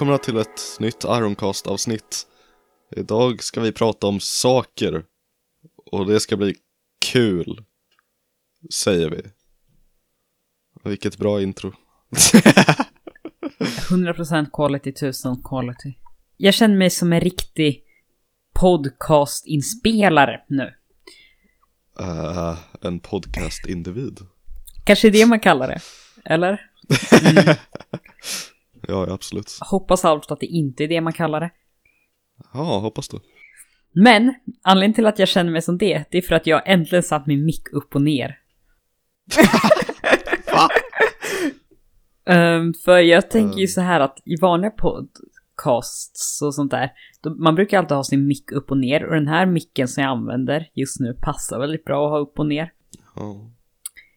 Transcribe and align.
välkomna 0.00 0.18
till 0.18 0.36
ett 0.36 0.60
nytt 0.78 1.04
Ironcast-avsnitt. 1.04 2.26
Idag 2.96 3.42
ska 3.42 3.60
vi 3.60 3.72
prata 3.72 4.06
om 4.06 4.20
saker. 4.20 5.04
Och 5.92 6.06
det 6.06 6.20
ska 6.20 6.36
bli 6.36 6.54
kul. 7.12 7.64
Säger 8.72 9.10
vi. 9.10 9.22
Vilket 10.84 11.18
bra 11.18 11.42
intro. 11.42 11.72
100% 13.90 14.50
quality, 14.52 14.90
1000 14.90 15.42
quality. 15.42 15.94
Jag 16.36 16.54
känner 16.54 16.76
mig 16.76 16.90
som 16.90 17.12
en 17.12 17.20
riktig 17.20 17.82
podcastinspelare 18.52 20.40
nu. 20.48 20.74
Uh, 22.00 22.58
en 22.82 23.00
podcast-individ. 23.00 24.18
Kanske 24.84 25.10
det 25.10 25.26
man 25.26 25.40
kallar 25.40 25.68
det. 25.68 25.80
Eller? 26.24 26.70
Ja, 27.10 27.56
ja, 28.90 29.06
absolut. 29.10 29.58
Hoppas 29.60 30.04
allt 30.04 30.30
att 30.30 30.40
det 30.40 30.46
inte 30.46 30.84
är 30.84 30.88
det 30.88 31.00
man 31.00 31.12
kallar 31.12 31.40
det. 31.40 31.50
Ja, 32.52 32.78
hoppas 32.78 33.08
du. 33.08 33.20
Men 33.92 34.34
anledningen 34.62 34.94
till 34.94 35.06
att 35.06 35.18
jag 35.18 35.28
känner 35.28 35.52
mig 35.52 35.62
som 35.62 35.78
det, 35.78 36.04
det 36.10 36.18
är 36.18 36.22
för 36.22 36.34
att 36.34 36.46
jag 36.46 36.62
äntligen 36.66 37.02
satt 37.02 37.26
min 37.26 37.44
mick 37.44 37.72
upp 37.72 37.94
och 37.94 38.02
ner. 38.02 38.38
um, 42.58 42.74
för 42.74 42.98
jag 42.98 43.30
tänker 43.30 43.58
ju 43.58 43.66
så 43.66 43.80
här 43.80 44.00
att 44.00 44.18
i 44.24 44.36
vanliga 44.40 44.70
podcasts 44.70 46.42
och 46.42 46.54
sånt 46.54 46.70
där, 46.70 46.92
då, 47.20 47.30
man 47.30 47.54
brukar 47.54 47.78
alltid 47.78 47.96
ha 47.96 48.04
sin 48.04 48.26
mick 48.26 48.52
upp 48.52 48.70
och 48.70 48.78
ner 48.78 49.04
och 49.04 49.14
den 49.14 49.28
här 49.28 49.46
micken 49.46 49.88
som 49.88 50.02
jag 50.02 50.10
använder 50.10 50.70
just 50.74 51.00
nu 51.00 51.18
passar 51.22 51.60
väldigt 51.60 51.84
bra 51.84 52.06
att 52.06 52.10
ha 52.10 52.18
upp 52.18 52.38
och 52.38 52.46
ner. 52.46 52.72
Ja. 53.16 53.50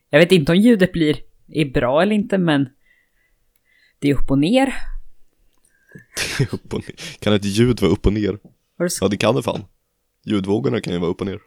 Jag 0.09 0.19
vet 0.19 0.31
inte 0.31 0.52
om 0.52 0.58
ljudet 0.58 0.92
blir 0.94 1.17
är 1.47 1.66
bra 1.66 2.02
eller 2.02 2.16
inte, 2.16 2.38
men 2.38 2.69
det 4.04 4.09
är 4.09 4.14
upp 4.16 4.32
och 4.32 4.40
ner. 4.40 4.73
upp 6.52 6.73
och 6.73 6.80
ner. 6.80 6.96
Kan 7.20 7.34
ett 7.34 7.46
ljud 7.46 7.82
vara 7.82 7.92
upp 7.92 8.06
och 8.06 8.14
ner? 8.14 8.40
Ja, 9.02 9.08
det 9.08 9.18
kan 9.18 9.36
det 9.36 9.44
fan. 9.44 9.66
Ljudvågorna 10.26 10.82
kan 10.82 10.94
ju 10.94 11.00
vara 11.00 11.12
upp 11.12 11.22
och 11.22 11.28
ner. 11.28 11.40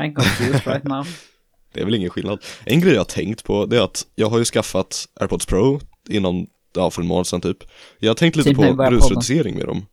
I'm 0.00 0.14
confused 0.14 0.66
right 0.66 0.84
now. 0.84 1.06
Det 1.72 1.80
är 1.80 1.84
väl 1.84 1.94
ingen 1.94 2.10
skillnad. 2.10 2.44
En 2.64 2.80
grej 2.80 2.92
jag 2.92 3.00
har 3.00 3.04
tänkt 3.04 3.44
på, 3.44 3.66
det 3.66 3.76
är 3.76 3.80
att 3.82 4.06
jag 4.14 4.30
har 4.30 4.38
ju 4.38 4.44
skaffat 4.44 5.08
AirPods 5.20 5.46
Pro 5.46 5.80
inom, 6.08 6.46
ja, 6.74 6.90
för 6.90 7.02
en 7.02 7.08
månad 7.08 7.26
sedan 7.26 7.40
typ. 7.40 7.58
Jag 7.98 8.10
har 8.10 8.14
tänkt 8.14 8.36
lite 8.36 8.48
Typ 8.48 8.58
på 8.58 8.74
brusreducering 8.74 9.54
med 9.54 9.66
dem. 9.66 9.86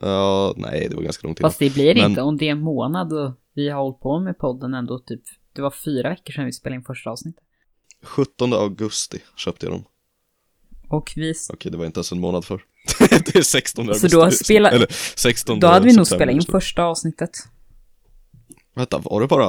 Ja, 0.00 0.54
nej, 0.56 0.86
det 0.90 0.96
var 0.96 1.02
ganska 1.02 1.26
långt 1.26 1.40
innan. 1.40 1.50
Fast 1.50 1.58
det 1.58 1.74
blir 1.74 1.94
Men- 1.94 2.10
inte 2.10 2.22
om 2.22 2.36
det 2.36 2.48
är 2.48 2.52
en 2.52 2.60
månad 2.60 3.12
och 3.12 3.34
vi 3.54 3.68
har 3.68 3.82
hållit 3.82 4.00
på 4.00 4.20
med 4.20 4.38
podden 4.38 4.74
ändå 4.74 4.98
typ. 4.98 5.22
Det 5.52 5.62
var 5.62 5.74
fyra 5.84 6.08
veckor 6.10 6.32
sedan 6.32 6.44
vi 6.44 6.52
spelade 6.52 6.76
in 6.76 6.84
första 6.84 7.10
avsnittet. 7.10 7.44
17 8.02 8.52
augusti 8.52 9.18
köpte 9.36 9.66
jag 9.66 9.72
dem. 9.74 9.84
Och 10.88 11.12
vi... 11.16 11.34
Okej, 11.52 11.72
det 11.72 11.78
var 11.78 11.86
inte 11.86 11.98
ens 11.98 12.12
en 12.12 12.20
månad 12.20 12.44
för. 12.44 12.62
det 13.08 13.34
är 13.36 13.42
16 13.42 13.88
augusti. 13.88 14.08
Så 14.08 14.16
då 14.20 14.30
spelar- 14.30 14.70
Eller 14.72 14.86
16 15.16 15.60
Då 15.60 15.66
hade 15.66 15.86
vi 15.86 15.92
nog 15.92 16.06
spelat 16.06 16.28
in 16.30 16.36
nu. 16.46 16.52
första 16.52 16.82
avsnittet. 16.84 17.30
Vänta, 18.74 18.98
var 18.98 19.20
det 19.20 19.26
bara, 19.26 19.46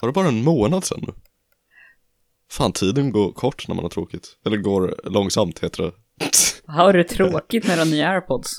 var 0.00 0.06
det 0.08 0.12
bara 0.12 0.28
en 0.28 0.44
månad 0.44 0.84
sedan 0.84 1.04
nu? 1.06 1.12
Fan, 2.50 2.72
tiden 2.72 3.12
går 3.12 3.32
kort 3.32 3.68
när 3.68 3.74
man 3.74 3.84
har 3.84 3.90
tråkigt. 3.90 4.36
Eller 4.46 4.56
går 4.56 5.00
långsamt 5.04 5.58
heter 5.58 5.82
det. 5.82 5.92
Har 6.72 6.92
du 6.92 7.04
tråkigt 7.04 7.66
med 7.66 7.78
de 7.78 7.90
nya 7.90 8.08
airpods? 8.08 8.52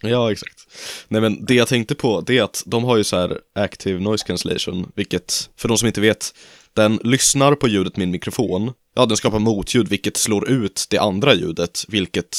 Ja, 0.00 0.32
exakt. 0.32 0.66
Nej 1.08 1.20
men 1.20 1.44
det 1.44 1.54
jag 1.54 1.68
tänkte 1.68 1.94
på, 1.94 2.20
det 2.20 2.38
är 2.38 2.42
att 2.42 2.62
de 2.66 2.84
har 2.84 2.96
ju 2.96 3.04
så 3.04 3.16
här 3.16 3.40
active 3.54 4.00
noise 4.00 4.26
cancellation, 4.26 4.92
vilket, 4.94 5.50
för 5.56 5.68
de 5.68 5.78
som 5.78 5.86
inte 5.86 6.00
vet, 6.00 6.34
den 6.72 6.96
lyssnar 7.04 7.54
på 7.54 7.68
ljudet 7.68 7.98
en 7.98 8.10
mikrofon, 8.10 8.72
ja 8.98 9.06
den 9.06 9.16
skapar 9.16 9.38
motljud, 9.38 9.88
vilket 9.88 10.16
slår 10.16 10.48
ut 10.48 10.86
det 10.90 10.98
andra 10.98 11.34
ljudet, 11.34 11.84
vilket 11.88 12.36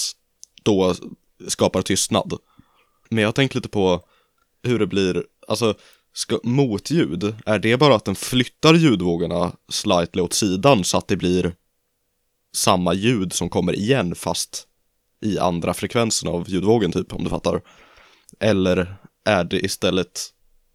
då 0.64 0.96
skapar 1.47 1.81
tystnad. 1.81 2.34
Men 3.09 3.22
jag 3.22 3.28
har 3.28 3.34
tänkt 3.34 3.56
lite 3.56 3.70
på 3.70 4.02
hur 4.64 4.80
det 4.80 4.88
blir, 4.88 5.25
alltså, 5.48 5.74
ska, 6.14 6.40
motljud, 6.44 7.36
är 7.46 7.59
det 7.59 7.78
bara 7.78 7.96
att 7.96 8.06
den 8.06 8.16
flyttar 8.16 8.74
ljudvågorna 8.74 9.52
slightly 9.69 10.22
åt 10.22 10.34
sidan 10.34 10.84
så 10.84 10.98
att 10.98 11.08
det 11.08 11.18
blir 11.18 11.56
samma 12.56 12.94
ljud 12.94 13.34
som 13.34 13.50
kommer 13.50 13.75
igen 13.75 14.16
fast 14.16 14.68
i 15.22 15.40
andra 15.40 15.74
frekvensen 15.74 16.30
av 16.30 16.50
ljudvågen 16.50 16.92
typ, 16.92 17.14
om 17.14 17.24
du 17.24 17.30
fattar. 17.30 17.62
Eller 18.40 18.96
är 19.25 19.44
det 19.44 19.66
istället, 19.66 20.22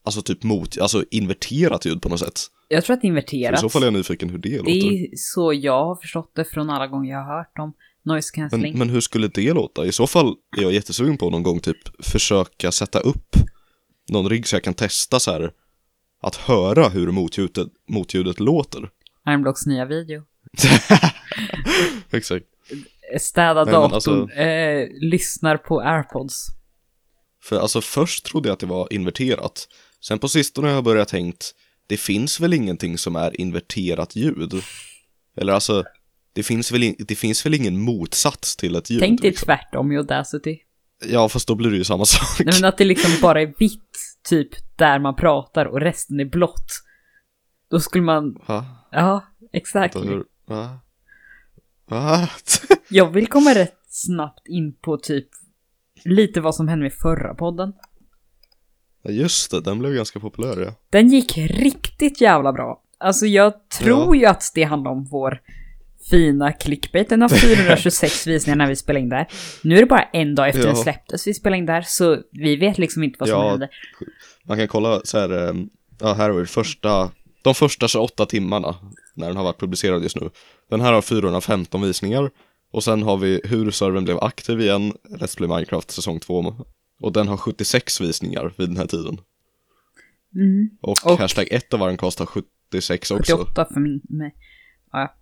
alltså 0.04 0.22
typ 0.22 0.42
mot, 0.42 0.78
alltså 0.78 1.04
inverterat 1.10 1.84
ljud 1.84 2.02
på 2.02 2.08
något 2.08 2.20
sätt? 2.20 2.50
Jag 2.68 2.84
tror 2.84 2.94
att 2.94 3.00
det 3.02 3.06
är 3.06 3.08
För 3.08 3.34
I 3.34 3.38
inverterat. 3.38 3.60
så 3.60 3.68
fall 3.68 3.82
är 3.82 3.86
jag 3.86 3.92
nyfiken 3.92 4.30
hur 4.30 4.38
det, 4.38 4.48
Det 4.48 4.56
låter. 4.58 4.70
är 4.72 5.06
så 5.16 5.52
jag 5.52 5.84
har 5.84 5.96
förstått 5.96 6.32
det 6.34 6.44
från 6.44 6.70
alla 6.70 6.86
gånger 6.86 7.10
jag 7.12 7.18
har 7.24 7.36
hört 7.38 7.58
om 7.58 7.72
noise 8.04 8.30
cancelling. 8.34 8.72
Men, 8.72 8.78
men 8.78 8.90
hur 8.90 9.00
skulle 9.00 9.28
det 9.28 9.52
låta? 9.52 9.86
I 9.86 9.92
så 9.92 10.06
fall 10.06 10.34
är 10.58 10.62
jag 10.62 10.72
jättesugen 10.72 11.16
på 11.18 11.30
någon 11.30 11.42
gång 11.42 11.60
typ 11.60 12.04
försöka 12.04 12.72
sätta 12.72 12.98
upp 13.00 13.36
någon 14.10 14.28
rigg 14.28 14.46
så 14.46 14.56
jag 14.56 14.62
kan 14.62 14.74
testa 14.74 15.20
så 15.20 15.30
här 15.32 15.50
att 16.22 16.36
höra 16.36 16.88
hur 16.88 17.10
motljudet, 17.10 17.68
motljudet 17.88 18.40
låter. 18.40 18.90
Ironblocks 19.28 19.66
nya 19.66 19.84
video. 19.84 20.22
Exakt. 22.10 22.46
Städa 23.20 23.64
datorn, 23.64 23.92
alltså- 23.94 24.30
eh, 24.30 24.88
lyssnar 25.00 25.56
på 25.56 25.80
airpods. 25.80 26.46
För 27.42 27.60
alltså 27.60 27.80
först 27.80 28.24
trodde 28.24 28.48
jag 28.48 28.52
att 28.54 28.60
det 28.60 28.66
var 28.66 28.92
inverterat. 28.92 29.68
Sen 30.00 30.18
på 30.18 30.28
sistone 30.28 30.68
har 30.68 30.74
jag 30.74 30.84
börjat 30.84 31.08
tänkt, 31.08 31.54
det 31.86 31.96
finns 31.96 32.40
väl 32.40 32.52
ingenting 32.54 32.98
som 32.98 33.16
är 33.16 33.40
inverterat 33.40 34.16
ljud? 34.16 34.52
Eller 35.36 35.52
alltså, 35.52 35.84
det 36.32 36.42
finns 36.42 36.72
väl, 36.72 36.82
in, 36.82 36.94
det 36.98 37.14
finns 37.14 37.46
väl 37.46 37.54
ingen 37.54 37.80
motsats 37.80 38.56
till 38.56 38.76
ett 38.76 38.90
ljud? 38.90 39.00
Tänk 39.00 39.20
dig 39.22 39.30
liksom. 39.30 39.46
tvärtom 39.46 39.92
i 39.92 39.96
Audacity. 39.96 40.58
Ja, 41.06 41.28
fast 41.28 41.48
då 41.48 41.54
blir 41.54 41.70
det 41.70 41.76
ju 41.76 41.84
samma 41.84 42.04
sak. 42.04 42.46
Nej 42.46 42.54
men 42.60 42.68
att 42.68 42.78
det 42.78 42.84
liksom 42.84 43.10
bara 43.22 43.40
är 43.42 43.54
vitt, 43.58 43.98
typ 44.28 44.48
där 44.76 44.98
man 44.98 45.16
pratar 45.16 45.66
och 45.66 45.80
resten 45.80 46.20
är 46.20 46.24
blått. 46.24 46.70
Då 47.70 47.80
skulle 47.80 48.04
man, 48.04 48.38
Va? 48.46 48.66
ja, 48.90 49.24
exakt. 49.52 49.96
Hur- 49.96 50.24
Va? 50.46 50.78
Va? 51.86 52.28
Jag 52.88 53.10
vill 53.10 53.26
komma 53.26 53.54
rätt 53.54 53.78
snabbt 53.88 54.48
in 54.48 54.72
på 54.72 54.96
typ 54.96 55.28
lite 56.04 56.40
vad 56.40 56.54
som 56.54 56.68
hände 56.68 56.82
med 56.82 56.92
förra 56.92 57.34
podden. 57.34 57.72
Ja, 59.04 59.10
just 59.10 59.50
det, 59.50 59.60
den 59.60 59.78
blev 59.78 59.92
ganska 59.94 60.20
populär 60.20 60.60
ja. 60.60 60.74
Den 60.90 61.08
gick 61.08 61.38
riktigt 61.38 62.20
jävla 62.20 62.52
bra. 62.52 62.80
Alltså 62.98 63.26
jag 63.26 63.68
tror 63.68 64.16
ju 64.16 64.26
att 64.26 64.50
det 64.54 64.62
handlar 64.62 64.90
om 64.90 65.04
vår 65.04 65.40
fina 66.10 66.52
clickbait. 66.52 67.08
Den 67.08 67.22
har 67.22 67.28
426 67.56 68.26
visningar 68.26 68.56
när 68.56 68.66
vi 68.68 68.76
spelade 68.76 69.02
in 69.02 69.08
där. 69.08 69.26
Nu 69.62 69.76
är 69.76 69.80
det 69.80 69.86
bara 69.86 70.02
en 70.12 70.34
dag 70.34 70.48
efter 70.48 70.60
Ja. 70.60 70.66
den 70.66 70.76
släpptes 70.76 71.26
vi 71.26 71.34
spelade 71.34 71.58
in 71.58 71.66
där, 71.66 71.82
så 71.86 72.18
vi 72.30 72.56
vet 72.56 72.78
liksom 72.78 73.02
inte 73.02 73.16
vad 73.20 73.28
som 73.28 73.38
Ja. 73.38 73.50
hände. 73.50 73.68
Man 74.44 74.58
kan 74.58 74.68
kolla 74.68 75.00
så 75.04 75.18
här, 75.18 75.48
ehm, 75.48 75.68
ja 76.00 76.12
här 76.12 76.30
har 76.30 76.40
vi 76.40 76.46
första, 76.46 77.10
de 77.42 77.54
första 77.54 77.88
28 77.88 78.26
timmarna 78.26 78.74
när 79.14 79.26
den 79.26 79.36
har 79.36 79.44
varit 79.44 79.60
publicerad 79.60 80.02
just 80.02 80.20
nu. 80.20 80.30
Den 80.70 80.80
här 80.80 80.92
har 80.92 81.02
415 81.02 81.82
visningar 81.82 82.30
och 82.72 82.84
sen 82.84 83.02
har 83.02 83.16
vi 83.16 83.40
hur 83.44 83.70
servern 83.70 84.04
blev 84.04 84.18
aktiv 84.18 84.60
igen, 84.60 84.92
Let's 85.10 85.36
Play 85.36 85.48
Minecraft 85.48 85.90
säsong 85.90 86.20
2 86.20 86.54
och 87.00 87.12
den 87.12 87.28
har 87.28 87.36
76 87.36 88.00
visningar 88.00 88.54
vid 88.58 88.68
den 88.68 88.76
här 88.76 88.86
tiden. 88.86 89.18
Mm. 90.34 90.70
Och, 90.80 90.96
Och- 91.04 91.18
hashtag 91.18 91.48
1 91.50 91.74
av 91.74 91.80
Ironcast 91.80 92.18
har 92.18 92.26
76 92.26 93.10
också. 93.10 93.36
48 93.36 93.66
för 93.72 93.80
min... 93.80 94.00
Mig. 94.08 94.34
Ja, 94.92 95.14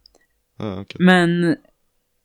okej. 0.58 0.96
Men 0.98 1.56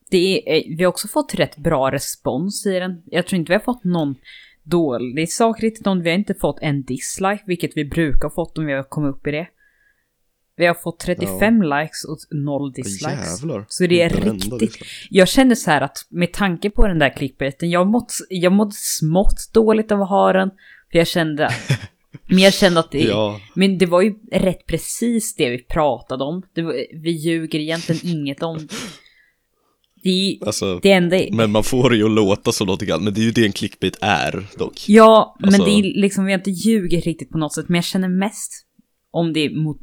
det 0.10 0.50
är, 0.58 0.78
vi 0.78 0.84
har 0.84 0.90
också 0.90 1.08
fått 1.08 1.36
rätt 1.36 1.58
bra 1.58 1.92
respons 1.92 2.66
i 2.66 2.80
den. 2.80 3.02
Jag 3.06 3.28
tror 3.28 3.40
inte 3.40 3.50
vi 3.50 3.56
har 3.56 3.64
fått 3.64 3.84
någon 3.84 4.16
dålig 4.64 5.32
sak 5.32 5.64
riktigt 5.64 5.88
om. 5.88 6.02
Vi 6.02 6.10
har 6.10 6.18
inte 6.18 6.34
fått 6.34 6.60
en 6.62 6.84
dislike, 6.84 7.44
vilket 7.48 7.72
vi 7.78 7.86
brukar 7.86 8.30
fått 8.30 8.58
om 8.58 8.66
vi 8.66 8.74
har 8.74 8.84
kommit 8.84 9.16
upp 9.16 9.28
i 9.28 9.32
det. 9.32 9.48
Vi 10.58 10.66
har 10.66 10.74
fått 10.74 11.00
35 11.00 11.62
likes 11.62 12.04
och 12.04 12.18
noll 12.32 12.72
dislikes. 12.72 13.42
Jävlar. 13.42 13.66
Så 13.70 13.88
det 13.88 14.02
är 14.02 14.10
Varenda 14.10 14.34
riktigt- 14.34 14.60
dislike. 14.60 14.86
Jag 15.10 15.28
känner 15.28 15.56
så 15.56 15.72
här 15.72 15.82
att 15.82 15.98
med 16.10 16.34
tanke 16.34 16.70
på 16.70 16.88
den 16.88 17.00
där 17.00 17.18
clickbaiten, 17.18 17.70
jag 17.70 17.88
mått, 17.88 18.14
jag 18.30 18.52
mådde 18.54 18.72
smått 18.76 19.50
dåligt 19.54 19.92
av 19.92 20.02
att 20.02 20.10
ha 20.10 20.34
den. 20.34 20.50
För 20.92 20.98
jag 20.98 21.08
kände, 21.08 21.50
men 22.30 22.40
jag 22.40 22.54
kände 22.54 22.80
att 22.80 22.92
det, 22.92 23.00
Ja, 23.04 23.42
men 23.54 23.78
det 23.78 23.86
var 23.86 24.02
ju 24.02 24.16
rätt 24.32 24.66
precis 24.66 25.36
det 25.36 25.50
vi 25.50 25.58
pratade 25.64 26.24
om. 26.24 26.44
Var, 26.56 27.02
vi 27.04 27.12
ljuger 27.12 27.60
egentligen 27.60 28.02
inget 28.18 28.44
om. 28.44 28.68
Det, 30.04 30.10
är- 30.10 30.46
alltså, 30.46 30.80
det 30.84 30.92
enda... 30.92 31.18
men 31.32 31.52
man 31.52 31.64
får 31.64 31.90
det 31.90 31.98
ju 31.98 32.06
att 32.06 32.12
låta 32.12 32.52
så 32.52 32.66
någonting 32.66 32.90
annat, 32.90 33.04
men 33.04 33.14
det 33.14 33.22
är 33.22 33.24
ju 33.24 33.32
det 33.32 33.46
en 33.46 33.52
clickbait 33.52 33.98
är 34.02 34.48
dock. 34.58 34.90
Ja, 34.90 35.36
men 35.40 35.48
Alltså- 35.48 35.66
det 35.66 35.72
är 35.72 35.84
liksom, 36.02 36.26
vi 36.26 36.32
har 36.32 36.40
inte 36.40 36.52
ljugit 36.52 37.06
riktigt 37.06 37.30
på 37.30 37.38
något 37.38 37.54
sätt, 37.54 37.70
men 37.70 37.76
jag 37.76 37.86
känner 37.86 38.10
mest 38.10 38.52
om 39.12 39.34
det 39.34 39.40
är 39.40 39.50
mot, 39.50 39.82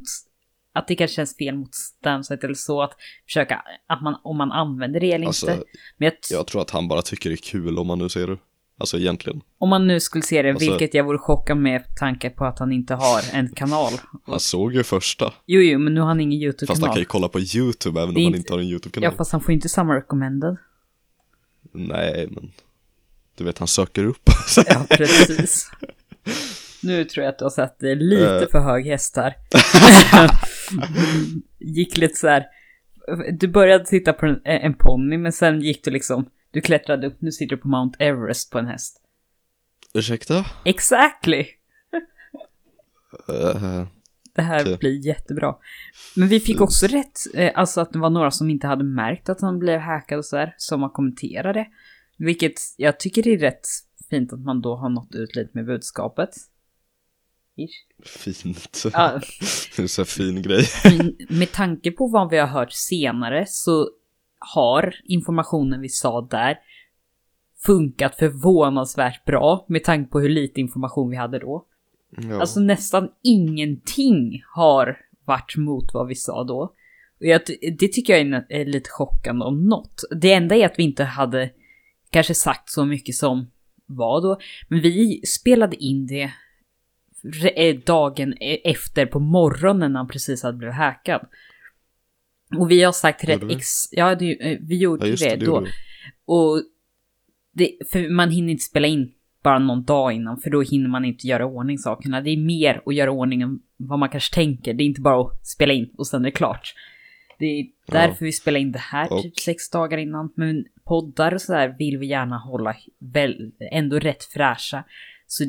att 0.75 0.87
det 0.87 0.95
kanske 0.95 1.15
känns 1.15 1.37
fel 1.37 1.55
mot 1.55 1.75
Stamset 1.75 2.43
eller 2.43 2.53
så, 2.53 2.81
att 2.81 2.91
försöka, 3.25 3.61
att 3.87 4.01
man, 4.03 4.15
om 4.23 4.37
man 4.37 4.51
använder 4.51 4.99
det 4.99 5.11
eller 5.13 5.27
Alltså, 5.27 5.51
inte. 5.51 5.63
Men 5.97 6.05
jag, 6.05 6.37
jag 6.39 6.47
tror 6.47 6.61
att 6.61 6.69
han 6.69 6.87
bara 6.87 7.01
tycker 7.01 7.29
det 7.29 7.33
är 7.35 7.51
kul 7.51 7.77
om 7.77 7.87
man 7.87 7.99
nu 7.99 8.09
ser 8.09 8.27
det. 8.27 8.37
Alltså 8.77 8.97
egentligen. 8.97 9.41
om 9.57 9.69
man 9.69 9.87
nu 9.87 9.99
skulle 9.99 10.21
se 10.23 10.41
det, 10.41 10.49
Alltså- 10.49 10.69
vilket 10.69 10.93
jag 10.93 11.03
vore 11.03 11.17
chockad 11.17 11.57
med 11.57 11.83
tanke 11.99 12.29
på 12.29 12.45
att 12.45 12.59
han 12.59 12.71
inte 12.71 12.93
har 12.93 13.21
en 13.33 13.49
kanal. 13.55 13.91
Han 14.25 14.39
såg 14.39 14.73
ju 14.73 14.83
första. 14.83 15.33
Jo, 15.45 15.61
jo, 15.61 15.79
men 15.79 15.93
nu 15.93 15.99
har 15.99 16.07
han 16.07 16.21
ingen 16.21 16.51
Fast 16.53 16.59
han 16.61 16.67
YouTube-kanal. 16.67 16.93
kan 16.95 16.99
ju 16.99 17.05
kolla 17.05 17.27
på 17.27 17.39
YouTube 17.39 17.99
även 18.01 18.09
om 18.09 18.15
han 18.15 18.23
inte- 18.23 18.37
inte 18.37 18.53
har 18.53 18.59
en 18.59 18.65
Ja, 18.65 18.71
YouTube-kanal. 18.71 19.15
fast 19.17 19.31
han 19.31 19.41
får 19.41 19.53
inte 19.53 19.69
samma 19.69 19.95
recommended. 19.95 20.57
Nej, 21.73 22.27
men 22.31 22.51
du 23.37 23.43
vet 23.43 23.57
han 23.59 23.67
söker 23.67 24.03
upp. 24.05 24.29
Ja, 24.67 24.85
precis. 24.89 25.71
Nu 26.83 27.03
tror 27.05 27.23
jag 27.25 27.31
att 27.31 27.39
du 27.39 27.45
har 27.45 27.69
det 27.79 27.95
lite 27.95 28.43
Eh. 28.43 28.49
för 28.51 28.59
hög 28.59 28.85
häst 28.85 29.15
här. 29.15 29.35
gick 31.59 31.97
lite 31.97 32.15
så 32.15 32.27
här. 32.27 32.45
Du 33.39 33.47
började 33.47 33.85
titta 33.85 34.13
på 34.13 34.25
en, 34.25 34.41
en 34.43 34.73
ponny, 34.73 35.17
men 35.17 35.31
sen 35.31 35.61
gick 35.61 35.83
du 35.83 35.91
liksom, 35.91 36.29
du 36.51 36.61
klättrade 36.61 37.07
upp, 37.07 37.21
nu 37.21 37.31
sitter 37.31 37.55
du 37.55 37.61
på 37.61 37.67
Mount 37.67 38.03
Everest 38.03 38.51
på 38.51 38.59
en 38.59 38.65
häst. 38.67 39.01
Ursäkta? 39.93 40.45
Exactly! 40.65 41.45
Eh, 43.29 43.83
Det 44.35 44.41
här 44.41 44.61
Okej. 44.61 44.77
blir 44.77 45.05
jättebra. 45.05 45.55
Men 46.15 46.27
vi 46.27 46.39
fick 46.39 46.61
också 46.61 46.87
rätt, 46.87 47.19
eh, 47.33 47.51
alltså 47.55 47.81
att 47.81 47.93
det 47.93 47.99
var 47.99 48.09
några 48.09 48.31
som 48.31 48.49
inte 48.49 48.67
hade 48.67 48.83
märkt 48.83 49.29
att 49.29 49.41
han 49.41 49.59
blev 49.59 49.79
hackad 49.79 50.17
och 50.17 50.25
så 50.25 50.37
här, 50.37 50.53
som 50.57 50.81
har 50.81 50.89
kommenterat 50.89 51.53
det. 51.53 51.67
Vilket 52.17 52.53
jag 52.77 52.99
tycker 52.99 53.27
är 53.27 53.37
rätt 53.37 53.67
fint 54.09 54.33
att 54.33 54.39
man 54.39 54.61
då 54.61 54.75
har 54.75 54.89
nått 54.89 55.15
ut 55.15 55.35
lite 55.35 55.49
med 55.53 55.65
budskapet. 55.65 56.29
Ish. 57.57 58.07
fint. 58.07 58.85
Ja, 58.93 59.19
Det 59.75 59.83
är 59.83 59.87
så 59.87 60.05
fin 60.05 60.41
grej. 60.41 60.65
med 61.29 61.51
tanke 61.51 61.91
på 61.91 62.07
vad 62.07 62.29
vi 62.29 62.37
har 62.37 62.47
hört 62.47 62.71
senare 62.71 63.45
så 63.47 63.89
har 64.39 64.95
informationen 65.03 65.81
vi 65.81 65.89
sa 65.89 66.21
där 66.21 66.59
funkat 67.65 68.15
förvånansvärt 68.15 69.25
bra 69.25 69.65
med 69.69 69.83
tanke 69.83 70.11
på 70.11 70.19
hur 70.19 70.29
lite 70.29 70.61
information 70.61 71.09
vi 71.09 71.15
hade 71.15 71.39
då. 71.39 71.65
Ja. 72.17 72.39
Alltså 72.39 72.59
nästan 72.59 73.09
ingenting 73.23 74.43
har 74.55 74.97
varit 75.25 75.57
mot 75.57 75.93
vad 75.93 76.07
vi 76.07 76.15
sa 76.15 76.43
då. 76.43 76.73
Och 77.19 77.25
jag, 77.25 77.41
det 77.79 77.87
tycker 77.87 78.17
jag 78.17 78.43
är, 78.49 78.65
lite 78.65 78.89
chockande 78.89 79.45
om 79.45 79.67
något. 79.67 80.03
Det 80.21 80.33
enda 80.33 80.55
är 80.55 80.65
att 80.65 80.79
vi 80.79 80.83
inte 80.83 81.03
hade 81.03 81.49
kanske 82.09 82.33
sagt 82.33 82.69
så 82.69 82.85
mycket 82.85 83.15
som 83.15 83.51
var 83.85 84.21
då. 84.21 84.39
Men 84.67 84.81
vi 84.81 85.21
spelade 85.25 85.75
in 85.75 86.07
det 86.07 86.31
dagen 87.85 88.33
e- 88.41 88.61
efter 88.71 89.05
på 89.05 89.19
morgonen 89.19 89.93
när 89.93 89.99
han 89.99 90.07
precis 90.07 90.43
hade 90.43 90.57
blivit 90.57 90.75
hackad. 90.75 91.27
Och 92.57 92.71
vi 92.71 92.83
har 92.83 92.91
sagt 92.91 93.23
rätt 93.23 93.51
ex... 93.51 93.67
Ja, 93.91 94.15
det, 94.15 94.51
eh, 94.51 94.59
vi 94.61 94.77
gjorde 94.77 95.07
ja, 95.07 95.15
det, 95.29 95.35
det, 95.35 95.45
då. 95.45 95.67
Och 96.25 96.63
det, 97.53 97.71
för 97.91 98.09
man 98.09 98.29
hinner 98.29 98.51
inte 98.51 98.63
spela 98.63 98.87
in 98.87 99.11
bara 99.43 99.59
någon 99.59 99.83
dag 99.83 100.13
innan, 100.13 100.39
för 100.39 100.49
då 100.49 100.61
hinner 100.61 100.89
man 100.89 101.05
inte 101.05 101.27
göra 101.27 101.45
ordning 101.45 101.77
sakerna. 101.77 102.21
Det 102.21 102.29
är 102.29 102.37
mer 102.37 102.81
att 102.85 102.95
göra 102.95 103.11
ordning 103.11 103.41
än 103.41 103.59
vad 103.77 103.99
man 103.99 104.09
kanske 104.09 104.35
tänker. 104.35 104.73
Det 104.73 104.83
är 104.83 104.85
inte 104.85 105.01
bara 105.01 105.21
att 105.21 105.47
spela 105.47 105.73
in 105.73 105.89
och 105.97 106.07
sen 106.07 106.21
är 106.21 106.25
det 106.25 106.31
klart. 106.31 106.73
Det 107.39 107.45
är 107.45 107.65
därför 107.87 108.25
vi 108.25 108.31
spelar 108.31 108.59
in 108.59 108.71
det 108.71 108.79
här 108.79 109.13
Och- 109.13 109.21
typ 109.21 109.39
sex 109.39 109.69
dagar 109.69 109.97
innan. 109.97 110.33
Men 110.35 110.65
poddar 110.83 111.33
och 111.33 111.41
sådär 111.41 111.75
vill 111.79 111.97
vi 111.97 112.07
gärna 112.07 112.37
hålla 112.37 112.75
väl, 112.99 113.51
ändå 113.71 113.99
rätt 113.99 114.23
fräscha. 114.23 114.83
Så 115.27 115.43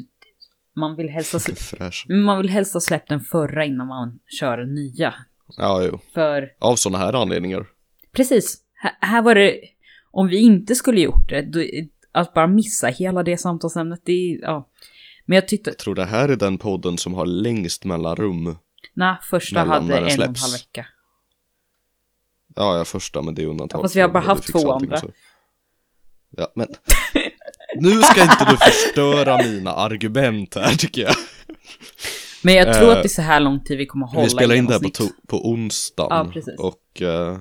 man 0.77 0.97
vill 0.97 1.09
helst 1.09 1.33
ha, 1.33 1.39
sl- 1.39 1.77
Fräsch. 1.77 2.07
man 2.09 2.39
vill 2.39 2.49
helst 2.51 2.75
ha 2.75 2.81
släppt 2.81 3.09
den 3.09 3.21
förra 3.21 3.65
innan 3.65 3.87
man 3.87 4.19
kör 4.41 4.59
den 4.59 4.75
nya. 4.75 5.15
Ja, 5.57 5.83
jo. 5.83 5.99
För 6.15 6.53
Av 6.59 6.77
sådana 6.77 6.99
här 7.05 7.13
anledningar. 7.13 7.67
Precis. 8.13 8.59
Här, 8.75 8.93
här 9.01 9.23
var 9.23 9.35
det, 9.35 9.61
om 10.11 10.29
vi 10.29 10.37
inte 10.39 10.75
skulle 10.75 11.01
gjort 11.01 11.29
det, 11.29 11.43
då, 11.43 11.61
att 12.13 12.35
bara 12.35 12.47
missa 12.47 12.87
hela 12.87 13.23
det 13.23 13.37
samtalsämnet, 13.39 14.01
det 14.05 14.13
är, 14.13 14.39
ja. 14.43 14.69
Men 15.27 15.37
jag 15.37 15.49
tyckte, 15.49 15.71
Jag 15.71 15.79
tror 15.79 15.95
det 15.95 16.05
här 16.05 16.29
är 16.29 16.37
den 16.37 16.59
podden 16.59 16.99
som 16.99 17.15
har 17.15 17.27
längst 17.27 17.85
mellanrum. 17.85 18.57
nej, 18.95 19.17
första 19.23 19.65
Mellan 19.65 19.83
hade 19.91 19.99
en 19.99 20.05
och 20.05 20.11
en 20.11 20.19
halv 20.37 20.53
vecka. 20.53 20.87
Ja, 22.57 22.79
ja, 22.79 22.85
första, 22.85 23.23
men 23.23 23.35
det 23.35 23.43
är 23.43 23.47
undantag. 23.47 23.79
Ja, 23.79 23.83
fast 23.83 23.97
vi 23.97 24.01
har 24.01 24.09
bara 24.09 24.23
haft 24.23 24.53
två 24.53 24.73
andra. 24.73 25.01
Ja, 26.31 26.53
men. 26.55 26.67
Nu 27.81 28.03
ska 28.03 28.23
inte 28.23 28.47
du 28.51 28.57
förstöra 28.57 29.39
mina 29.39 29.73
argument 29.73 30.55
här, 30.55 30.75
tycker 30.75 31.03
jag. 31.03 31.15
Men 32.43 32.55
jag 32.55 32.75
tror 32.75 32.91
Eh, 32.91 32.97
att 32.97 33.03
det 33.03 33.07
är 33.07 33.09
så 33.09 33.23
här 33.23 33.41
lång 33.41 33.65
tid 33.65 33.79
vi 33.79 33.87
kommer 33.87 34.07
hålla 34.07 34.23
Vi 34.23 34.31
spelar 34.31 34.55
in 34.55 34.67
det 34.67 34.73
här 34.73 34.81
på, 34.81 35.09
på 35.27 35.51
onsdagen. 35.51 36.27
Ja, 36.27 36.33
precis. 36.33 36.59
Och 36.59 37.03
eh, 37.03 37.39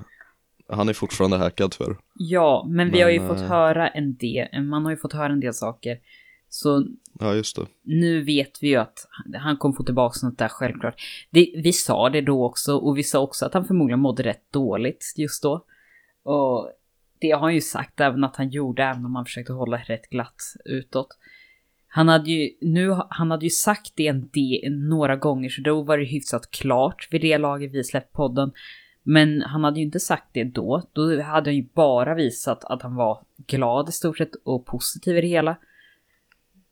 han 0.69 0.89
är 0.89 0.93
fortfarande 0.93 1.37
hackad 1.37 1.73
för. 1.73 1.97
Ja, 2.13 2.65
men 2.69 2.91
vi 2.91 3.01
har 3.01 3.09
ju 3.09 3.19
Men, 3.19 3.27
fått 3.27 3.37
eh, 3.41 3.47
höra 3.47 3.87
en 3.87 4.15
del, 4.15 4.61
man 4.63 4.83
har 4.83 4.91
ju 4.91 4.97
fått 4.97 5.13
höra 5.13 5.33
en 5.33 5.39
del 5.39 5.53
saker. 5.53 5.97
Så 6.49 6.85
Ja, 7.19 7.33
just 7.33 7.55
det. 7.55 7.65
nu 7.83 8.23
vet 8.23 8.51
vi 8.61 8.67
ju 8.67 8.75
att 8.75 9.07
han 9.33 9.57
kommer 9.57 9.75
få 9.75 9.83
tillbaka 9.83 10.13
sånt 10.13 10.39
där 10.39 10.47
självklart. 10.47 10.95
Det, 11.29 11.53
vi 11.63 11.73
sa 11.73 12.09
det 12.09 12.21
då 12.21 12.45
också 12.45 12.77
och 12.77 12.97
vi 12.97 13.03
sa 13.03 13.19
också 13.19 13.45
att 13.45 13.53
han 13.53 13.65
förmodligen 13.65 13.99
mådde 13.99 14.23
rätt 14.23 14.51
dåligt 14.51 15.13
just 15.17 15.43
då. 15.43 15.65
Och 16.23 16.71
det 17.19 17.31
har 17.31 17.39
han 17.39 17.53
ju 17.53 17.61
sagt 17.61 17.99
även 17.99 18.23
att 18.23 18.35
han 18.35 18.49
gjorde, 18.49 18.83
även 18.83 19.05
om 19.05 19.15
han 19.15 19.25
försökte 19.25 19.53
hålla 19.53 19.77
rätt 19.77 20.09
glatt 20.09 20.41
utåt. 20.65 21.07
Han 21.87 22.07
hade 22.07 22.31
ju, 22.31 22.49
nu, 22.61 22.97
han 23.09 23.31
hade 23.31 23.45
ju 23.45 23.49
sagt 23.49 23.91
det 23.95 24.07
en 24.07 24.29
del, 24.33 24.71
några 24.71 25.15
gånger 25.15 25.49
så 25.49 25.61
då 25.61 25.81
var 25.81 25.97
det 25.97 26.05
hyfsat 26.05 26.51
klart 26.51 27.07
vid 27.11 27.21
det 27.21 27.37
laget 27.37 27.71
vi 27.71 27.83
släppt 27.83 28.13
podden. 28.13 28.51
Men 29.03 29.41
han 29.41 29.63
hade 29.63 29.79
ju 29.79 29.85
inte 29.85 29.99
sagt 29.99 30.29
det 30.31 30.43
då. 30.43 30.81
Då 30.93 31.21
hade 31.21 31.49
han 31.49 31.55
ju 31.55 31.67
bara 31.73 32.15
visat 32.15 32.65
att 32.65 32.81
han 32.81 32.95
var 32.95 33.23
glad 33.47 33.89
i 33.89 33.91
stort 33.91 34.17
sett 34.17 34.35
och 34.43 34.65
positiv 34.65 35.17
i 35.17 35.21
det 35.21 35.27
hela. 35.27 35.57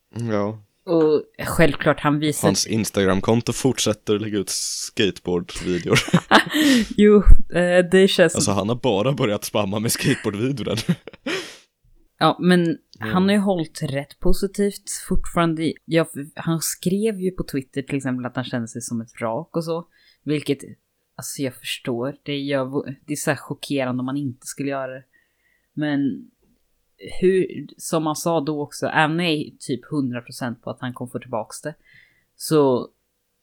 Ja. 0.09 0.63
Och 0.85 1.23
självklart 1.47 1.99
han 1.99 2.19
visar... 2.19 2.47
Hans 2.47 2.67
Instagram-konto 2.67 3.53
fortsätter 3.53 4.19
lägga 4.19 4.37
ut 4.37 4.49
skateboardvideor. 4.49 5.99
Jo, 6.97 7.23
eh, 7.53 7.85
det 7.91 8.07
känns 8.07 8.35
alltså 8.35 8.51
han 8.51 8.69
har 8.69 8.75
bara 8.75 9.11
börjat 9.11 9.43
spamma 9.43 9.79
med 9.79 9.91
skateboardvideor. 9.91 10.77
Ja, 12.19 12.37
men 12.39 12.77
han 12.99 13.23
har 13.23 13.31
ju 13.31 13.37
hållit 13.37 13.83
rätt 13.83 14.19
positivt 14.19 14.89
fortfarande. 15.07 15.73
Ja, 15.85 16.05
han 16.35 16.61
skrev 16.61 17.21
ju 17.21 17.31
på 17.31 17.43
Twitter 17.43 17.81
till 17.81 17.97
exempel 17.97 18.25
att 18.25 18.35
han 18.35 18.45
kände 18.45 18.67
sig 18.67 18.81
som 18.81 19.01
ett 19.01 19.21
vrak 19.21 19.55
och 19.57 19.63
så. 19.63 19.87
Vilket, 20.23 20.57
alltså 21.15 21.41
jag 21.41 21.55
förstår. 21.55 22.15
Det, 22.23 22.37
gör, 22.37 22.95
det 23.05 23.13
är 23.13 23.17
så 23.17 23.29
här 23.29 23.37
chockerande 23.37 23.99
om 23.99 24.05
man 24.05 24.17
inte 24.17 24.47
skulle 24.47 24.69
göra 24.69 24.91
det. 24.93 25.03
Men 25.73 25.99
hur, 27.21 27.67
som 27.77 28.05
han 28.05 28.15
sa 28.15 28.41
då 28.41 28.61
också, 28.61 28.87
även 28.87 29.17
när 29.17 29.23
jag 29.23 29.33
är 29.33 29.51
typ 29.59 29.81
100% 29.91 30.55
på 30.55 30.69
att 30.69 30.79
han 30.81 30.93
kommer 30.93 31.11
få 31.11 31.19
tillbaks 31.19 31.61
det. 31.61 31.75
Så 32.35 32.89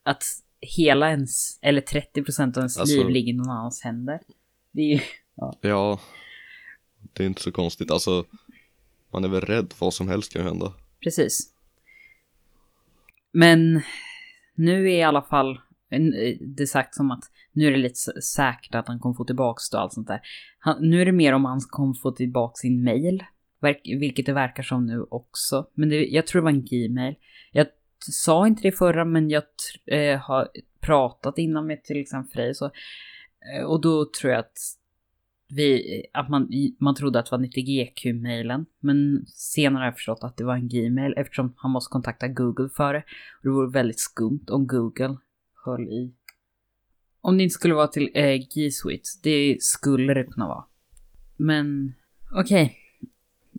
att 0.03 0.23
hela 0.61 1.11
ens, 1.11 1.59
eller 1.63 1.81
30% 1.81 2.57
av 2.57 2.61
ens 2.61 2.79
Alltså- 2.79 2.97
liv 2.97 3.09
ligger 3.09 3.33
i 3.33 3.37
någon 3.37 3.51
annans 3.51 3.83
händer. 3.83 4.21
Det 4.73 4.81
är 4.81 4.95
ju, 4.95 5.01
Ja, 5.61 5.99
det 7.13 7.23
är 7.23 7.27
inte 7.27 7.43
så 7.43 7.53
konstigt. 7.53 7.91
Alltså, 7.91 8.25
man 9.13 9.25
är 9.25 9.29
väl 9.29 9.41
rädd, 9.41 9.75
vad 9.79 9.95
som 9.95 10.09
helst 10.09 10.33
kan 10.33 10.43
hända. 10.43 10.73
Precis. 11.01 11.53
Men 13.33 13.83
nu 14.55 14.85
är 14.91 14.99
i 14.99 15.03
alla 15.03 15.23
fall 15.23 15.61
det 16.41 16.67
sagt 16.67 16.95
som 16.95 17.11
att 17.11 17.25
nu 17.53 17.67
är 17.67 17.71
det 17.71 17.77
lite 17.77 18.23
säkert 18.23 18.75
att 18.75 18.89
han 18.89 18.99
kommer 18.99 19.15
få 19.15 19.25
tillbaka 19.25 19.61
det 19.71 19.77
och 19.77 19.83
allt 19.83 19.93
sånt 19.93 20.09
där. 20.09 20.21
Han, 20.59 20.91
nu 20.91 21.01
är 21.01 21.07
det 21.07 21.13
mer 21.13 21.33
om 21.33 21.45
han 21.45 21.61
kommer 21.61 21.95
få 21.95 22.11
tillbaka 22.13 22.55
sin 22.55 22.85
mail, 22.85 23.25
vilket 23.85 24.27
det 24.27 24.33
verkar 24.33 24.63
som 24.63 24.87
nu 24.87 25.03
också. 25.03 25.67
Men 25.75 25.89
det, 25.89 26.07
jag 26.07 26.27
tror 26.27 26.41
det 26.41 26.45
var 26.45 26.51
en 26.51 26.65
gmail. 26.65 27.15
Jag 27.53 27.67
sa 27.99 28.47
inte 28.47 28.63
det 28.63 28.73
förra, 28.73 29.05
men 29.05 29.31
jag 29.31 29.43
tr- 29.43 29.95
eh, 29.95 30.19
har 30.19 30.49
pratat 30.81 31.39
innan 31.39 31.67
med 31.67 31.85
till 31.85 32.01
exempel 32.01 32.33
Frej 32.33 32.55
så. 32.55 32.71
Eh, 33.55 33.65
och 33.65 33.81
då 33.81 34.11
tror 34.21 34.33
jag 34.33 34.41
att 34.41 34.59
vi, 35.49 36.03
att 36.13 36.29
man, 36.29 36.49
man 36.79 36.95
trodde 36.95 37.19
att 37.19 37.27
det 37.27 37.37
var 37.37 37.45
90GQ-mailen. 37.45 38.67
Men 38.81 39.27
senare 39.27 39.81
har 39.81 39.87
jag 39.87 39.95
förstått 39.95 40.19
att 40.23 40.37
det 40.37 40.45
var 40.45 40.55
en 40.55 40.69
Gmail 40.69 41.15
eftersom 41.17 41.55
han 41.57 41.71
måste 41.71 41.93
kontakta 41.93 42.29
Google 42.29 42.69
för 42.77 42.95
det. 42.95 42.99
Och 43.39 43.43
det 43.43 43.51
vore 43.51 43.71
väldigt 43.71 44.01
skumt 44.01 44.45
om 44.51 44.67
Google 44.67 45.17
höll 45.65 45.89
i. 45.89 46.15
Om 47.21 47.37
det 47.37 47.43
inte 47.43 47.53
skulle 47.53 47.75
vara 47.75 47.87
till 47.87 48.11
eh, 48.15 48.37
G 48.55 48.71
Suite. 48.71 49.09
Det 49.23 49.57
skulle 49.61 50.15
det 50.15 50.25
kunna 50.25 50.49
vara. 50.49 50.65
Men 51.37 51.95
okej. 52.33 52.77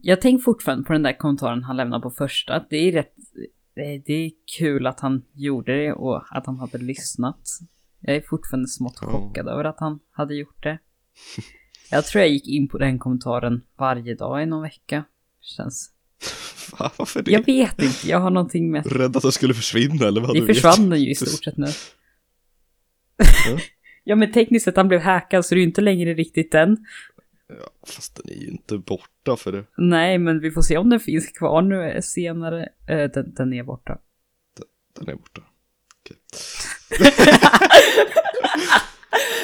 Jag 0.01 0.21
tänker 0.21 0.43
fortfarande 0.43 0.83
på 0.83 0.93
den 0.93 1.03
där 1.03 1.17
kommentaren 1.17 1.63
han 1.63 1.77
lämnade 1.77 2.01
på 2.01 2.11
första. 2.11 2.65
Det 2.69 2.77
är 2.77 2.91
rätt... 2.91 3.13
Det 4.05 4.13
är 4.13 4.31
kul 4.57 4.87
att 4.87 4.99
han 4.99 5.23
gjorde 5.33 5.77
det 5.77 5.93
och 5.93 6.37
att 6.37 6.45
han 6.45 6.59
hade 6.59 6.77
lyssnat. 6.77 7.41
Jag 7.99 8.15
är 8.15 8.21
fortfarande 8.21 8.67
smått 8.67 8.99
chockad 8.99 9.47
över 9.47 9.63
att 9.63 9.79
han 9.79 9.99
hade 10.11 10.35
gjort 10.35 10.63
det. 10.63 10.79
Jag 11.91 12.05
tror 12.05 12.21
jag 12.21 12.29
gick 12.29 12.47
in 12.47 12.67
på 12.67 12.77
den 12.77 12.99
kommentaren 12.99 13.61
varje 13.77 14.15
dag 14.15 14.43
i 14.43 14.45
någon 14.45 14.61
vecka. 14.61 15.03
Känns... 15.41 15.91
Va, 16.79 16.91
varför 16.97 17.21
det? 17.23 17.31
Jag 17.31 17.45
vet 17.45 17.81
inte, 17.81 18.07
jag 18.09 18.19
har 18.19 18.29
någonting 18.29 18.71
med... 18.71 18.91
Rädd 18.91 19.17
att 19.17 19.23
det 19.23 19.31
skulle 19.31 19.53
försvinna 19.53 20.07
eller 20.07 20.21
vad 20.21 20.33
Det 20.33 20.45
försvann 20.45 20.89
den 20.89 21.01
ju 21.01 21.11
i 21.11 21.15
stort 21.15 21.43
sett 21.43 21.57
nu. 21.57 21.67
Ja. 23.17 23.59
ja 24.03 24.15
men 24.15 24.31
tekniskt 24.31 24.65
sett 24.65 24.77
han 24.77 24.87
blev 24.87 25.01
hackad 25.01 25.45
så 25.45 25.55
det 25.55 25.59
är 25.59 25.61
ju 25.61 25.67
inte 25.67 25.81
längre 25.81 26.13
riktigt 26.13 26.51
den. 26.51 26.85
Ja, 27.59 27.87
fast 27.87 28.15
den 28.15 28.35
är 28.35 28.41
ju 28.41 28.47
inte 28.47 28.77
borta 28.77 29.35
för 29.37 29.51
det. 29.51 29.63
Nej 29.77 30.17
men 30.17 30.39
vi 30.39 30.51
får 30.51 30.61
se 30.61 30.77
om 30.77 30.89
den 30.89 30.99
finns 30.99 31.31
kvar 31.31 31.61
nu 31.61 31.83
eh, 31.83 32.01
senare. 32.01 32.69
Eh, 32.87 33.11
den, 33.13 33.33
den 33.33 33.53
är 33.53 33.63
borta. 33.63 33.97
Den 34.99 35.09
är 35.09 35.15
borta. 35.15 35.41
Okej. 36.01 36.17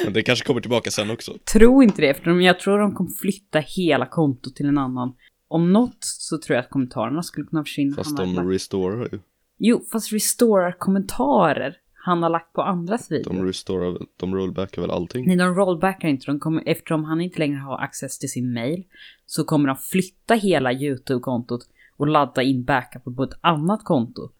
Men 0.04 0.12
det 0.12 0.22
kanske 0.22 0.46
kommer 0.46 0.60
tillbaka 0.60 0.90
sen 0.90 1.10
också. 1.10 1.38
Tro 1.52 1.82
inte 1.82 2.02
det, 2.02 2.14
för 2.14 2.40
jag 2.40 2.60
tror 2.60 2.78
de 2.78 2.94
kommer 2.94 3.10
flytta 3.10 3.58
hela 3.58 4.06
kontot 4.06 4.56
till 4.56 4.66
en 4.66 4.78
annan 4.78 5.14
om 5.48 5.72
något 5.72 5.98
så 6.00 6.38
tror 6.38 6.56
jag 6.56 6.64
att 6.64 6.70
kommentarerna 6.70 7.22
skulle 7.22 7.46
kunna 7.46 7.64
försvinna. 7.64 7.96
Fast 7.96 8.16
de 8.16 8.50
restorar 8.50 9.08
ju. 9.12 9.18
Jo, 9.58 9.84
fast 9.92 10.12
restorar 10.12 10.78
kommentarer 10.78 11.76
han 12.08 12.22
har 12.22 12.30
lagt 12.30 12.52
på 12.52 12.62
andras 12.62 13.10
videor. 13.10 13.34
De 13.34 13.44
restorar, 13.44 13.98
de 14.16 14.34
rollbackar 14.34 14.82
väl 14.82 14.90
allting? 14.90 15.26
Nej, 15.26 15.36
de 15.36 15.54
rollbackar 15.54 16.08
inte. 16.08 16.26
De 16.26 16.40
kommer, 16.40 16.62
eftersom 16.66 17.04
han 17.04 17.20
inte 17.20 17.38
längre 17.38 17.58
har 17.58 17.78
access 17.78 18.18
till 18.18 18.30
sin 18.30 18.52
mail 18.52 18.84
så 19.26 19.44
kommer 19.44 19.68
de 19.68 19.76
flytta 19.76 20.34
hela 20.34 20.72
YouTube-kontot 20.72 21.60
och 21.96 22.06
ladda 22.06 22.42
in 22.42 22.64
backup 22.64 23.04
på 23.16 23.22
ett 23.22 23.38
annat 23.40 23.84
konto. 23.84 24.30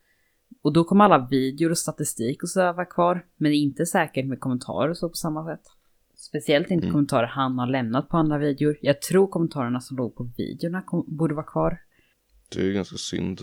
Och 0.63 0.73
då 0.73 0.85
kommer 0.85 1.05
alla 1.05 1.27
videor 1.31 1.71
och 1.71 1.79
statistik 1.79 2.43
och 2.43 2.49
så 2.49 2.61
vara 2.61 2.85
kvar. 2.85 3.27
Men 3.37 3.51
det 3.51 3.57
är 3.57 3.63
inte 3.63 3.87
säkert 3.87 4.27
med 4.27 4.41
kommentarer 4.41 4.91
och 4.91 4.97
så 4.97 5.09
på 5.09 5.15
samma 5.15 5.47
sätt. 5.47 5.63
Speciellt 6.17 6.71
inte 6.71 6.85
Mm. 6.87 6.93
kommentarer 6.93 7.27
han 7.27 7.59
har 7.59 7.67
lämnat 7.67 8.09
på 8.09 8.17
andra 8.17 8.39
videor. 8.39 8.77
Jag 8.83 9.03
tror 9.03 9.27
kommentarerna 9.27 9.81
som 9.81 9.97
låg 9.97 10.17
på 10.17 10.31
videorna 10.37 10.83
kom, 10.83 11.05
borde 11.07 11.35
vara 11.35 11.47
kvar. 11.47 11.81
Det 12.55 12.61
är 12.61 12.65
ju 12.65 12.73
ganska 12.73 12.97
synd. 12.97 13.41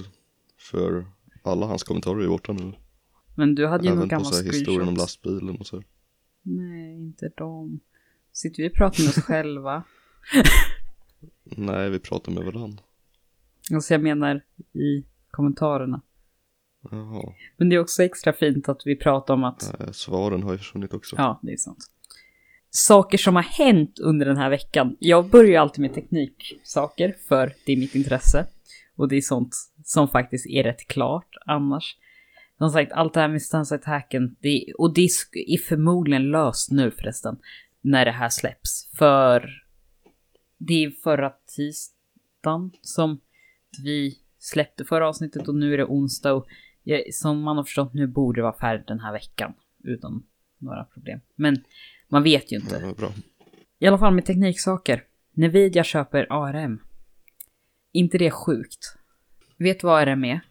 För 0.71 1.05
alla 1.43 1.65
hans 1.65 1.83
kommentarer 1.83 2.23
är 2.23 2.27
borta 2.27 2.53
nu. 2.53 2.73
Men 3.35 3.55
du 3.55 3.67
hade 3.67 3.83
ju 3.83 3.89
någon 3.89 3.97
Även 3.97 4.09
gammal 4.09 4.33
här 4.33 4.43
historien 4.43 4.81
om 4.81 4.85
screenshot. 4.95 4.97
lastbilen 4.97 5.55
och 5.57 5.67
så. 5.67 5.83
Nej, 6.41 6.93
inte 6.95 7.29
dem. 7.35 7.79
Sitter 8.33 8.63
vi 8.63 8.69
och 8.69 8.73
pratar 8.73 9.03
med 9.03 9.09
oss 9.09 9.15
själva? 9.23 9.83
Nej, 11.43 11.89
vi 11.89 11.99
pratar 11.99 12.31
med 12.31 12.43
varandra. 12.43 12.83
Alltså 13.73 13.93
jag 13.93 14.01
menar 14.01 14.41
i 14.73 15.03
kommentarerna. 15.31 16.01
Jaha. 16.91 17.33
Men 17.57 17.69
det 17.69 17.75
är 17.75 17.79
också 17.79 18.03
extra 18.03 18.33
fint 18.33 18.69
att 18.69 18.81
vi 18.85 18.95
pratar 18.95 19.33
om 19.33 19.43
att, 19.43 19.75
Nej, 19.79 19.93
svaren 19.93 20.43
har 20.43 20.51
ju 20.51 20.57
försvunnit 20.57 20.93
också. 20.93 21.15
ja 21.15 21.39
det 21.43 21.53
är 21.53 21.57
sant. 21.57 21.85
Saker 22.69 23.17
som 23.17 23.35
har 23.35 23.43
hänt 23.43 23.99
under 23.99 24.25
den 24.25 24.37
här 24.37 24.49
veckan. 24.49 24.95
Jag 24.99 25.29
börjar 25.29 25.61
alltid 25.61 25.81
med 25.81 25.93
tekniksaker 25.93 27.15
för 27.27 27.53
det 27.65 27.71
är 27.73 27.77
mitt 27.77 27.95
intresse. 27.95 28.45
Och 28.95 29.07
det 29.07 29.15
är 29.15 29.21
sånt 29.21 29.55
som 29.83 30.07
faktiskt 30.07 30.45
är 30.47 30.63
rätt 30.63 30.87
klart 30.87 31.35
annars. 31.45 31.97
Som 32.57 32.69
sagt, 32.69 32.91
allt 32.91 33.13
det 33.13 33.19
här 33.19 33.27
med 33.27 33.41
det, 34.39 34.73
och 34.77 34.93
det 34.93 35.01
är 35.33 35.57
förmodligen 35.57 36.31
löst 36.31 36.71
nu 36.71 36.91
förresten, 36.91 37.37
när 37.81 38.05
det 38.05 38.11
här 38.11 38.29
släpps. 38.29 38.89
För 38.97 39.49
det 40.57 40.83
är 40.83 40.91
förra 40.91 41.29
tisdagen 41.29 42.71
som 42.81 43.21
vi 43.83 44.17
släppte 44.39 44.85
förra 44.85 45.09
avsnittet 45.09 45.47
och 45.47 45.55
nu 45.55 45.73
är 45.73 45.77
det 45.77 45.85
onsdag 45.85 46.33
och 46.33 46.47
som 47.11 47.41
man 47.41 47.57
har 47.57 47.63
förstått 47.63 47.93
nu 47.93 48.07
borde 48.07 48.39
det 48.39 48.43
vara 48.43 48.57
färdigt 48.57 48.87
den 48.87 48.99
här 48.99 49.13
veckan 49.13 49.53
utan 49.83 50.23
några 50.57 50.83
problem. 50.83 51.19
Men 51.35 51.63
man 52.07 52.23
vet 52.23 52.51
ju 52.51 52.55
inte. 52.55 52.79
Ja, 52.83 52.93
bra. 52.93 53.11
I 53.79 53.87
alla 53.87 53.97
fall 53.97 54.13
med 54.13 54.25
tekniksaker. 54.25 55.03
Nvidia 55.31 55.83
köper 55.83 56.27
ARM. 56.29 56.81
inte 57.91 58.17
det 58.17 58.31
sjukt? 58.31 58.97
Vet 59.57 59.79
du 59.79 59.87
vad 59.87 60.01
ARM 60.01 60.25
är? 60.25 60.41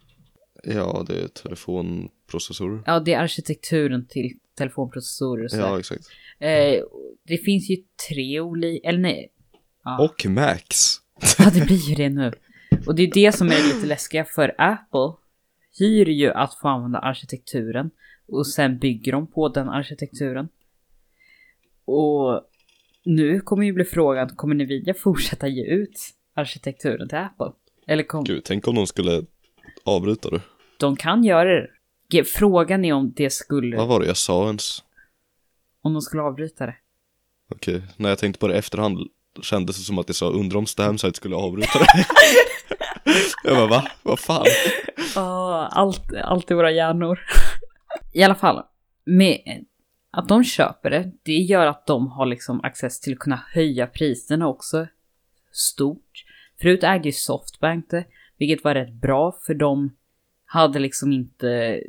Ja, 0.67 1.05
det 1.09 1.23
är 1.23 1.29
telefonprocessorer. 1.29 2.83
Ja, 2.87 3.01
det 3.01 3.13
är 3.13 3.19
arkitekturen 3.19 4.07
till 4.07 4.39
telefonprocessorer 4.59 5.45
och 5.45 5.51
sådär. 5.51 5.65
Ja, 5.65 5.79
exakt. 5.79 6.07
Eh, 6.39 6.83
det 7.27 7.39
finns 7.39 7.71
ju 7.71 7.77
tre 8.09 8.41
olika, 8.41 8.89
eller 8.89 8.99
nej. 8.99 9.33
Ja. 9.85 10.05
Och 10.05 10.27
Max. 10.31 10.95
Ja, 11.39 11.51
det 11.55 11.67
blir 11.67 11.89
ju 11.89 11.95
det 11.95 12.09
nu. 12.09 12.33
Och 12.87 12.95
det 12.95 13.03
är 13.03 13.11
det 13.15 13.33
som 13.33 13.47
är 13.47 13.75
lite 13.75 13.87
läskiga 13.87 14.25
för 14.25 14.55
Apple 14.59 15.13
hyr 15.79 16.09
ju 16.09 16.31
att 16.31 16.55
få 16.55 16.69
använda 16.69 16.99
arkitekturen 16.99 17.91
och 18.29 18.47
sen 18.47 18.79
bygger 18.79 19.13
de 19.13 19.27
på 19.27 19.49
den 19.49 19.69
arkitekturen. 19.69 20.49
Och 21.85 22.43
nu 23.05 23.41
kommer 23.41 23.65
ju 23.65 23.73
bli 23.73 23.85
frågan, 23.85 24.29
kommer 24.29 24.55
Nvidia 24.55 24.95
fortsätta 24.95 25.49
ge 25.49 25.65
ut 25.65 26.01
arkitekturen 26.35 27.09
till 27.09 27.19
Apple? 27.19 27.53
Eller 27.87 28.03
kom, 28.03 28.25
Gud, 28.25 28.45
tänk 28.45 28.69
om 28.69 28.75
de 28.75 28.87
skulle 28.87 29.25
avbryta 29.85 30.31
det. 30.31 30.41
De 30.85 30.97
kan 30.97 31.25
göra 31.25 31.69
det. 32.11 32.25
Frågan 32.25 32.85
är 32.85 32.93
om 32.93 33.13
det 33.17 33.31
skulle, 33.31 33.77
Vad 33.77 33.89
var 33.89 34.01
det 34.01 34.07
jag 34.07 34.17
sa 34.17 34.47
ens? 34.47 34.83
om 35.83 35.93
de 35.93 36.03
skulle 36.03 36.23
avbryta 36.23 36.67
det. 36.67 36.77
Okej, 37.51 37.83
när 37.97 38.09
jag 38.09 38.19
tänkte 38.19 38.39
på 38.41 38.49
det 38.49 38.55
efterhand 38.59 38.99
kändes 39.43 39.77
det 39.77 39.83
som 39.83 39.99
att 39.99 40.09
jag 40.09 40.17
sa 40.17 40.31
undrar 40.31 40.59
om 40.59 40.67
Stamsite 40.67 41.17
skulle 41.17 41.37
avbryta 41.37 41.79
det. 41.79 42.07
jag 43.45 43.57
bara 43.57 43.67
va? 43.67 43.89
Vad 44.03 44.19
fan? 44.19 44.47
Ja, 45.15 45.69
allt, 45.73 46.15
allt 46.23 46.51
i 46.51 46.55
våra 46.55 46.71
hjärnor. 46.71 47.21
I 48.13 48.23
alla 48.23 48.35
fall, 48.35 48.63
med 49.05 49.65
att 50.11 50.29
de 50.29 50.45
köper 50.45 50.91
det, 50.91 51.13
det 51.23 51.33
gör 51.33 51.67
att 51.67 51.87
de 51.87 52.09
har 52.09 52.27
liksom 52.27 52.61
access 52.65 53.01
till 53.01 53.13
att 53.13 53.19
kunna 53.19 53.43
höja 53.53 53.87
priserna 53.87 54.49
också 54.49 54.87
stort. 55.53 56.25
Förut 56.61 56.83
ägde 56.85 57.09
ju 57.09 57.13
Softbank 57.13 57.91
det, 57.91 58.05
vilket 58.39 58.65
var 58.65 58.75
rätt 58.75 58.93
bra 58.93 59.39
för 59.47 59.55
de 59.55 59.97
hade 60.55 60.79
liksom 60.79 61.13
inte, 61.13 61.81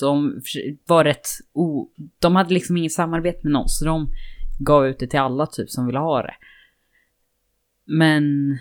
de 0.00 0.40
var 0.86 1.04
rätt 1.04 1.28
o, 1.52 1.90
de 2.18 2.36
hade 2.36 2.54
liksom 2.54 2.76
inget 2.76 2.92
samarbete 2.92 3.40
med 3.42 3.52
någon, 3.52 3.68
så 3.68 3.84
de 3.84 4.08
gav 4.58 4.86
ut 4.86 4.98
det 4.98 5.06
till 5.06 5.20
alla 5.20 5.46
typ 5.46 5.70
som 5.70 5.86
ville 5.86 5.98
ha 5.98 6.22
det. 6.22 6.34
Men 7.84 8.58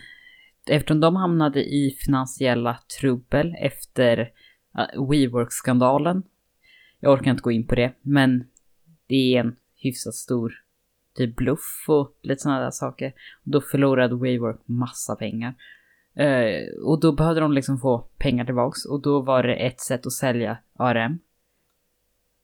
eftersom 0.65 0.99
de 0.99 1.15
hamnade 1.15 1.63
i 1.63 1.97
finansiella 1.99 2.79
trubbel 2.99 3.55
efter 3.59 4.31
WeWork-skandalen. 5.09 6.23
Jag 6.99 7.13
orkar 7.13 7.31
inte 7.31 7.41
gå 7.41 7.51
in 7.51 7.67
på 7.67 7.75
det, 7.75 7.93
men 8.01 8.43
det 9.07 9.35
är 9.35 9.39
en 9.39 9.55
hyfsat 9.75 10.13
stor 10.13 10.53
typ 11.15 11.35
bluff 11.35 11.85
och 11.87 12.17
lite 12.21 12.41
sådana 12.41 12.59
där 12.59 12.71
saker. 12.71 13.13
Då 13.43 13.61
förlorade 13.61 14.15
WeWork 14.15 14.59
massa 14.65 15.15
pengar. 15.15 15.55
Eh, 16.15 16.83
och 16.83 16.99
då 16.99 17.11
behövde 17.11 17.41
de 17.41 17.53
liksom 17.53 17.77
få 17.77 17.97
pengar 18.17 18.45
tillbaks 18.45 18.85
och 18.85 19.01
då 19.01 19.21
var 19.21 19.43
det 19.43 19.55
ett 19.55 19.79
sätt 19.79 20.05
att 20.05 20.13
sälja 20.13 20.57
ARM. 20.75 21.19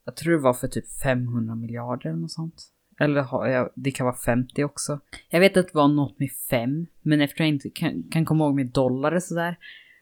Jag 0.06 0.16
tror 0.16 0.34
det 0.34 0.40
var 0.40 0.54
för 0.54 0.68
typ 0.68 0.86
500 1.04 1.56
miljarder 1.56 2.10
eller 2.10 2.20
något 2.20 2.32
sånt. 2.32 2.64
Eller 3.00 3.48
jag, 3.50 3.70
det 3.76 3.92
kan 3.92 4.06
vara 4.06 4.16
50 4.16 4.64
också. 4.64 5.00
Jag 5.30 5.40
vet 5.40 5.58
att 5.58 5.68
det 5.68 5.76
var 5.76 5.88
något 5.88 6.20
med 6.20 6.30
5, 6.50 6.86
men 7.02 7.22
eftersom 7.22 7.46
jag 7.46 7.54
inte 7.54 7.70
kan, 7.70 8.04
kan 8.12 8.26
komma 8.26 8.46
ihåg 8.46 8.56
med 8.56 8.68
dollar 8.68 9.12
och 9.12 9.24
sådär. 9.24 9.58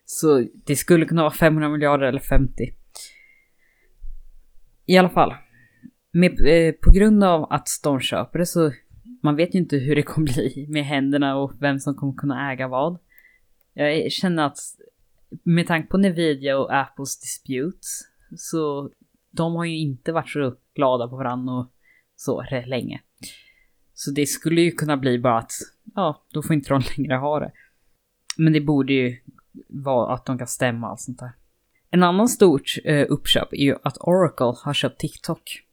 Så 0.05 0.47
det 0.65 0.75
skulle 0.75 1.05
kunna 1.05 1.21
vara 1.21 1.33
500 1.33 1.69
miljarder 1.69 2.07
eller 2.07 2.19
50. 2.19 2.73
I 4.85 4.97
alla 4.97 5.09
fall. 5.09 5.33
Med, 6.11 6.31
eh, 6.47 6.73
på 6.73 6.91
grund 6.91 7.23
av 7.23 7.47
att 7.49 7.67
de 7.83 7.99
köper 7.99 8.39
det 8.39 8.45
så 8.45 8.71
man 9.23 9.35
vet 9.35 9.55
ju 9.55 9.59
inte 9.59 9.77
hur 9.77 9.95
det 9.95 10.01
kommer 10.01 10.33
bli 10.33 10.65
med 10.69 10.85
händerna 10.85 11.37
och 11.37 11.53
vem 11.59 11.79
som 11.79 11.95
kommer 11.95 12.13
kunna 12.13 12.51
äga 12.51 12.67
vad. 12.67 12.97
Jag 13.77 14.11
känner 14.11 14.45
att 14.45 14.57
med 15.43 15.67
tanke 15.67 15.89
på 15.89 15.97
Nvidia 15.97 16.57
och 16.57 16.75
Apples 16.79 17.19
dispute 17.19 17.87
så 18.37 18.91
de 19.31 19.55
har 19.55 19.65
ju 19.65 19.77
inte 19.77 20.11
varit 20.11 20.29
så 20.29 20.55
glada 20.75 21.07
på 21.07 21.15
varandra 21.15 21.53
och 21.53 21.71
så 22.15 22.43
länge. 22.65 23.01
Så 23.93 24.11
det 24.11 24.25
skulle 24.25 24.61
ju 24.61 24.71
kunna 24.71 24.97
bli 24.97 25.19
bara 25.19 25.37
att 25.37 25.51
ja, 25.95 26.25
då 26.33 26.43
får 26.43 26.53
inte 26.53 26.69
de 26.69 26.81
längre 26.97 27.15
ha 27.15 27.39
det. 27.39 27.51
Men 28.37 28.53
det 28.53 28.61
borde 28.61 28.93
ju 28.93 29.17
vara 29.67 30.13
att 30.13 30.25
de 30.25 30.37
kan 30.37 30.47
stämma 30.47 30.87
och 30.87 30.91
allt 30.91 31.01
sånt 31.01 31.19
där. 31.19 31.31
En 31.89 32.03
annan 32.03 32.27
stort 32.27 32.75
eh, 32.83 33.05
uppköp 33.09 33.53
är 33.53 33.63
ju 33.63 33.75
att 33.83 33.97
Oracle 33.97 34.53
har 34.63 34.73
köpt 34.73 34.99
TikTok. 34.99 35.66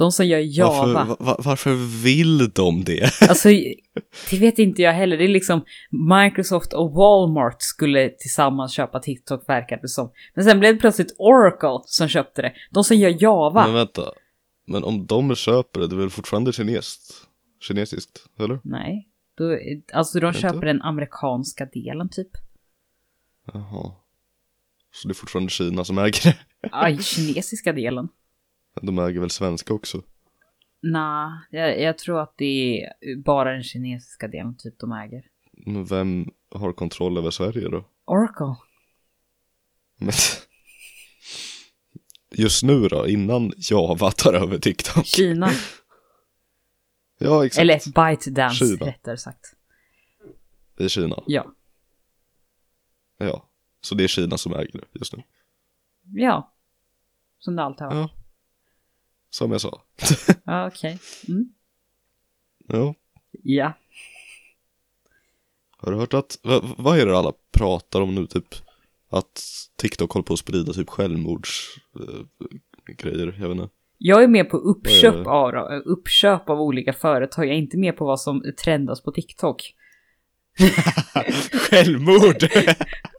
De 0.00 0.12
som 0.12 0.26
gör 0.26 0.38
Java. 0.58 0.92
Varför, 0.92 1.04
va- 1.08 1.16
va- 1.20 1.36
varför 1.44 2.02
vill 2.04 2.50
de 2.50 2.84
det? 2.84 3.10
Alltså, 3.28 3.48
det 4.30 4.38
vet 4.38 4.58
inte 4.58 4.82
jag 4.82 4.92
heller. 4.92 5.18
Det 5.18 5.24
är 5.24 5.28
liksom 5.28 5.64
Microsoft 5.90 6.72
och 6.72 6.92
Walmart 6.92 7.62
skulle 7.62 8.08
tillsammans 8.08 8.72
köpa 8.72 9.00
TikTok 9.00 9.48
verkar 9.48 9.78
det 9.82 9.88
som. 9.88 10.10
Men 10.34 10.44
sen 10.44 10.60
blev 10.60 10.74
det 10.74 10.80
plötsligt 10.80 11.14
Oracle 11.18 11.78
som 11.84 12.08
köpte 12.08 12.42
det. 12.42 12.52
De 12.70 12.84
som 12.84 12.96
gör 12.96 13.22
Java. 13.22 13.64
Men 13.64 13.74
vänta. 13.74 14.02
Men 14.66 14.84
om 14.84 15.06
de 15.06 15.34
köper 15.34 15.80
det, 15.80 15.86
det 15.86 15.94
är 15.94 15.98
väl 16.00 16.10
fortfarande 16.10 16.52
kinesiskt? 16.52 17.14
Kinesiskt, 17.68 18.26
eller? 18.38 18.60
Nej. 18.64 19.08
Då, 19.36 19.58
alltså 19.92 20.20
de 20.20 20.32
köper 20.32 20.66
den 20.66 20.82
amerikanska 20.82 21.66
delen 21.66 22.08
typ. 22.08 22.28
Jaha. 23.52 23.92
Så 24.92 25.08
det 25.08 25.12
är 25.12 25.14
fortfarande 25.14 25.50
Kina 25.50 25.84
som 25.84 25.98
äger 25.98 26.24
det? 26.24 26.36
Aj, 26.72 27.02
kinesiska 27.02 27.72
delen. 27.72 28.08
De 28.82 28.98
äger 28.98 29.20
väl 29.20 29.30
svenska 29.30 29.74
också? 29.74 30.02
Nej, 30.82 31.30
jag, 31.50 31.80
jag 31.80 31.98
tror 31.98 32.20
att 32.20 32.34
det 32.36 32.80
är 32.82 33.16
bara 33.16 33.52
den 33.52 33.62
kinesiska 33.62 34.28
delen 34.28 34.56
typ 34.56 34.78
de 34.78 34.92
äger. 34.92 35.24
Men 35.52 35.84
vem 35.84 36.30
har 36.50 36.72
kontroll 36.72 37.18
över 37.18 37.30
Sverige 37.30 37.68
då? 37.68 37.84
Oracle. 38.04 38.56
Men... 39.96 40.12
Just 42.32 42.62
nu 42.62 42.88
då, 42.88 43.08
innan 43.08 43.52
Java 43.56 44.10
tar 44.10 44.32
över 44.34 44.58
TikTok? 44.58 45.06
Kina. 45.06 45.50
Ja, 47.22 47.46
exakt. 47.46 47.60
Eller 47.60 47.74
ByteDance 48.10 48.54
Kina. 48.66 48.86
rättare 48.86 49.16
sagt. 49.16 49.54
I 50.78 50.88
Kina. 50.88 51.22
Ja. 51.26 51.54
Ja. 53.18 53.48
Så 53.80 53.94
det 53.94 54.04
är 54.04 54.08
Kina 54.08 54.38
som 54.38 54.52
äger 54.54 54.72
det 54.72 54.86
just 54.92 55.16
nu. 55.16 55.22
Ja. 56.02 56.52
Som 57.38 57.56
det 57.56 57.62
alltid 57.62 57.86
har 57.86 57.94
varit. 57.94 58.10
Ja. 58.14 58.19
Som 59.30 59.52
jag 59.52 59.60
sa. 59.60 59.82
Ja, 60.44 60.66
okej. 60.66 60.98
Mm. 61.28 61.48
Ja. 62.66 62.94
Ja. 63.42 63.72
Har 65.76 65.92
du 65.92 65.98
hört 65.98 66.14
att, 66.14 66.38
vad, 66.76 66.98
är 66.98 67.06
det 67.06 67.18
alla 67.18 67.32
pratar 67.52 68.00
om 68.00 68.14
nu 68.14 68.26
typ? 68.26 68.54
Att 69.10 69.42
TikTok 69.76 70.12
håller 70.12 70.24
på 70.24 70.32
att 70.32 70.38
sprida 70.38 70.72
typ 70.72 70.88
självmordsgrejer, 70.88 72.26
eh, 72.88 72.94
grejer, 72.96 73.36
jag 73.40 73.48
vet 73.48 73.56
inte. 73.56 73.68
Jag 73.98 74.22
är 74.22 74.28
med 74.28 74.50
på 74.50 74.56
uppköp 74.56 75.26
av, 75.26 75.54
uppköp 75.84 76.50
av 76.50 76.60
olika 76.60 76.92
företag. 76.92 77.46
Jag 77.46 77.54
är 77.54 77.58
inte 77.58 77.78
med 77.78 77.96
på 77.96 78.04
vad 78.04 78.20
som 78.20 78.42
trendas 78.64 79.02
på 79.02 79.12
TikTok. 79.12 79.74
Självmord! 81.52 82.48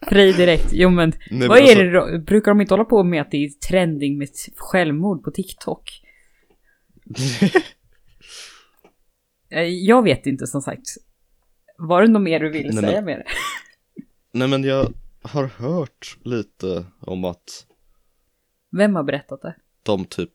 Frej 0.07 0.33
direkt. 0.33 0.67
Jo 0.71 0.89
men, 0.89 1.13
Nej, 1.31 1.47
vad 1.47 1.57
men 1.57 1.57
är 1.57 1.61
alltså- 1.61 1.83
det 1.83 2.17
då? 2.17 2.23
Brukar 2.25 2.51
de 2.51 2.61
inte 2.61 2.73
hålla 2.73 2.85
på 2.85 3.03
med 3.03 3.21
att 3.21 3.31
det 3.31 3.37
är 3.37 3.49
trending 3.49 4.17
med 4.17 4.29
självmord 4.55 5.23
på 5.23 5.31
TikTok? 5.31 6.00
Eh, 9.53 9.63
Jag 9.63 10.03
vet 10.03 10.25
inte 10.25 10.47
som 10.47 10.61
sagt. 10.61 10.87
Var 11.77 12.01
det 12.01 12.07
något 12.07 12.21
mer 12.21 12.39
du 12.39 12.49
ville 12.49 12.71
Nej, 12.71 12.83
säga 12.83 12.95
men- 12.95 13.05
med 13.05 13.17
det? 13.19 13.25
Nej 14.39 14.47
men 14.47 14.63
jag 14.63 14.93
har 15.21 15.45
hört 15.45 16.17
lite 16.23 16.85
om 16.99 17.25
att 17.25 17.65
Vem 18.77 18.95
har 18.95 19.03
berättat 19.03 19.41
det? 19.41 19.55
de 19.83 20.05
typ 20.05 20.33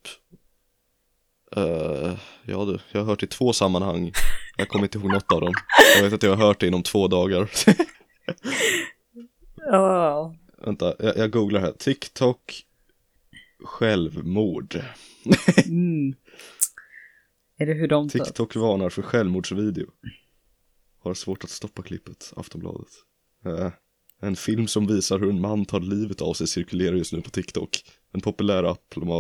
eh, 1.57 2.13
Ja 2.45 2.65
du, 2.65 2.79
jag 2.93 3.01
har 3.01 3.05
hört 3.07 3.23
i 3.23 3.27
två 3.27 3.53
sammanhang 3.53 4.13
Jag 4.57 4.69
kommer 4.69 4.85
inte 4.85 4.99
ihåg 4.99 5.13
något 5.13 5.33
av 5.33 5.41
dem 5.41 5.55
Jag 5.97 6.03
vet 6.05 6.13
att 6.13 6.23
jag 6.23 6.37
har 6.37 6.47
hört 6.47 6.61
det 6.61 6.67
inom 6.67 6.83
två 6.83 7.09
dagar 7.09 7.51
Ja. 9.57 10.35
Vänta, 10.65 10.95
jag, 10.99 11.17
jag 11.17 11.31
googlar 11.31 11.61
här 11.61 11.73
TikTok 11.73 12.63
Självmord 13.65 14.81
Mm. 15.67 16.15
Är 17.59 17.67
det 17.67 17.73
hur 17.75 17.89
de 17.89 18.09
tar? 18.09 18.25
TikTok 18.25 18.57
varnar 18.57 18.91
för 18.91 19.03
självmordsvideo 19.03 19.87
Har 20.99 21.15
svårt 21.15 21.45
att 21.45 21.51
stoppa 21.51 21.83
klippet, 21.83 22.33
Aftonbladet 22.37 22.89
Eh, 23.45 23.71
En 24.21 24.37
film 24.37 24.67
som 24.69 24.87
visar 24.87 25.19
hur 25.19 25.31
en 25.31 25.41
man 25.41 25.65
tar 25.65 25.81
livet 25.81 26.21
av 26.23 26.35
sig 26.35 26.47
cirkulerar 26.47 26.97
just 26.97 27.13
nu 27.13 27.23
på 27.23 27.31
TikTok 27.31 27.83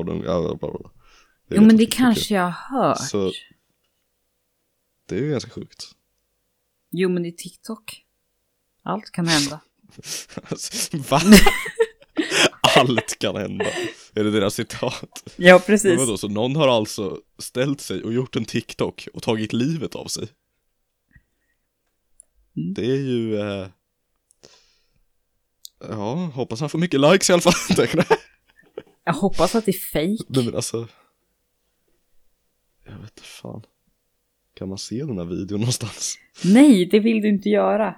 den, 0.06 0.22
ja, 0.22 0.40
bla, 0.42 0.56
bla, 0.58 0.70
bla. 0.78 0.90
Jag 1.48 1.56
Jo 1.58 1.62
men 1.66 1.76
det 1.76 1.82
är- 1.84 1.90
kanske 1.90 2.34
jag 2.34 2.50
har 2.50 2.78
hört. 2.88 3.00
Så 3.00 3.32
det 5.08 5.16
är 5.18 5.22
ju 5.22 5.30
ganska 5.30 5.50
sjukt. 5.50 5.84
Jo 6.90 7.08
men 7.08 7.22
det 7.22 7.28
är 7.28 7.32
TikTok. 7.32 8.02
Allt 8.82 9.10
kan 9.10 9.26
hända. 9.26 9.60
Va? 11.10 11.20
Allt 12.80 13.18
kan 13.18 13.36
hända. 13.36 13.64
Är 14.14 14.24
det 14.24 14.30
deras 14.30 14.54
citat? 14.54 15.32
Ja 15.36 15.54
Men 15.54 15.60
precis. 15.60 15.98
vadå, 15.98 16.18
så 16.18 16.28
någon 16.28 16.56
har 16.56 16.68
alltså 16.68 17.20
ställt 17.38 17.80
sig 17.80 18.02
och 18.02 18.12
gjort 18.12 18.36
en 18.36 18.44
TikTok 18.44 19.08
och 19.14 19.22
tagit 19.22 19.52
livet 19.52 19.94
av 19.94 20.06
sig? 20.06 20.28
Mm. 22.56 22.74
Det 22.74 22.86
är 22.86 22.96
ju... 22.96 23.40
Eh... 23.40 23.68
Ja, 25.80 26.14
hoppas 26.34 26.60
han 26.60 26.70
får 26.70 26.78
mycket 26.78 27.00
likes 27.00 27.30
i 27.30 27.32
alla 27.32 27.42
fall. 27.42 27.52
jag. 27.76 28.04
Jag 29.04 29.12
hoppas 29.12 29.54
att 29.54 29.64
det 29.64 29.70
är 29.70 29.92
fake. 29.92 30.24
Nej 30.28 30.44
men 30.44 30.54
alltså... 30.54 30.88
Jag 32.84 32.92
vet 32.92 33.10
inte 33.10 33.22
fan. 33.22 33.62
Kan 34.54 34.68
man 34.68 34.78
se 34.78 35.04
den 35.04 35.18
här 35.18 35.24
videon 35.24 35.60
någonstans? 35.60 36.18
Nej, 36.44 36.86
det 36.86 37.00
vill 37.00 37.22
du 37.22 37.28
inte 37.28 37.48
göra. 37.48 37.94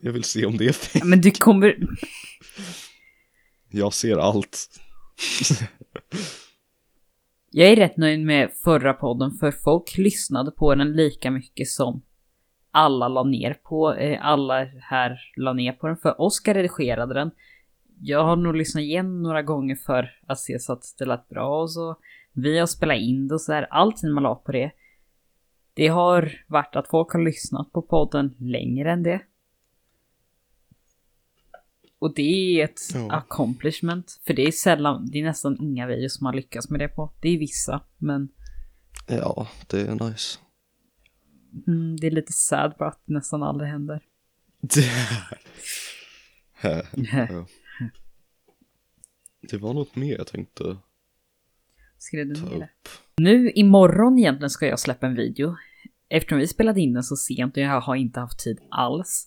Jag 0.00 0.12
vill 0.12 0.24
se 0.24 0.46
om 0.46 0.56
det 0.56 0.66
är 0.68 0.72
fake. 0.72 1.04
Men 1.04 1.20
du 1.20 1.30
kommer... 1.30 1.76
Jag 3.72 3.92
ser 3.92 4.16
allt. 4.16 4.68
Jag 7.50 7.68
är 7.68 7.76
rätt 7.76 7.96
nöjd 7.96 8.20
med 8.20 8.50
förra 8.64 8.92
podden 8.92 9.30
för 9.30 9.50
folk 9.50 9.98
lyssnade 9.98 10.50
på 10.50 10.74
den 10.74 10.92
lika 10.92 11.30
mycket 11.30 11.68
som 11.68 12.02
alla 12.70 13.08
la 13.08 13.22
ner 13.22 13.54
på, 13.54 13.94
eh, 13.94 14.26
alla 14.26 14.64
här 14.64 15.18
la 15.36 15.52
ner 15.52 15.72
på 15.72 15.86
den 15.86 15.96
för 15.96 16.20
Oskar 16.20 16.54
redigerade 16.54 17.14
den. 17.14 17.30
Jag 18.00 18.24
har 18.24 18.36
nog 18.36 18.56
lyssnat 18.56 18.82
igen 18.82 19.22
några 19.22 19.42
gånger 19.42 19.76
för 19.76 20.10
att 20.26 20.38
se 20.38 20.58
så 20.58 20.72
att 20.72 20.84
det 20.98 21.04
lät 21.04 21.28
bra 21.28 21.62
och 21.62 21.70
så. 21.70 21.96
Vi 22.32 22.58
har 22.58 22.66
spelat 22.66 22.98
in 22.98 23.28
det 23.28 23.34
och 23.34 23.40
så 23.40 23.52
här, 23.52 23.66
allting 23.70 24.10
man 24.12 24.22
la 24.22 24.34
på 24.34 24.52
det. 24.52 24.70
Det 25.74 25.88
har 25.88 26.32
varit 26.46 26.76
att 26.76 26.88
folk 26.88 27.12
har 27.12 27.20
lyssnat 27.20 27.72
på 27.72 27.82
podden 27.82 28.34
längre 28.38 28.92
än 28.92 29.02
det. 29.02 29.20
Och 32.02 32.14
det 32.14 32.22
är 32.60 32.64
ett 32.64 32.80
Ja. 32.94 33.12
accomplishment. 33.12 34.20
För 34.26 34.34
det 34.34 34.42
är 34.42 34.52
sällan, 34.52 35.08
det 35.10 35.18
är 35.18 35.24
nästan 35.24 35.56
inga 35.60 35.86
videos 35.86 36.16
som 36.16 36.26
har 36.26 36.32
lyckats 36.32 36.70
med 36.70 36.80
det 36.80 36.88
på. 36.88 37.12
Det 37.20 37.28
är 37.28 37.38
vissa, 37.38 37.82
men 37.98 38.28
Ja, 39.08 39.48
det 39.66 39.80
är 39.80 40.08
nice. 40.10 40.38
mm, 41.66 41.96
det 42.00 42.06
är 42.06 42.10
lite 42.10 42.32
sad 42.32 42.74
bara 42.78 42.88
att 42.88 43.02
det 43.06 43.14
nästan 43.14 43.42
aldrig 43.42 43.70
händer. 43.70 44.00
Det... 44.60 44.90
ja. 46.62 47.46
det 49.50 49.58
var 49.58 49.74
något 49.74 49.96
mer 49.96 50.16
jag 50.16 50.26
tänkte 50.26 50.76
Skrev 51.98 52.26
du 52.26 52.40
ner 52.40 52.56
upp. 52.56 52.88
Nu 53.16 53.50
imorgon 53.50 54.18
egentligen 54.18 54.50
ska 54.50 54.66
jag 54.66 54.78
släppa 54.80 55.06
en 55.06 55.14
video. 55.14 55.56
Eftersom 56.08 56.38
vi 56.38 56.46
spelade 56.48 56.80
in 56.80 56.92
den 56.92 57.02
så 57.02 57.16
sent 57.16 57.56
och 57.56 57.62
jag 57.62 57.80
har 57.80 57.96
inte 57.96 58.20
haft 58.20 58.38
tid 58.38 58.58
alls. 58.70 59.26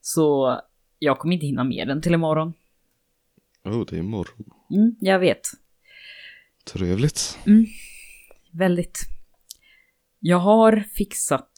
Så 0.00 0.60
jag 1.02 1.18
kommer 1.18 1.34
inte 1.34 1.46
hinna 1.46 1.64
med 1.64 1.88
den 1.88 2.02
till 2.02 2.14
imorgon. 2.14 2.52
Oh, 3.64 3.84
det 3.86 3.96
är 3.96 4.00
imorgon. 4.00 4.44
Mm, 4.70 4.96
jag 5.00 5.18
vet. 5.18 5.42
Trevligt. 6.64 7.38
Väldigt. 8.52 8.98
Jag 10.18 10.38
har 10.38 10.84
fixat 10.94 11.50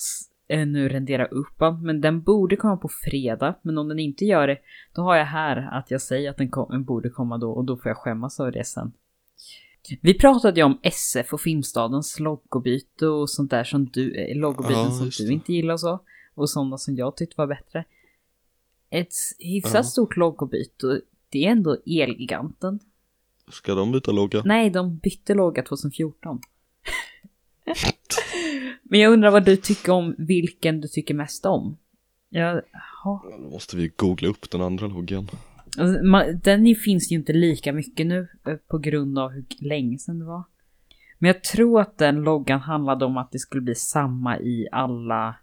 eh, 0.48 0.66
nu 0.66 0.88
rendera 0.88 1.26
upp 1.26 1.58
den, 1.58 1.82
men 1.82 2.00
den 2.00 2.22
borde 2.22 2.56
komma 2.56 2.76
på 2.76 2.88
fredag. 2.88 3.54
Men 3.62 3.78
om 3.78 3.88
den 3.88 3.98
inte 3.98 4.24
gör 4.24 4.46
det, 4.46 4.58
då 4.94 5.02
har 5.02 5.16
jag 5.16 5.26
här 5.26 5.78
att 5.78 5.90
jag 5.90 6.02
säger 6.02 6.30
att 6.30 6.36
den 6.36 6.50
kom, 6.50 6.84
borde 6.84 7.10
komma 7.10 7.38
då 7.38 7.50
och 7.50 7.64
då 7.64 7.76
får 7.76 7.88
jag 7.88 7.96
skämmas 7.96 8.40
över 8.40 8.52
det 8.52 8.64
sen. 8.64 8.92
Vi 10.00 10.14
pratade 10.14 10.60
ju 10.60 10.64
om 10.64 10.78
SF 10.82 11.32
och 11.32 11.40
Filmstadens 11.40 12.20
logobyte 12.20 13.06
och 13.06 13.30
sånt 13.30 13.50
där 13.50 13.64
som 13.64 13.86
du, 13.86 14.14
eh, 14.14 14.36
logobyten 14.36 14.82
Ja, 14.82 15.10
som 15.10 15.26
du 15.26 15.32
inte 15.32 15.52
gillar 15.52 15.74
och 15.74 15.80
så. 15.80 16.00
Och 16.34 16.50
sådana 16.50 16.78
som 16.78 16.96
jag 16.96 17.16
tyckte 17.16 17.34
var 17.36 17.46
bättre. 17.46 17.84
Ett 18.92 19.12
hyfsat 19.38 19.74
Ja. 19.74 19.82
stort 19.82 20.16
logobyte 20.16 20.86
och 20.86 21.00
det 21.28 21.46
är 21.46 21.50
ändå 21.50 21.76
Elgiganten. 21.86 22.78
Ska 23.50 23.74
de 23.74 23.92
byta 23.92 24.12
logga? 24.12 24.42
Nej, 24.44 24.70
de 24.70 24.96
bytte 24.96 25.34
logga 25.34 25.62
2014. 25.68 26.40
Men 28.82 29.00
jag 29.00 29.12
undrar 29.12 29.30
vad 29.30 29.44
du 29.44 29.56
tycker 29.56 29.92
om 29.92 30.14
vilken 30.18 30.80
du 30.80 30.88
tycker 30.88 31.14
mest 31.14 31.46
om. 31.46 31.76
Ja, 32.28 32.60
ja. 33.04 33.24
Då 33.42 33.50
måste 33.50 33.76
vi 33.76 33.88
googla 33.96 34.28
upp 34.28 34.50
den 34.50 34.60
andra 34.60 34.86
loggan. 34.86 35.28
Alltså, 35.78 36.02
den 36.42 36.74
finns 36.84 37.12
ju 37.12 37.16
inte 37.16 37.32
lika 37.32 37.72
mycket 37.72 38.06
nu 38.06 38.28
eh, 38.46 38.54
på 38.54 38.78
grund 38.78 39.18
av 39.18 39.30
hur 39.30 39.44
länge 39.58 39.98
sedan 39.98 40.18
det 40.18 40.24
var. 40.24 40.44
Men 41.18 41.28
jag 41.28 41.44
tror 41.44 41.80
att 41.80 41.98
den 41.98 42.16
loggan 42.22 42.60
handlade 42.60 43.04
om 43.04 43.16
att 43.16 43.32
det 43.32 43.38
skulle 43.38 43.62
bli 43.62 43.74
samma 43.74 44.38
i 44.38 44.68
alla, 44.72 45.34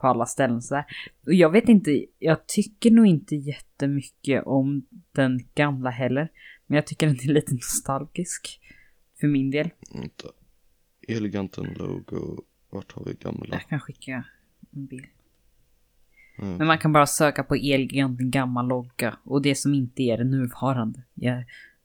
på 0.00 0.06
alla 0.06 0.26
ställen 0.26 0.62
sådär. 0.62 0.84
Och 1.26 1.34
jag 1.34 1.50
vet 1.50 1.68
inte, 1.68 2.04
jag 2.18 2.46
tycker 2.46 2.90
nog 2.90 3.06
inte 3.06 3.36
jättemycket 3.36 4.42
om 4.46 4.86
den 5.12 5.48
gamla 5.54 5.90
heller. 5.90 6.28
Men 6.66 6.76
jag 6.76 6.86
tycker 6.86 7.06
den 7.06 7.16
är 7.16 7.32
lite 7.32 7.54
nostalgisk. 7.54 8.60
För 9.20 9.26
min 9.26 9.50
del. 9.50 9.70
Vänta. 9.94 10.28
Eleganten 11.08 11.74
logo. 11.78 12.42
Vart 12.70 12.92
har 12.92 13.04
vi 13.04 13.14
gamla? 13.14 13.46
Jag 13.50 13.68
kan 13.68 13.80
skicka 13.80 14.24
en 14.70 14.86
bild. 14.86 15.06
Mm. 16.38 16.56
Men 16.56 16.66
man 16.66 16.78
kan 16.78 16.92
bara 16.92 17.06
söka 17.06 17.44
på 17.44 17.54
Elgiganten 17.54 18.30
gammal 18.30 18.68
logga. 18.68 19.18
Och 19.24 19.42
det 19.42 19.54
som 19.54 19.74
inte 19.74 20.02
är 20.02 20.18
det 20.18 20.24
nuvarande. 20.24 21.02
Ja, 21.14 21.44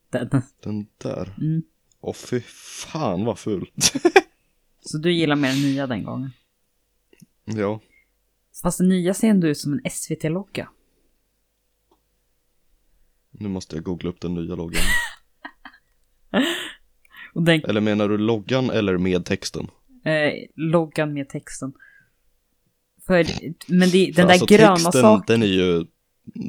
den. 0.10 0.41
Den 0.63 0.88
där. 0.97 1.36
Mm. 1.38 1.63
Åh 2.01 2.13
fy 2.13 2.39
fan 2.86 3.25
vad 3.25 3.39
ful. 3.39 3.71
Så 4.82 4.97
du 4.97 5.13
gillar 5.13 5.36
mer 5.36 5.49
den 5.49 5.62
nya 5.62 5.88
den 5.88 6.04
gången? 6.04 6.32
ja. 7.43 7.80
Fast 8.65 8.78
den 8.78 8.89
nya 8.89 9.13
ser 9.13 9.28
ändå 9.28 9.47
ut 9.47 9.58
som 9.58 9.73
en 9.73 9.91
SVT-logga. 9.91 10.69
Nu 13.32 13.47
måste 13.47 13.75
jag 13.75 13.84
googla 13.84 14.10
upp 14.10 14.21
den 14.21 14.34
nya 14.34 14.56
loggan. 14.56 14.82
Den 17.34 17.62
Eller 17.63 17.82
menar 17.82 18.10
du 18.10 18.17
loggan 18.17 18.69
eller 18.69 18.97
med 18.97 19.25
texten? 19.25 19.67
eh, 20.06 20.34
loggan 20.56 21.13
med 21.13 21.30
texten. 21.30 21.73
För, 23.06 23.25
men 23.67 23.89
det, 23.89 24.06
den 24.06 24.28
där 24.28 24.34
alltså, 24.34 24.45
gröna 24.45 24.75
texten, 24.75 25.01
saken. 25.01 25.23
den 25.28 25.43
är 25.43 25.54
ju 25.54 25.86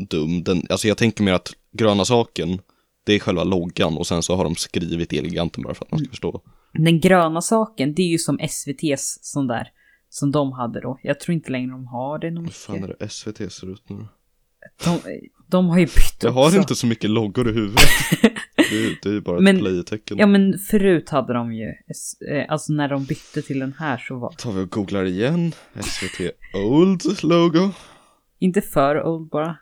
dum. 0.08 0.44
Den, 0.44 0.62
alltså 0.70 0.88
jag 0.88 0.98
tänker 0.98 1.24
mer 1.24 1.32
att 1.32 1.52
gröna 1.72 2.04
saken, 2.04 2.58
det 3.04 3.12
är 3.12 3.18
själva 3.18 3.44
loggan 3.44 3.96
och 3.96 4.06
sen 4.06 4.22
så 4.22 4.36
har 4.36 4.44
de 4.44 4.54
skrivit 4.56 5.12
Eleganten 5.12 5.62
bara 5.62 5.74
för 5.74 5.84
att 5.84 5.90
man 5.90 6.00
ska 6.00 6.08
förstå. 6.08 6.42
Den 6.72 7.00
gröna 7.00 7.42
saken, 7.42 7.94
det 7.94 8.02
är 8.02 8.08
ju 8.08 8.18
som 8.18 8.38
SVT's 8.38 9.18
sån 9.20 9.46
där. 9.46 9.72
Som 10.18 10.30
de 10.32 10.52
hade 10.52 10.80
då. 10.80 10.98
Jag 11.02 11.20
tror 11.20 11.34
inte 11.34 11.52
längre 11.52 11.70
de 11.70 11.86
har 11.86 12.18
det 12.18 12.30
nog 12.30 12.44
Hur 12.44 12.50
fan 12.50 12.80
mycket. 12.80 12.90
är 13.00 13.04
det 13.04 13.08
SVT 13.08 13.52
ser 13.52 13.72
ut 13.72 13.88
nu? 13.88 14.06
De, 14.84 14.98
de 15.48 15.66
har 15.68 15.78
ju 15.78 15.84
bytt 15.86 16.22
Jag 16.22 16.30
har 16.32 16.46
också. 16.46 16.58
inte 16.58 16.74
så 16.74 16.86
mycket 16.86 17.10
loggor 17.10 17.48
i 17.48 17.52
huvudet. 17.52 17.80
Det, 18.70 18.96
det 19.02 19.08
är 19.08 19.12
ju 19.12 19.20
bara 19.20 19.40
Men- 19.40 19.56
ett 19.56 19.62
play-tecken. 19.62 20.18
Ja 20.18 20.26
men 20.26 20.58
förut 20.58 21.08
hade 21.10 21.32
de 21.32 21.52
ju, 21.54 21.64
eh, 22.32 22.44
alltså 22.48 22.72
när 22.72 22.88
de 22.88 23.04
bytte 23.04 23.42
till 23.42 23.58
den 23.58 23.72
här 23.78 23.98
så 23.98 24.18
var, 24.18 24.32
Tar 24.32 24.52
vi 24.52 24.60
och 24.64 24.70
googlar 24.70 25.04
igen. 25.04 25.52
SVT 25.80 26.30
Old 26.54 27.22
logo. 27.24 27.70
inte 28.38 28.60
för 28.62 29.02
old 29.06 29.28
bara. 29.30 29.56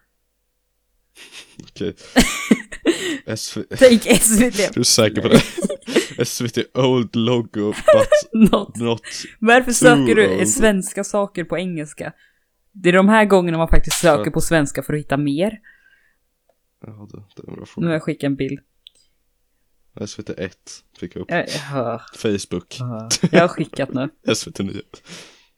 Okej. 1.63 1.95
SV... 3.37 3.61
Tänk 3.79 4.03
SVT. 4.03 4.61
Är 4.61 4.75
du 4.75 4.85
säker 4.85 5.23
på 5.23 5.29
det? 5.29 5.41
SVT 6.25 6.59
Old 6.79 7.17
logo 7.17 7.73
but 7.93 8.51
Något. 8.51 8.77
not... 8.77 9.01
Varför 9.39 9.73
söker 9.73 10.15
du 10.15 10.37
old. 10.39 10.49
svenska 10.49 11.05
saker 11.05 11.45
på 11.45 11.59
engelska? 11.59 12.13
Det 12.73 12.89
är 12.89 12.93
de 12.93 13.09
här 13.09 13.25
gångerna 13.25 13.59
man 13.59 13.69
faktiskt 13.69 13.97
söker 14.01 14.31
på 14.31 14.41
svenska 14.41 14.83
för 14.83 14.95
att 14.95 15.01
hitta 15.01 15.17
mer. 15.17 15.59
Ja, 16.87 17.09
det, 17.13 17.23
det 17.37 17.43
är 17.43 17.49
en 17.49 17.55
bra 17.55 17.55
Nu 17.55 17.61
har 17.61 17.67
fråga. 17.67 17.93
jag 17.93 18.03
skickat 18.03 18.27
en 18.27 18.37
bild. 18.37 18.61
SVT 20.07 20.31
1 20.31 20.59
fick 20.99 21.17
jag 21.17 21.23
upp. 21.23 21.31
Jag, 21.31 22.01
Facebook. 22.17 22.79
jag 23.31 23.41
har 23.41 23.49
skickat 23.49 23.93
nu. 23.95 24.09
SVT 24.35 24.59
9. 24.59 24.73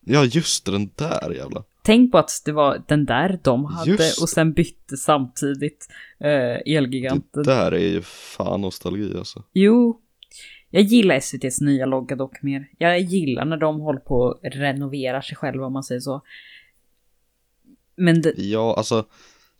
Ja 0.00 0.24
just 0.24 0.66
den 0.66 0.90
där 0.96 1.30
jävla. 1.34 1.64
Tänk 1.82 2.12
på 2.12 2.18
att 2.18 2.30
det 2.44 2.52
var 2.52 2.82
den 2.88 3.04
där 3.04 3.40
de 3.44 3.64
hade 3.64 3.90
Just. 3.90 4.22
och 4.22 4.28
sen 4.28 4.52
bytte 4.52 4.96
samtidigt 4.96 5.86
eh, 6.20 6.74
Elgiganten. 6.76 7.42
Det 7.42 7.50
där 7.50 7.72
är 7.72 7.88
ju 7.88 8.02
fan 8.02 8.60
nostalgi 8.60 9.14
alltså. 9.18 9.44
Jo, 9.52 10.00
jag 10.76 10.84
gillar 10.84 11.14
SVTs 11.14 11.60
nya 11.60 11.86
logga 11.86 12.16
dock 12.16 12.42
mer. 12.42 12.68
Jag 12.78 13.00
gillar 13.00 13.44
när 13.44 13.56
de 13.56 13.80
håller 13.80 14.00
på 14.00 14.30
att 14.30 14.56
renovera 14.56 15.22
sig 15.22 15.36
själva 15.36 15.66
om 15.66 15.72
man 15.72 15.82
säger 15.82 16.00
så. 16.00 16.22
Men 17.96 18.22
det, 18.22 18.32
Ja, 18.36 18.74
alltså. 18.76 19.06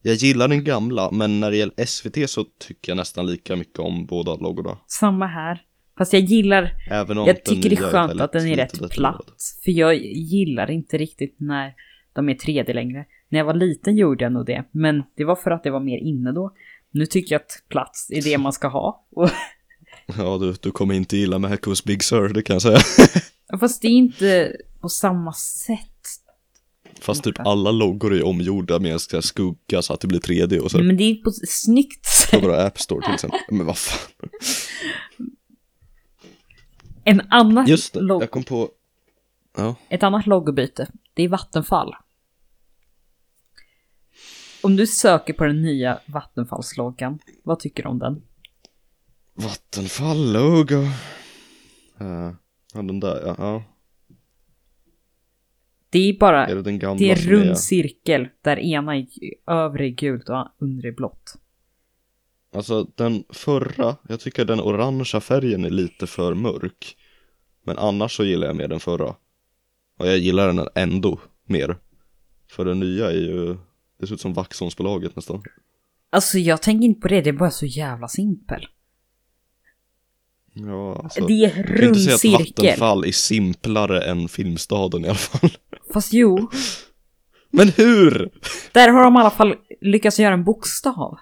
Jag 0.02 0.14
gillar 0.14 0.48
den 0.48 0.64
gamla, 0.64 1.10
men 1.10 1.40
när 1.40 1.50
det 1.50 1.56
gäller 1.56 1.84
SVT 1.84 2.30
så 2.30 2.44
tycker 2.58 2.92
jag 2.92 2.96
nästan 2.96 3.26
lika 3.26 3.56
mycket 3.56 3.78
om 3.78 4.06
båda 4.06 4.34
loggorna. 4.34 4.78
samma 4.86 5.26
här. 5.26 5.62
Fast 5.98 6.12
jag 6.12 6.22
gillar, 6.22 6.72
Även 6.90 7.18
om 7.18 7.26
jag 7.26 7.44
tycker 7.44 7.70
det 7.70 7.76
är 7.76 7.90
skönt 7.90 8.10
väldigt 8.10 8.24
att 8.24 8.32
den 8.32 8.46
är 8.46 8.56
rätt 8.56 8.90
platt. 8.90 9.32
För 9.64 9.70
jag 9.70 9.96
gillar 10.04 10.70
inte 10.70 10.98
riktigt 10.98 11.36
när 11.38 11.74
de 12.12 12.28
är 12.28 12.34
3D 12.34 12.74
längre. 12.74 13.04
När 13.28 13.38
jag 13.38 13.44
var 13.44 13.54
liten 13.54 13.96
gjorde 13.96 14.24
jag 14.24 14.32
nog 14.32 14.46
det, 14.46 14.64
men 14.70 15.02
det 15.16 15.24
var 15.24 15.36
för 15.36 15.50
att 15.50 15.62
det 15.62 15.70
var 15.70 15.80
mer 15.80 15.98
inne 15.98 16.32
då. 16.32 16.52
Nu 16.90 17.06
tycker 17.06 17.34
jag 17.34 17.40
att 17.40 17.62
plats 17.68 18.10
är 18.10 18.22
det 18.22 18.38
man 18.38 18.52
ska 18.52 18.68
ha. 18.68 19.06
Och, 19.10 19.30
Ja, 20.18 20.38
du, 20.38 20.52
du 20.60 20.70
kommer 20.70 20.94
inte 20.94 21.16
gilla 21.16 21.38
Mac 21.38 21.58
hos 21.64 21.84
Big 21.84 22.02
Sur, 22.04 22.28
det 22.28 22.42
kan 22.42 22.54
jag 22.54 22.62
säga. 22.62 22.78
fast 23.60 23.82
det 23.82 23.88
är 23.88 23.92
inte 23.92 24.56
på 24.80 24.88
samma 24.88 25.32
sätt. 25.32 25.80
Fast 27.00 27.24
typ 27.24 27.38
alla 27.40 27.70
loggor 27.70 28.14
är 28.14 28.26
omgjorda 28.26 28.78
med 28.78 28.92
här 29.12 29.20
skugga 29.20 29.82
så 29.82 29.92
att 29.92 30.00
det 30.00 30.08
blir 30.08 30.20
3D 30.20 30.58
och 30.58 30.70
så. 30.70 30.78
Men 30.78 30.96
det 30.96 31.04
är 31.04 31.14
på 31.14 31.28
ett 31.30 31.48
snyggt 31.48 32.02
På 32.30 32.36
sätt. 32.36 32.44
våra 32.44 32.66
App 32.66 32.78
Store 32.80 33.06
till 33.06 33.14
exempel. 33.14 33.40
Men 33.50 33.66
vad 33.66 33.78
fan. 33.78 34.28
En 37.04 37.22
annan 37.30 37.66
Just 37.66 37.94
det, 37.94 38.00
jag 38.00 38.30
kom 38.30 38.44
på. 38.44 38.68
Ja, 39.56 39.74
Ett 39.88 40.02
annat 40.02 40.26
logobyte, 40.26 40.88
det 41.14 41.22
är 41.22 41.28
Vattenfall. 41.28 41.94
Om 44.60 44.76
du 44.76 44.86
söker 44.86 45.32
på 45.32 45.44
den 45.44 45.62
nya 45.62 45.98
Vattenfallsloggan, 46.06 47.18
vad 47.42 47.58
tycker 47.58 47.82
du 47.82 47.88
om 47.88 47.98
den? 47.98 48.22
Vattenfall 49.36 50.32
logo. 50.32 50.76
Uh, 52.00 52.32
ja, 52.74 52.82
den 52.82 53.00
där 53.00 53.22
ja. 53.26 53.34
ja. 53.38 53.64
Det 55.90 55.98
är 55.98 56.18
bara, 56.18 56.46
Är 56.46 56.54
det 56.54 56.62
den 56.62 56.78
gamla 56.78 56.98
det 56.98 57.10
är 57.10 57.16
rund 57.16 57.58
cirkel 57.58 58.28
där 58.42 58.58
ena 58.58 58.96
är 58.96 59.06
övre 59.46 59.86
är 59.86 59.90
gult 59.90 60.28
och 60.28 60.48
undre 60.58 60.88
är 60.88 60.92
blått. 60.92 61.34
Alltså 62.54 62.84
den 62.94 63.24
förra, 63.30 63.96
jag 64.08 64.20
tycker 64.20 64.44
den 64.44 64.60
orangea 64.60 65.20
färgen 65.20 65.64
är 65.64 65.70
lite 65.70 66.06
för 66.06 66.34
mörk. 66.34 66.96
Men 67.64 67.78
annars 67.78 68.16
så 68.16 68.24
gillar 68.24 68.46
jag 68.46 68.56
mer 68.56 68.68
den 68.68 68.80
förra. 68.80 69.14
Och 69.98 70.06
jag 70.06 70.18
gillar 70.18 70.46
den 70.52 70.68
ändå 70.74 71.20
mer. 71.44 71.76
För 72.50 72.64
den 72.64 72.80
nya 72.80 73.10
är 73.10 73.16
ju, 73.16 73.56
det 74.00 74.06
ser 74.06 74.14
ut 74.14 74.20
som 74.20 74.32
Vaxholmsbolaget 74.32 75.16
nästan. 75.16 75.42
Alltså 76.10 76.38
jag 76.38 76.62
tänker 76.62 76.86
inte 76.86 77.00
på 77.00 77.08
det, 77.08 77.20
det 77.20 77.30
är 77.30 77.32
bara 77.32 77.50
så 77.50 77.66
jävla 77.66 78.08
simpel. 78.08 78.66
Ja, 80.58 81.00
alltså. 81.04 81.26
det 81.26 81.44
är 81.44 81.50
kan 81.50 81.58
inte 81.60 81.72
rund 81.72 81.96
säga 82.00 82.14
att 82.14 82.20
cirkel. 82.20 82.52
Vattenfall 82.56 83.04
är 83.04 83.12
simplare 83.12 84.02
än 84.02 84.28
Filmstaden 84.28 85.04
i 85.04 85.08
alla 85.08 85.14
fall. 85.16 85.50
Fast 85.92 86.12
jo, 86.12 86.50
Men 87.50 87.68
hur? 87.68 88.30
där 88.72 88.88
har 88.88 89.04
de 89.04 89.16
i 89.16 89.18
alla 89.18 89.30
fall 89.30 89.54
lyckats 89.80 90.20
göra 90.20 90.34
en 90.34 90.44
bokstav. 90.44 91.18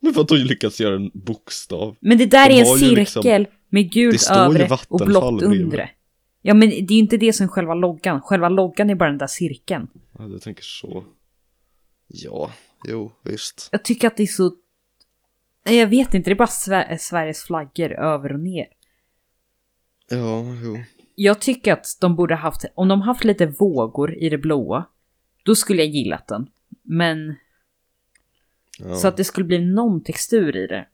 Men 0.00 0.12
vadå 0.12 0.34
lyckats 0.34 0.80
göra 0.80 0.94
en 0.96 1.10
bokstav? 1.14 1.96
Men 2.00 2.18
det 2.18 2.26
där 2.26 2.48
De 2.48 2.54
är 2.54 2.60
en 2.60 2.94
liksom- 2.96 3.22
cirkel 3.22 3.46
med 3.70 3.84
Det 3.84 3.88
gult 3.88 4.30
övre 4.30 4.68
och 4.88 5.06
blått 5.06 5.42
undre. 5.42 5.90
Ja 6.42 6.54
men 6.54 6.70
det 6.70 6.76
är 6.76 6.92
ju 6.92 6.98
inte 6.98 7.16
det 7.16 7.32
som 7.32 7.44
är 7.44 7.48
själva 7.48 7.74
loggan. 7.74 8.20
Själva 8.20 8.48
loggan 8.48 8.90
är 8.90 8.94
bara 8.94 9.08
den 9.08 9.18
där 9.18 9.26
cirkeln. 9.26 9.86
Ja, 10.18 10.24
du 10.24 10.38
tänker 10.38 10.62
så. 10.62 11.04
Ja, 12.06 12.50
jo, 12.88 13.12
visst. 13.24 13.68
Jag 13.72 13.84
tycker 13.84 14.06
att 14.06 14.16
det 14.16 14.22
är 14.22 14.26
så... 14.26 14.52
Nej, 15.64 15.76
Jag 15.76 15.86
vet 15.86 16.14
inte, 16.14 16.30
det 16.30 16.34
är 16.34 16.38
bara 16.38 16.46
Sver- 16.48 16.96
Sveriges 16.96 17.42
flaggor 17.44 17.92
över 17.92 18.32
och 18.32 18.40
ner. 18.40 18.66
Ja, 20.10 20.44
jo. 20.62 20.78
Jag 21.14 21.40
tycker 21.40 21.72
att 21.72 21.86
de 22.00 22.16
borde 22.16 22.34
haft, 22.34 22.64
om 22.74 22.88
de 22.88 23.00
haft 23.02 23.24
lite 23.24 23.46
vågor 23.46 24.14
i 24.14 24.28
det 24.28 24.38
blåa, 24.38 24.84
då 25.44 25.54
skulle 25.54 25.82
jag 25.82 25.90
gillat 25.90 26.26
den. 26.28 26.46
Men 26.82 27.34
Ja. 28.78 28.94
så 28.96 29.08
att 29.08 29.16
det 29.16 29.24
skulle 29.24 29.46
bli 29.46 29.58
någon 29.58 30.04
textur 30.04 30.56
i 30.56 30.66
det. 30.66 30.86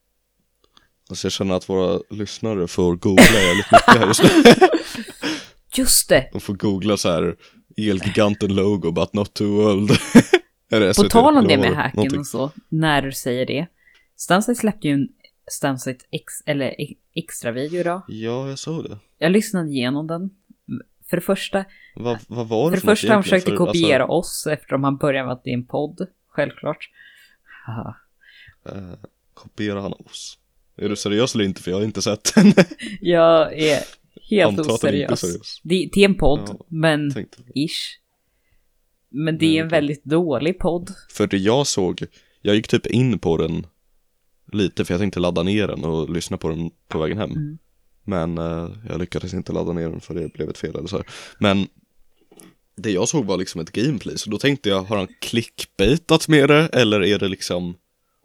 Alltså 1.09 1.25
jag 1.25 1.31
känner 1.31 1.55
att 1.55 1.69
våra 1.69 1.99
lyssnare 2.09 2.67
får 2.67 2.95
googla 2.95 3.23
jävligt 3.23 3.71
mycket 3.71 3.97
här 3.97 4.07
just 4.07 4.23
nu. 4.23 4.29
Just 5.75 6.09
det! 6.09 6.29
De 6.31 6.41
får 6.41 6.53
googla 6.53 6.97
så 6.97 7.09
här 7.09 7.35
Elgiganten 7.77 8.55
logo 8.55 8.91
but 8.91 9.13
not 9.13 9.33
too 9.33 9.71
old. 9.73 9.91
På 10.97 11.03
tal 11.09 11.37
om 11.37 11.47
det 11.47 11.57
med 11.57 11.75
hacken 11.75 12.19
och 12.19 12.27
så, 12.27 12.51
när 12.69 13.01
du 13.01 13.11
säger 13.11 13.45
det. 13.45 13.67
Stansite 14.19 14.55
släppte 14.59 14.87
ju 14.87 14.93
en 14.93 15.07
Stansite 15.51 16.05
ex, 16.11 16.33
eller 16.45 16.81
e- 16.81 16.95
extra 17.13 17.51
video 17.51 17.79
idag. 17.79 18.01
Ja, 18.07 18.49
jag 18.49 18.59
såg 18.59 18.83
det. 18.89 18.97
Jag 19.17 19.31
lyssnade 19.31 19.69
igenom 19.69 20.07
den. 20.07 20.29
För 21.09 21.17
det 21.17 21.21
första, 21.21 21.65
Vad, 21.95 22.17
vad 22.27 22.47
var 22.47 22.69
det 22.71 22.77
det 22.77 22.81
för 22.81 22.87
något 22.87 22.99
första 22.99 23.13
han 23.13 23.23
försökte 23.23 23.49
För, 23.51 23.57
kopiera 23.57 24.07
oss 24.07 24.47
eftersom 24.47 24.83
han 24.83 24.97
började 24.97 25.25
med 25.25 25.33
att 25.33 25.43
det 25.43 25.49
är 25.49 25.53
en 25.53 25.65
podd. 25.65 26.07
Självklart. 26.27 26.89
Alltså, 27.67 27.95
eh, 28.77 28.93
kopierar 29.33 29.81
han 29.81 29.93
oss? 29.93 30.37
Är 30.77 30.89
du 30.89 30.95
seriös 30.95 31.35
eller 31.35 31.45
inte? 31.45 31.61
För 31.61 31.71
jag 31.71 31.77
har 31.77 31.83
inte 31.83 32.01
sett 32.01 32.35
den. 32.35 32.53
Jag 33.01 33.59
är 33.59 33.79
helt 34.29 34.59
Antar 34.59 34.73
oseriös. 34.73 35.19
seriös. 35.19 35.59
Det, 35.63 35.89
det 35.93 36.01
är 36.01 36.05
en 36.05 36.17
podd, 36.17 36.41
Ja, 36.47 36.65
men 36.67 37.11
ish. 37.55 37.99
Men 39.09 39.37
det 39.37 39.57
är 39.57 39.61
en 39.61 39.67
väldigt 39.69 40.03
dålig 40.03 40.59
podd. 40.59 40.89
För 41.11 41.27
det 41.27 41.37
jag 41.37 41.67
såg, 41.67 42.05
jag 42.41 42.55
gick 42.55 42.67
typ 42.67 42.85
in 42.85 43.19
på 43.19 43.37
den 43.37 43.65
lite 44.51 44.85
för 44.85 44.93
jag 44.93 45.01
tänkte 45.01 45.19
ladda 45.19 45.43
ner 45.43 45.67
den 45.67 45.85
och 45.85 46.09
lyssna 46.09 46.37
på 46.37 46.49
den 46.49 46.71
på 46.87 46.99
vägen 46.99 47.17
hem. 47.17 47.31
Mm. 47.31 47.57
Men 48.03 48.37
eh, 48.37 48.69
jag 48.89 48.99
lyckades 48.99 49.33
inte 49.33 49.51
ladda 49.51 49.73
ner 49.73 49.89
den 49.89 49.99
för 49.99 50.13
det 50.13 50.33
blev 50.33 50.49
ett 50.49 50.57
fel 50.57 50.75
eller 50.75 50.87
så 50.87 50.95
här. 50.97 51.05
Men 51.39 51.67
det 52.75 52.91
jag 52.91 53.07
såg 53.07 53.25
var 53.25 53.37
liksom 53.37 53.61
ett 53.61 53.71
gameplay, 53.71 54.17
så 54.17 54.29
då 54.29 54.37
tänkte 54.37 54.69
jag, 54.69 54.81
har 54.83 54.97
han 54.97 55.07
clickbaitat 55.21 56.27
med 56.27 56.49
det 56.49 56.67
eller 56.73 57.03
är 57.03 57.19
det 57.19 57.27
liksom 57.27 57.75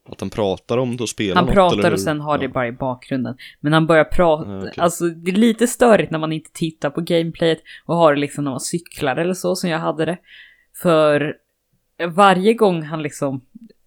att 0.08 0.20
han 0.20 0.30
pratar 0.30 0.78
om 0.78 0.96
det 0.96 1.02
och 1.02 1.08
spelar 1.08 1.34
Han 1.34 1.44
något, 1.44 1.54
pratar 1.54 1.78
eller 1.78 1.92
och 1.92 2.00
sen 2.00 2.20
har 2.20 2.38
det 2.38 2.44
Ja. 2.44 2.50
bara 2.50 2.66
i 2.68 2.72
bakgrunden. 2.72 3.36
Men 3.60 3.72
han 3.72 3.86
börjar 3.86 4.04
prata, 4.04 4.50
Ja, 4.50 4.58
okej. 4.58 4.72
alltså 4.76 5.08
det 5.08 5.30
är 5.30 5.36
lite 5.36 5.66
störigt 5.66 6.10
när 6.10 6.18
man 6.18 6.32
inte 6.32 6.50
tittar 6.52 6.90
på 6.90 7.00
gameplayet 7.00 7.58
och 7.84 7.96
har 7.96 8.14
det 8.14 8.20
liksom 8.20 8.44
när 8.44 8.50
man 8.50 8.60
cyklar 8.60 9.16
eller 9.16 9.34
så 9.34 9.56
som 9.56 9.70
jag 9.70 9.78
hade 9.78 10.04
det. 10.04 10.18
För 10.82 11.34
varje 12.08 12.54
gång 12.54 12.82
han 12.82 13.02
liksom, 13.02 13.40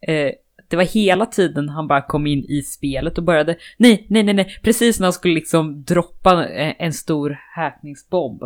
eh, 0.07 0.31
det 0.67 0.75
var 0.75 0.83
hela 0.83 1.25
tiden 1.25 1.69
han 1.69 1.87
bara 1.87 2.01
kom 2.01 2.27
in 2.27 2.45
i 2.49 2.61
spelet 2.61 3.17
och 3.17 3.23
började, 3.23 3.55
nej, 3.77 4.05
nej, 4.09 4.23
nej, 4.23 4.33
nej, 4.33 4.59
precis 4.63 4.99
när 4.99 5.05
han 5.05 5.13
skulle 5.13 5.33
liksom 5.33 5.83
droppa 5.83 6.47
eh, 6.47 6.73
en 6.79 6.93
stor 6.93 7.37
häpningsbomb. 7.55 8.41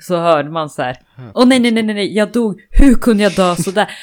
Så 0.00 0.16
hörde 0.16 0.50
man 0.50 0.70
så 0.70 0.82
här, 0.82 0.96
åh 1.34 1.46
nej, 1.46 1.58
nej, 1.60 1.70
nej, 1.70 1.82
nej, 1.82 1.94
nej, 1.94 2.16
jag 2.16 2.32
dog, 2.32 2.60
hur 2.70 2.94
kunde 2.94 3.22
jag 3.22 3.34
dö 3.34 3.56
sådär? 3.56 3.90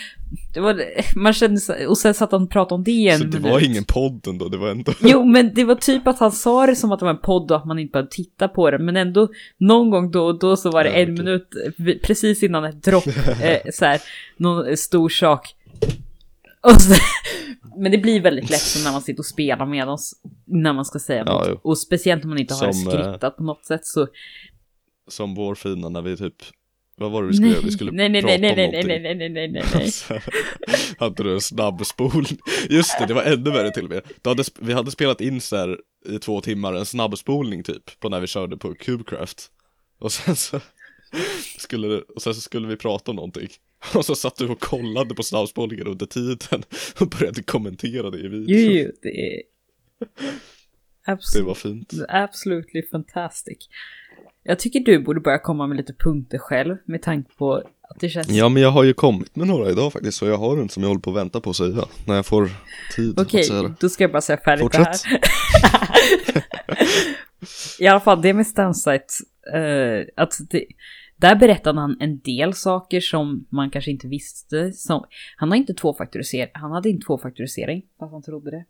Det 0.53 0.59
var, 0.59 0.81
man 1.15 1.33
kände 1.33 1.59
så, 1.59 1.87
och 1.89 1.97
sen 1.97 2.13
satt 2.13 2.31
han 2.31 2.43
och 2.43 2.49
pratade 2.49 2.75
om 2.75 2.83
det 2.83 2.91
i 2.91 3.09
en 3.09 3.17
Så 3.17 3.23
det 3.23 3.37
minut. 3.39 3.51
var 3.53 3.65
ingen 3.65 3.83
podd 3.83 4.27
ändå, 4.27 4.49
det 4.49 4.57
var 4.57 4.69
ändå 4.69 4.93
Jo, 5.01 5.25
men 5.25 5.53
det 5.53 5.63
var 5.63 5.75
typ 5.75 6.07
att 6.07 6.19
han 6.19 6.31
sa 6.31 6.65
det 6.65 6.75
som 6.75 6.91
att 6.91 6.99
det 6.99 7.05
var 7.05 7.13
en 7.13 7.21
podd 7.21 7.51
och 7.51 7.57
att 7.57 7.65
man 7.65 7.79
inte 7.79 7.91
behövde 7.91 8.11
titta 8.11 8.47
på 8.47 8.71
det. 8.71 8.79
Men 8.79 8.97
ändå, 8.97 9.27
någon 9.57 9.89
gång 9.89 10.11
då 10.11 10.25
och 10.25 10.39
då 10.39 10.55
så 10.57 10.71
var 10.71 10.83
det 10.83 10.89
Ja, 10.89 10.95
en 10.95 11.03
okej. 11.13 11.25
minut 11.25 11.47
eh, 11.79 11.95
precis 12.03 12.43
innan 12.43 12.65
ett 12.65 12.83
dropp, 12.83 13.07
eh, 13.41 13.57
så 13.73 13.85
här, 13.85 14.01
någon 14.37 14.77
stor 14.77 15.09
sak. 15.09 15.55
Så, 16.79 16.93
men 17.77 17.91
det 17.91 17.97
blir 17.97 18.21
väldigt 18.21 18.49
lätt 18.49 18.61
så 18.61 18.83
när 18.83 18.91
man 18.91 19.01
sitter 19.01 19.19
och 19.21 19.25
spelar 19.25 19.65
med 19.65 19.89
oss, 19.89 20.13
när 20.45 20.73
man 20.73 20.85
ska 20.85 20.99
säga 20.99 21.23
Ja, 21.25 21.33
något. 21.33 21.47
jo. 21.49 21.59
Och 21.63 21.77
speciellt 21.77 22.23
om 22.23 22.29
man 22.29 22.39
inte 22.39 22.53
har 22.53 22.71
Som, 22.73 22.87
eh, 22.87 22.93
skriptat 22.93 23.37
på 23.37 23.43
något 23.43 23.65
sätt 23.65 23.85
så, 23.85 24.07
som 25.07 25.35
vår 25.35 25.55
fina 25.55 25.89
när 25.89 26.01
vi 26.01 26.17
typ 26.17 26.35
Vad 26.97 27.11
var 27.11 27.21
det 27.21 27.27
vi 27.27 27.33
skulle 27.33 27.49
göra? 27.49 27.61
Vi 27.61 27.71
skulle 27.71 27.91
nej, 27.91 28.09
nej, 28.09 28.21
prata 28.21 28.37
nej, 28.37 28.55
nej, 28.55 28.65
om 28.65 28.71
nej, 28.71 28.83
nej, 28.83 28.99
någonting. 28.99 29.17
nej, 29.19 29.29
nej, 29.29 29.47
nej, 29.47 29.47
nej, 29.51 29.65
nej. 29.75 29.91
Så 29.91 30.13
hade 31.05 31.23
du 31.23 31.33
en 31.33 31.41
snabbspolning. 31.41 32.37
Just 32.69 32.99
det, 32.99 33.05
det 33.05 33.13
var 33.13 33.23
ännu 33.23 33.51
värre 33.51 33.71
till 33.71 33.83
och 33.83 33.89
med. 33.89 34.01
Du 34.21 34.29
hade, 34.29 34.43
vi 34.59 34.73
hade 34.73 34.91
spelat 34.91 35.21
in 35.21 35.41
så 35.41 35.55
här 35.55 35.77
i 36.09 36.19
två 36.19 36.41
timmar, 36.41 36.73
en 36.73 36.85
snabbspolning 36.85 37.63
typ, 37.63 37.99
på 37.99 38.09
när 38.09 38.19
vi 38.19 38.27
körde 38.27 38.57
på 38.57 38.73
Cubecraft. 38.73 39.47
Och 39.99 40.11
sen 40.11 40.35
så 40.35 40.59
skulle, 41.57 41.87
och 42.15 42.21
sen 42.21 42.35
så 42.35 42.41
skulle 42.41 42.67
vi 42.67 42.75
prata 42.75 43.11
om 43.11 43.15
någonting. 43.15 43.49
Och 43.95 44.05
så 44.05 44.15
satt 44.15 44.35
du 44.37 44.47
och 44.47 44.59
kollade 44.59 45.15
på 45.15 45.23
snabbspolningen 45.23 45.87
under 45.87 46.05
tiden 46.05 46.63
och 46.99 47.07
började 47.09 47.43
kommentera 47.43 48.09
det 48.09 48.17
i 48.17 48.21
Jo, 48.23 48.29
videon. 48.29 48.71
jo, 48.75 48.91
det 49.01 49.09
är... 49.09 49.41
Det 51.05 51.11
Absolut, 51.11 51.47
var 51.47 51.53
fint. 51.55 51.93
absolutely 52.09 52.81
fantastic. 52.91 53.57
Jag 54.43 54.59
tycker 54.59 54.79
du 54.79 54.99
borde 54.99 55.19
börja 55.19 55.39
komma 55.39 55.67
med 55.67 55.77
lite 55.77 55.93
punkter 55.93 56.37
själv 56.37 56.77
med 56.85 57.01
tanke 57.01 57.31
på 57.37 57.53
att 57.53 57.99
det 57.99 58.09
känns... 58.09 58.29
Ja 58.29 58.49
men 58.49 58.61
jag 58.63 58.69
har 58.71 58.83
ju 58.83 58.93
kommit 58.93 59.35
med 59.35 59.47
några 59.47 59.69
idag 59.71 59.93
faktiskt, 59.93 60.17
så 60.17 60.25
jag 60.25 60.37
har 60.37 60.57
en 60.57 60.69
som 60.69 60.83
jag 60.83 60.87
håller 60.87 61.01
på 61.01 61.09
att 61.09 61.15
vänta 61.15 61.41
på 61.41 61.49
att 61.49 61.55
säga. 61.55 61.85
När 62.07 62.15
jag 62.15 62.25
får 62.25 62.49
tid 62.95 63.19
Okej, 63.19 63.39
att 63.39 63.45
säga 63.45 63.61
det. 63.63 63.73
då 63.79 63.89
ska 63.89 64.03
jag 64.03 64.11
bara 64.11 64.21
säga 64.21 64.37
färdigt 64.45 64.61
Fortsätt. 64.63 65.03
det 65.03 65.09
här. 65.09 66.43
I 67.79 67.87
alla 67.87 67.99
fall, 67.99 68.21
det 68.21 68.33
med 68.33 68.47
Stansight, 68.47 69.13
uh, 69.55 70.05
att 70.15 70.33
det, 70.49 70.65
där 71.25 71.35
berättade 71.35 71.79
han 71.79 71.97
en 71.99 72.19
del 72.19 72.53
saker 72.53 72.99
som 72.99 73.45
man 73.49 73.69
kanske 73.69 73.91
inte 73.91 74.07
visste. 74.07 74.73
Som, 74.73 75.05
han 75.37 75.49
har 75.49 75.57
inte 75.57 75.73
tvåfaktorisering, 75.73 76.51
han 76.53 76.71
hade 76.71 76.89
inte 76.89 77.05
tvåfaktorisering, 77.05 77.85
fast 77.99 78.11
han 78.11 78.21
trodde 78.21 78.51
det. 78.51 78.65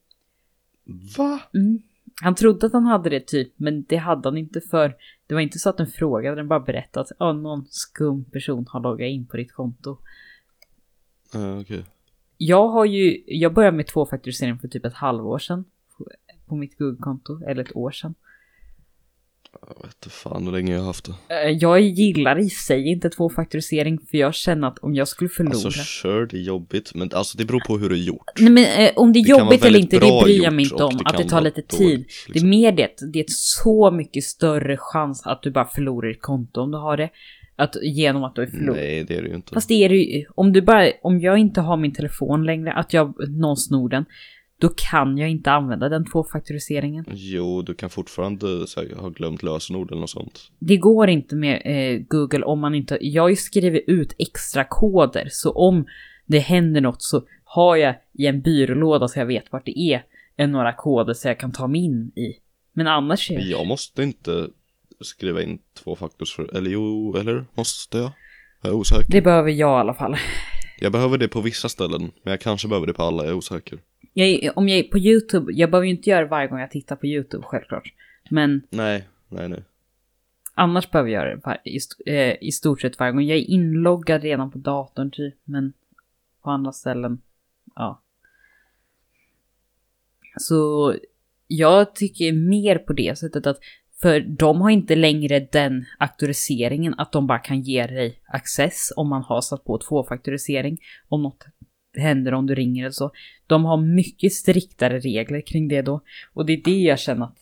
Va? 1.17 1.39
Mm. 1.53 1.81
Han 2.21 2.35
trodde 2.35 2.65
att 2.65 2.73
han 2.73 2.85
hade 2.85 3.09
det 3.09 3.27
typ, 3.27 3.53
men 3.55 3.83
det 3.83 3.95
hade 3.95 4.29
han 4.29 4.37
inte 4.37 4.61
för 4.61 4.95
det 5.27 5.33
var 5.33 5.41
inte 5.41 5.59
så 5.59 5.69
att 5.69 5.77
den 5.77 5.87
frågade, 5.87 6.35
den 6.35 6.47
bara 6.47 6.59
berättade 6.59 7.01
att 7.01 7.21
oh, 7.21 7.41
någon 7.41 7.65
skum 7.69 8.25
person 8.25 8.65
har 8.69 8.79
loggat 8.79 9.07
in 9.07 9.27
på 9.27 9.37
ditt 9.37 9.51
konto. 9.51 9.97
Uh, 11.35 11.59
Okej. 11.59 11.85
Jag 12.37 12.67
har 12.67 12.85
ju, 12.85 13.23
jag 13.27 13.53
började 13.53 13.77
med 13.77 13.87
tvåfaktorisering 13.87 14.59
för 14.59 14.67
typ 14.67 14.85
ett 14.85 14.93
halvår 14.93 15.39
sedan. 15.39 15.65
På, 15.97 16.07
på 16.45 16.55
mitt 16.55 16.77
Google-konto, 16.77 17.43
eller 17.47 17.63
ett 17.63 17.75
år 17.75 17.91
sedan. 17.91 18.15
Jag 19.61 19.75
vet 19.87 19.95
inte 19.95 20.09
fan 20.09 20.45
hur 20.45 20.51
länge 20.51 20.73
jag 20.73 20.79
har 20.79 20.85
haft 20.85 21.05
det. 21.29 21.43
Eh, 21.43 21.49
Jag 21.51 21.81
gillar 21.81 22.39
i 22.39 22.49
sig 22.49 22.87
inte 22.87 23.09
tvåfaktorisering 23.09 23.99
för 24.11 24.17
jag 24.17 24.35
känner 24.35 24.67
att 24.67 24.79
om 24.79 24.95
jag 24.95 25.07
skulle 25.07 25.29
förlora. 25.29 25.53
Alltså 25.53 25.69
kör, 25.71 26.25
det 26.25 26.37
är 26.37 26.41
jobbigt, 26.41 26.91
men 26.95 27.09
alltså 27.13 27.37
det 27.37 27.45
beror 27.45 27.59
på 27.59 27.77
hur 27.77 27.91
är 27.91 27.95
gjort. 27.95 28.31
Nej 28.39 28.51
men 28.51 28.63
eh, 28.85 28.91
om 28.95 29.13
det 29.13 29.19
är 29.19 29.23
Det 29.23 29.29
jobbigt 29.29 29.65
eller 29.65 29.79
inte, 29.79 29.99
det 29.99 30.21
bryr 30.23 30.43
jag 30.43 30.53
mig 30.53 30.63
inte 30.65 30.83
om. 30.83 30.97
det 30.97 31.03
att 31.05 31.17
det 31.17 31.23
tar 31.29 31.41
lite 31.41 31.61
tid. 31.61 31.79
dåligt, 31.89 32.07
Det 32.27 32.31
är 32.31 32.33
liksom. 32.33 32.49
mer 32.49 32.71
det, 32.71 32.89
det 33.13 33.19
är 33.19 33.25
så 33.27 33.91
mycket 33.91 34.23
större 34.23 34.77
chans 34.79 35.25
att 35.27 35.41
du 35.41 35.51
bara 35.51 35.65
förlorar 35.67 36.07
ditt 36.07 36.21
konto 36.21 36.61
om 36.61 36.71
du 36.71 36.77
har 36.77 36.97
det. 36.97 37.09
Att, 37.57 37.75
genom 37.83 38.23
att 38.23 38.35
du 38.35 38.41
är 38.41 38.47
förlorat. 38.47 38.75
Nej, 38.75 39.03
det 39.03 39.15
är 39.17 39.21
det 39.21 39.27
ju 39.29 39.35
inte. 39.35 39.53
Fast 39.53 39.67
det 39.67 39.73
är 39.85 39.89
det 39.89 39.95
ju, 39.95 40.25
om 40.35 40.53
du 40.53 40.61
bara, 40.61 40.91
om 41.01 41.19
jag 41.19 41.37
inte 41.37 41.61
har 41.61 41.77
min 41.77 41.93
telefon 41.93 42.45
längre, 42.45 42.73
att 42.73 42.93
jag, 42.93 43.13
någon 43.29 43.57
snor 43.57 43.89
den, 43.89 44.05
då 44.59 44.69
kan 44.69 45.17
jag 45.17 45.29
inte 45.29 45.51
använda 45.51 45.89
den 45.89 46.05
tvåfaktoriseringen. 46.05 47.05
Jo, 47.11 47.61
du 47.61 47.73
kan 47.73 47.89
fortfarande 47.89 48.47
här, 48.47 48.95
ha 48.95 49.09
glömt 49.09 49.43
lösenord 49.43 49.91
eller 49.91 50.01
något 50.01 50.09
sånt. 50.09 50.51
Det 50.59 50.77
går 50.77 51.09
inte 51.09 51.35
med 51.35 51.61
eh, 51.65 51.99
Google 52.07 52.45
om 52.45 52.59
man 52.59 52.75
inte, 52.75 52.97
jag 53.01 53.37
skrivit 53.37 53.83
ut 53.87 54.15
extra 54.17 54.63
koder, 54.63 55.27
så 55.31 55.51
om 55.51 55.85
det 56.25 56.39
händer 56.39 56.81
något 56.81 57.01
så 57.01 57.23
har 57.43 57.75
jag 57.75 57.95
i 58.13 58.25
en 58.25 58.41
byrålåda 58.41 59.07
så 59.07 59.19
jag 59.19 59.25
vet 59.25 59.51
vart 59.51 59.65
det 59.65 59.79
är, 59.79 60.03
en 60.35 60.51
några 60.51 60.73
koder 60.73 61.13
så 61.13 61.27
jag 61.27 61.39
kan 61.39 61.51
ta 61.51 61.67
mig 61.67 61.81
in 61.81 62.11
i. 62.15 62.33
Men 62.73 62.87
annars 62.87 63.31
är 63.31 63.39
Jag 63.39 63.67
måste 63.67 64.03
inte 64.03 64.47
skriva 65.01 65.41
in 65.41 65.59
två 65.83 65.95
faktors 65.95 66.35
för, 66.35 66.57
eller 66.57 66.71
jo, 66.71 67.17
eller 67.17 67.45
måste 67.53 67.97
jag? 67.97 68.11
Jag 68.61 68.71
är 68.71 68.75
osäker. 68.75 69.11
det 69.11 69.21
behöver 69.21 69.51
jag 69.51 69.77
i 69.77 69.79
alla 69.79 69.93
fall. 69.93 70.15
Jag 70.79 70.91
behöver 70.91 71.17
det 71.17 71.27
på 71.27 71.41
vissa 71.41 71.69
ställen, 71.69 72.01
men 72.23 72.31
jag 72.31 72.41
kanske 72.41 72.67
behöver 72.67 72.87
det 72.87 72.93
på 72.93 73.03
alla, 73.03 73.23
jag 73.23 73.31
är 73.31 73.35
osäker. 73.35 73.79
Jag, 74.17 74.51
om 74.57 74.69
jag 74.69 74.79
är 74.79 74.83
på 74.83 74.99
YouTube, 74.99 75.53
jag 75.53 75.71
behöver 75.71 75.85
ju 75.85 75.91
inte 75.91 76.09
göra 76.09 76.21
det 76.21 76.27
varje 76.27 76.47
gång 76.47 76.59
jag 76.59 76.71
tittar 76.71 76.95
på 76.95 77.05
YouTube 77.05 77.43
självklart. 77.43 77.93
Men 78.29 78.61
Nej, 78.69 79.07
nej, 79.29 79.49
nej. 79.49 79.63
Annars 80.53 80.91
behöver 80.91 81.09
jag 81.09 81.23
göra 81.23 81.35
det 81.35 81.41
var- 81.45 81.61
i, 81.63 81.79
eh, 82.05 82.35
i 82.41 82.51
stort 82.51 82.81
sett 82.81 82.99
varje 82.99 83.11
gång. 83.11 83.23
Jag 83.23 83.37
är 83.37 83.41
inloggad 83.49 84.21
redan 84.21 84.51
på 84.51 84.57
datorn 84.57 85.11
typ, 85.11 85.35
men 85.43 85.73
på 86.41 86.49
andra 86.49 86.71
ställen, 86.71 87.21
ja. 87.75 88.01
Så 90.37 90.93
jag 91.47 91.95
tycker 91.95 92.31
mer 92.33 92.77
på 92.77 92.93
det 92.93 93.17
sättet 93.17 93.47
att 93.47 93.59
för 94.01 94.19
de 94.19 94.61
har 94.61 94.69
inte 94.69 94.95
längre 94.95 95.39
den 95.51 95.85
auktoriseringen 95.99 96.93
att 96.97 97.11
de 97.11 97.27
bara 97.27 97.39
kan 97.39 97.61
ge 97.61 97.87
dig 97.87 98.21
access 98.27 98.93
om 98.95 99.09
man 99.09 99.23
har 99.23 99.41
satt 99.41 99.63
på 99.63 99.77
tvåfaktorisering. 99.77 100.77
Om 101.07 101.23
något 101.23 101.45
händer 101.97 102.33
om 102.33 102.45
du 102.45 102.55
ringer 102.55 102.83
eller 102.83 102.91
så. 102.91 103.11
De 103.47 103.65
har 103.65 103.77
mycket 103.77 104.33
striktare 104.33 104.99
regler 104.99 105.41
kring 105.41 105.67
det 105.67 105.81
då. 105.81 106.01
Och 106.33 106.45
det 106.45 106.53
är 106.53 106.61
det 106.63 106.79
jag 106.79 106.99
känner 106.99 107.25
att 107.25 107.37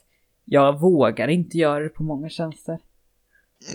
jag 0.46 0.80
vågar 0.80 1.28
inte 1.28 1.58
göra 1.58 1.84
det 1.84 1.90
på 1.90 2.04
många 2.04 2.30
tjänster. 2.30 2.80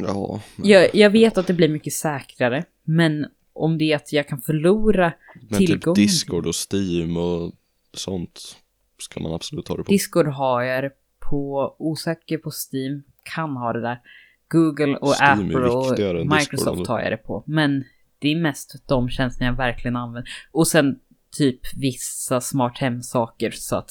Ja, 0.00 0.40
Jag, 0.56 0.94
jag 0.94 1.10
vet 1.10 1.38
att 1.38 1.46
det 1.46 1.52
blir 1.52 1.68
mycket 1.68 1.92
säkrare, 1.92 2.64
men 2.84 3.26
om 3.52 3.78
det 3.78 3.92
är 3.92 3.96
att 3.96 4.12
jag 4.12 4.28
kan 4.28 4.40
förlora 4.40 5.12
men 5.34 5.58
typ 5.58 5.68
tillgång. 5.68 5.94
Discord 5.94 6.46
och 6.46 6.54
Steam 6.72 7.16
och 7.16 7.52
sånt 7.92 8.56
ska 8.98 9.20
man 9.20 9.32
absolut 9.32 9.68
ha 9.68 9.76
det 9.76 9.82
på. 9.82 9.90
Discord 9.90 10.26
har 10.26 10.62
jag 10.62 10.84
det 10.84 10.90
på, 11.30 11.74
osäker 11.78 12.38
på 12.38 12.50
Steam, 12.50 13.02
kan 13.22 13.56
ha 13.56 13.72
det 13.72 13.80
där. 13.80 14.00
Google 14.48 14.96
och 14.96 15.14
Steam 15.14 15.46
Apple 15.46 15.60
och 15.60 15.96
Discord, 15.96 16.16
Microsoft 16.16 16.76
eller? 16.76 16.86
har 16.86 17.00
jag 17.00 17.12
det 17.12 17.16
på. 17.16 17.42
Men 17.46 17.84
det 18.18 18.28
är 18.28 18.36
mest 18.36 18.74
de 18.88 19.08
tjänsterna 19.08 19.50
jag 19.50 19.56
verkligen 19.56 19.96
använder. 19.96 20.30
Och 20.52 20.68
sen 20.68 20.98
typ 21.36 21.60
vissa 21.76 22.40
smart 22.40 22.78
hem-saker 22.78 23.50
så 23.50 23.76
att 23.76 23.90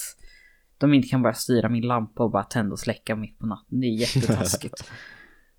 de 0.78 0.94
inte 0.94 1.08
kan 1.08 1.22
bara 1.22 1.34
styra 1.34 1.70
min 1.70 1.88
lampa 1.88 2.24
och 2.24 2.32
bara 2.32 2.44
tända 2.44 2.74
och 2.74 2.80
släcka 2.80 3.16
mitt 3.16 3.40
på 3.40 3.46
natten. 3.46 3.80
Det 3.80 3.88
är 3.88 4.00
jättetaskigt. 4.00 4.84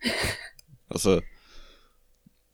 Alltså, 0.91 1.21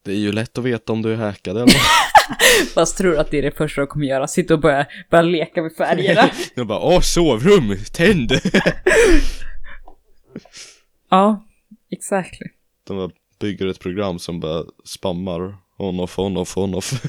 det 0.05 0.13
är 0.13 0.17
ju 0.17 0.33
lätt 0.33 0.59
att 0.59 0.65
veta 0.65 0.93
om 0.93 1.03
du 1.03 1.13
är 1.13 1.17
hackad 1.17 1.57
eller 1.57 1.75
Fast 2.75 2.99
tror 2.99 3.19
att 3.19 3.31
det 3.31 3.39
är 3.39 3.43
det 3.43 3.57
första 3.57 3.81
de 3.81 3.87
kommer 3.87 4.07
göra, 4.07 4.29
sitta 4.29 4.55
och 4.55 4.61
börja, 4.61 4.87
börja 5.11 5.23
leka 5.23 5.63
med 5.63 5.73
färgerna. 5.73 6.31
Jag 6.55 6.67
bara, 6.67 6.79
åh 6.81 7.01
sovrum, 7.01 7.77
tänd! 7.93 8.33
ja, 11.11 11.45
exactly. 11.91 12.47
De 12.87 12.97
bara 12.97 13.11
bygger 13.41 13.67
ett 13.67 13.81
program 13.81 14.19
som 14.19 14.41
bara 14.41 14.65
spammar 14.85 15.57
on 15.89 16.01
off, 16.01 16.19
on 16.19 16.37
off, 16.37 16.57
on 16.57 16.75
off. 16.75 17.03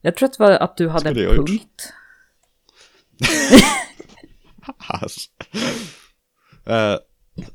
Jag 0.00 0.16
tror 0.16 0.26
att 0.26 0.38
det 0.38 0.42
var 0.44 0.50
att 0.50 0.76
du 0.76 0.88
hade 0.88 1.00
Ska 1.00 1.12
det 1.12 1.24
en 1.24 1.36
punkt. 1.36 1.92
Eh, 6.66 6.96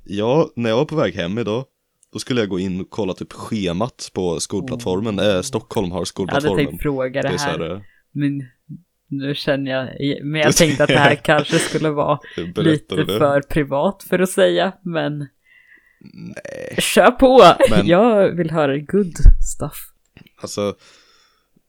ja, 0.04 0.50
när 0.56 0.70
jag 0.70 0.78
var 0.78 0.86
på 0.86 0.96
väg 0.96 1.16
hem 1.16 1.38
idag, 1.38 1.66
då 2.14 2.20
skulle 2.20 2.42
jag 2.42 2.50
gå 2.50 2.60
in 2.60 2.82
och 2.82 2.90
kolla 2.90 3.14
typ 3.14 3.34
schemat 3.34 4.12
på 4.14 4.40
skolplattformen. 4.40 5.20
Eh, 5.20 5.42
Stockholm 5.42 5.92
har 5.92 5.96
Jag 5.96 6.00
hade 6.00 6.06
skolplattformen. 6.06 6.66
tänkt 6.68 6.82
fråga 6.82 7.22
det 7.22 7.28
det 7.28 7.34
är 7.34 7.38
så 7.38 7.50
här, 7.50 7.60
här, 7.60 7.72
eh, 7.72 7.82
men 8.12 8.44
nu 9.08 9.36
känner 9.36 9.72
jag, 9.72 9.90
men 10.26 10.42
jag 10.42 10.56
tänkte 10.56 10.84
att 10.84 10.90
det 10.90 10.98
här 10.98 11.16
kanske 11.24 11.60
skulle 11.60 11.90
vara 11.90 12.20
lite 12.56 12.96
det. 12.96 13.06
för 13.06 13.42
privat 13.42 14.04
för 14.04 14.20
att 14.20 14.30
säga, 14.30 14.74
men 14.84 15.28
Nej, 16.14 16.76
kör 16.80 17.12
på! 17.12 17.56
Men- 17.70 17.88
Jag 17.88 18.32
vill 18.32 18.52
höra 18.52 18.78
good 18.78 19.14
stuff. 19.56 19.78
alltså, 20.42 20.76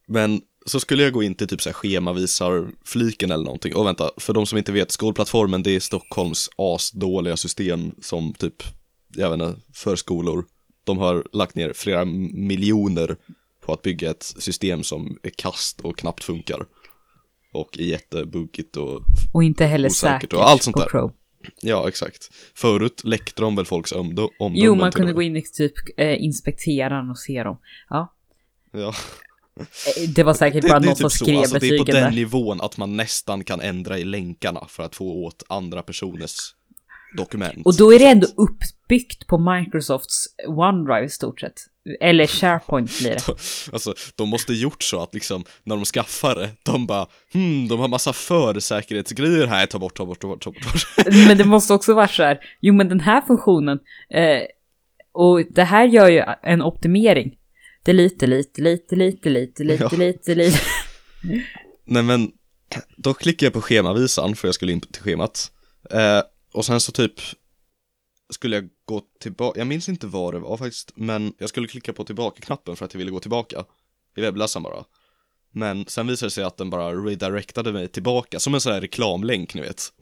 men 0.07 0.41
så 0.65 0.79
skulle 0.79 1.03
jag 1.03 1.13
gå 1.13 1.23
in 1.23 1.35
till 1.35 1.47
typ 1.47 1.61
så 1.61 1.69
här 1.69 1.73
schemavisar-fliken 1.73 3.31
eller 3.31 3.43
någonting. 3.43 3.75
Och 3.75 3.85
vänta, 3.85 4.11
för 4.17 4.33
de 4.33 4.45
som 4.45 4.57
inte 4.57 4.71
vet, 4.71 4.91
skolplattformen 4.91 5.63
det 5.63 5.75
är 5.75 5.79
Stockholms 5.79 6.49
asdåliga 6.57 7.37
system 7.37 7.91
som 8.01 8.33
typ, 8.33 8.63
jag 9.15 9.29
vet 9.29 9.41
inte, 9.47 9.61
för 9.73 9.95
skolor. 9.95 10.45
De 10.83 10.97
har 10.97 11.23
lagt 11.33 11.55
ner 11.55 11.73
flera 11.73 12.05
miljoner 12.05 13.15
på 13.65 13.73
att 13.73 13.81
bygga 13.81 14.09
ett 14.11 14.23
system 14.23 14.83
som 14.83 15.19
är 15.23 15.29
kast 15.35 15.81
och 15.81 15.97
knappt 15.97 16.23
funkar. 16.23 16.65
Och 17.53 17.79
är 17.79 17.83
jättebuggigt 17.83 18.77
och, 18.77 19.01
Och 19.33 19.43
inte 19.43 19.65
heller 19.65 19.89
säkert 19.89 20.33
och 20.33 20.49
allt 20.49 20.63
sånt 20.63 20.77
där. 20.77 20.87
Chrome. 20.89 21.13
Ja 21.61 21.87
exakt. 21.87 22.29
Förut 22.55 23.01
läckte 23.03 23.41
de 23.41 23.55
väl 23.55 23.65
folks 23.65 23.93
omdö- 23.93 24.29
omdömen 24.39 24.65
Jo, 24.65 24.75
man 24.75 24.91
kunde 24.91 25.13
gå 25.13 25.21
in 25.21 25.37
och 25.37 25.43
typ 25.43 25.73
eh, 25.97 26.23
inspektera 26.23 26.95
den 26.97 27.09
och 27.09 27.19
se 27.19 27.43
dem. 27.43 27.57
Ja, 27.89 28.13
Ja. 28.71 28.87
eh, 29.59 30.09
det 30.15 30.23
var 30.23 30.33
säkert 30.33 30.67
bara 30.69 30.79
någon 30.79 30.95
som 30.95 31.09
typ 31.09 31.17
så. 31.17 31.25
skrev 31.25 31.37
alltså, 31.37 31.59
det 31.59 31.67
är 31.67 31.77
på 31.77 31.83
betygen 31.83 32.01
den 32.03 32.11
där. 32.13 32.19
nivån 32.19 32.61
att 32.61 32.77
man 32.77 32.97
nästan 32.97 33.43
kan 33.43 33.61
ändra 33.61 33.97
i 33.99 34.03
länkarna 34.03 34.65
för 34.69 34.83
att 34.83 34.95
få 34.95 35.25
åt 35.25 35.43
andra 35.49 35.81
personers 35.81 36.35
dokument. 37.17 37.65
Och 37.65 37.75
då 37.77 37.93
är 37.93 37.99
det 37.99 38.05
ändå 38.05 38.27
uppbyggt 38.27 39.27
på 39.27 39.37
Microsofts 39.37 40.25
OneDrive 40.47 41.05
i 41.05 41.09
stort 41.09 41.39
sett. 41.39 41.53
Eller 41.99 42.27
SharePoint 42.27 42.99
blir 42.99 43.09
det. 43.09 43.21
Alltså, 43.73 43.93
de 44.15 44.29
måste 44.29 44.53
gjort 44.53 44.83
så 44.83 45.01
att 45.03 45.13
liksom, 45.13 45.43
när 45.63 45.75
de 45.75 45.85
skaffar 45.85 46.35
det, 46.35 46.49
de 46.63 46.87
bara, 46.87 47.07
hmm, 47.33 47.67
de 47.67 47.79
har 47.79 47.87
massa 47.87 48.13
försäkerhetsgrejer 48.13 49.47
här, 49.47 49.65
ta 49.65 49.79
bort, 49.79 49.97
ta 49.97 50.05
bort, 50.05 50.19
ta 50.21 50.27
bort, 50.27 50.43
ta 50.43 50.51
bort. 50.51 50.61
Ta 50.63 51.03
bort. 51.03 51.13
Men 51.27 51.37
det 51.37 51.45
måste 51.45 51.73
också 51.73 51.93
vara 51.93 52.07
så 52.07 52.23
här, 52.23 52.39
jo 52.61 52.73
men 52.73 52.89
den 52.89 52.99
här 52.99 53.21
funktionen, 53.21 53.79
eh, 54.13 54.41
Och 55.13 55.43
det 55.49 55.63
här 55.63 55.85
gör 55.87 56.09
ju 56.09 56.23
en 56.43 56.61
optimering. 56.61 57.37
Det 57.83 57.91
är 57.91 57.95
lite, 57.95 58.27
lite, 58.27 58.61
lite, 58.61 58.95
lite, 58.95 59.29
lite, 59.29 59.63
lite, 59.63 59.83
Ja. 59.83 59.97
lite, 59.97 60.35
lite. 60.35 60.59
Nej 61.85 62.03
men, 62.03 62.31
då 62.97 63.13
klickade 63.13 63.45
jag 63.45 63.53
på 63.53 63.61
schemavisan 63.61 64.35
för 64.35 64.47
jag 64.47 64.55
skulle 64.55 64.71
in 64.71 64.81
till 64.81 65.01
schemat. 65.01 65.51
Eh, 65.91 66.21
och 66.53 66.65
sen 66.65 66.79
så 66.79 66.91
typ 66.91 67.13
skulle 68.29 68.55
jag 68.55 68.69
gå 68.85 69.01
tillbaka, 69.19 69.59
jag 69.59 69.67
minns 69.67 69.89
inte 69.89 70.07
vad 70.07 70.33
det 70.33 70.39
var 70.39 70.57
faktiskt, 70.57 70.91
men 70.95 71.33
jag 71.37 71.49
skulle 71.49 71.67
klicka 71.67 71.93
på 71.93 72.03
tillbaka-knappen 72.03 72.75
för 72.75 72.85
att 72.85 72.93
jag 72.93 72.99
ville 72.99 73.11
gå 73.11 73.19
tillbaka 73.19 73.65
i 74.17 74.21
webbläsaren 74.21 74.63
bara. 74.63 74.83
Men 75.51 75.85
sen 75.87 76.07
visade 76.07 76.27
det 76.27 76.31
sig 76.31 76.43
att 76.43 76.57
den 76.57 76.69
bara 76.69 76.91
redirectade 76.93 77.73
mig 77.73 77.87
tillbaka, 77.87 78.39
som 78.39 78.53
en 78.53 78.61
sån 78.61 78.73
här 78.73 78.81
reklamlänk 78.81 79.53
ni 79.53 79.61
vet. 79.61 79.93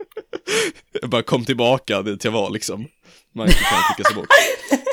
jag 1.00 1.10
bara 1.10 1.22
kom 1.22 1.44
tillbaka 1.44 2.02
dit 2.02 2.24
jag 2.24 2.32
var 2.32 2.50
liksom. 2.50 2.86
Man 3.34 3.46
kan 3.46 3.54
klicka 3.94 4.08
sig 4.08 4.16
bort. 4.16 4.28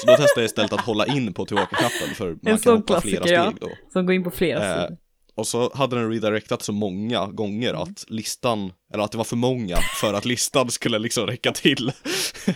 Så 0.01 0.07
då 0.07 0.15
testade 0.15 0.41
jag 0.41 0.45
istället 0.45 0.73
att 0.73 0.81
hålla 0.81 1.05
in 1.05 1.33
på 1.33 1.45
tillbaka-knappen 1.45 2.15
för 2.15 2.27
man 2.27 2.39
kan 2.43 2.59
sån 2.59 2.77
hoppa 2.77 3.01
flera 3.01 3.17
klassiker, 3.17 3.33
ja. 3.33 3.51
steg 3.51 3.61
då. 3.61 3.69
Som 3.93 4.05
går 4.05 4.15
in 4.15 4.23
på 4.23 4.31
flera 4.31 4.69
Eh, 4.69 4.83
sidor. 4.83 4.97
Och 5.41 5.47
så 5.47 5.71
hade 5.75 5.95
den 5.95 6.11
redirectat 6.11 6.61
så 6.61 6.71
många 6.71 7.27
gånger 7.27 7.73
att 7.73 8.05
listan, 8.07 8.73
eller 8.93 9.03
att 9.03 9.11
det 9.11 9.17
var 9.17 9.25
för 9.25 9.35
många 9.35 9.77
för 10.01 10.13
att 10.13 10.25
listan 10.25 10.69
skulle 10.69 10.99
liksom 10.99 11.27
räcka 11.27 11.51
till. 11.51 11.91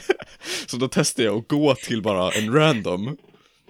så 0.67 0.77
då 0.77 0.87
testade 0.87 1.27
jag 1.27 1.37
att 1.37 1.47
gå 1.47 1.75
till 1.75 2.01
bara 2.01 2.31
en 2.31 2.53
random. 2.53 3.17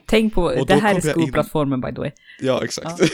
Tänk 0.05 0.33
på, 0.33 0.41
och 0.43 0.65
det 0.65 0.73
här 0.73 0.89
är 0.89 0.93
jag 0.93 1.05
in- 1.05 1.11
skolplattformen 1.11 1.81
by 1.81 1.93
the 1.93 1.99
way. 1.99 2.11
Ja, 2.39 2.63
exakt. 2.63 3.01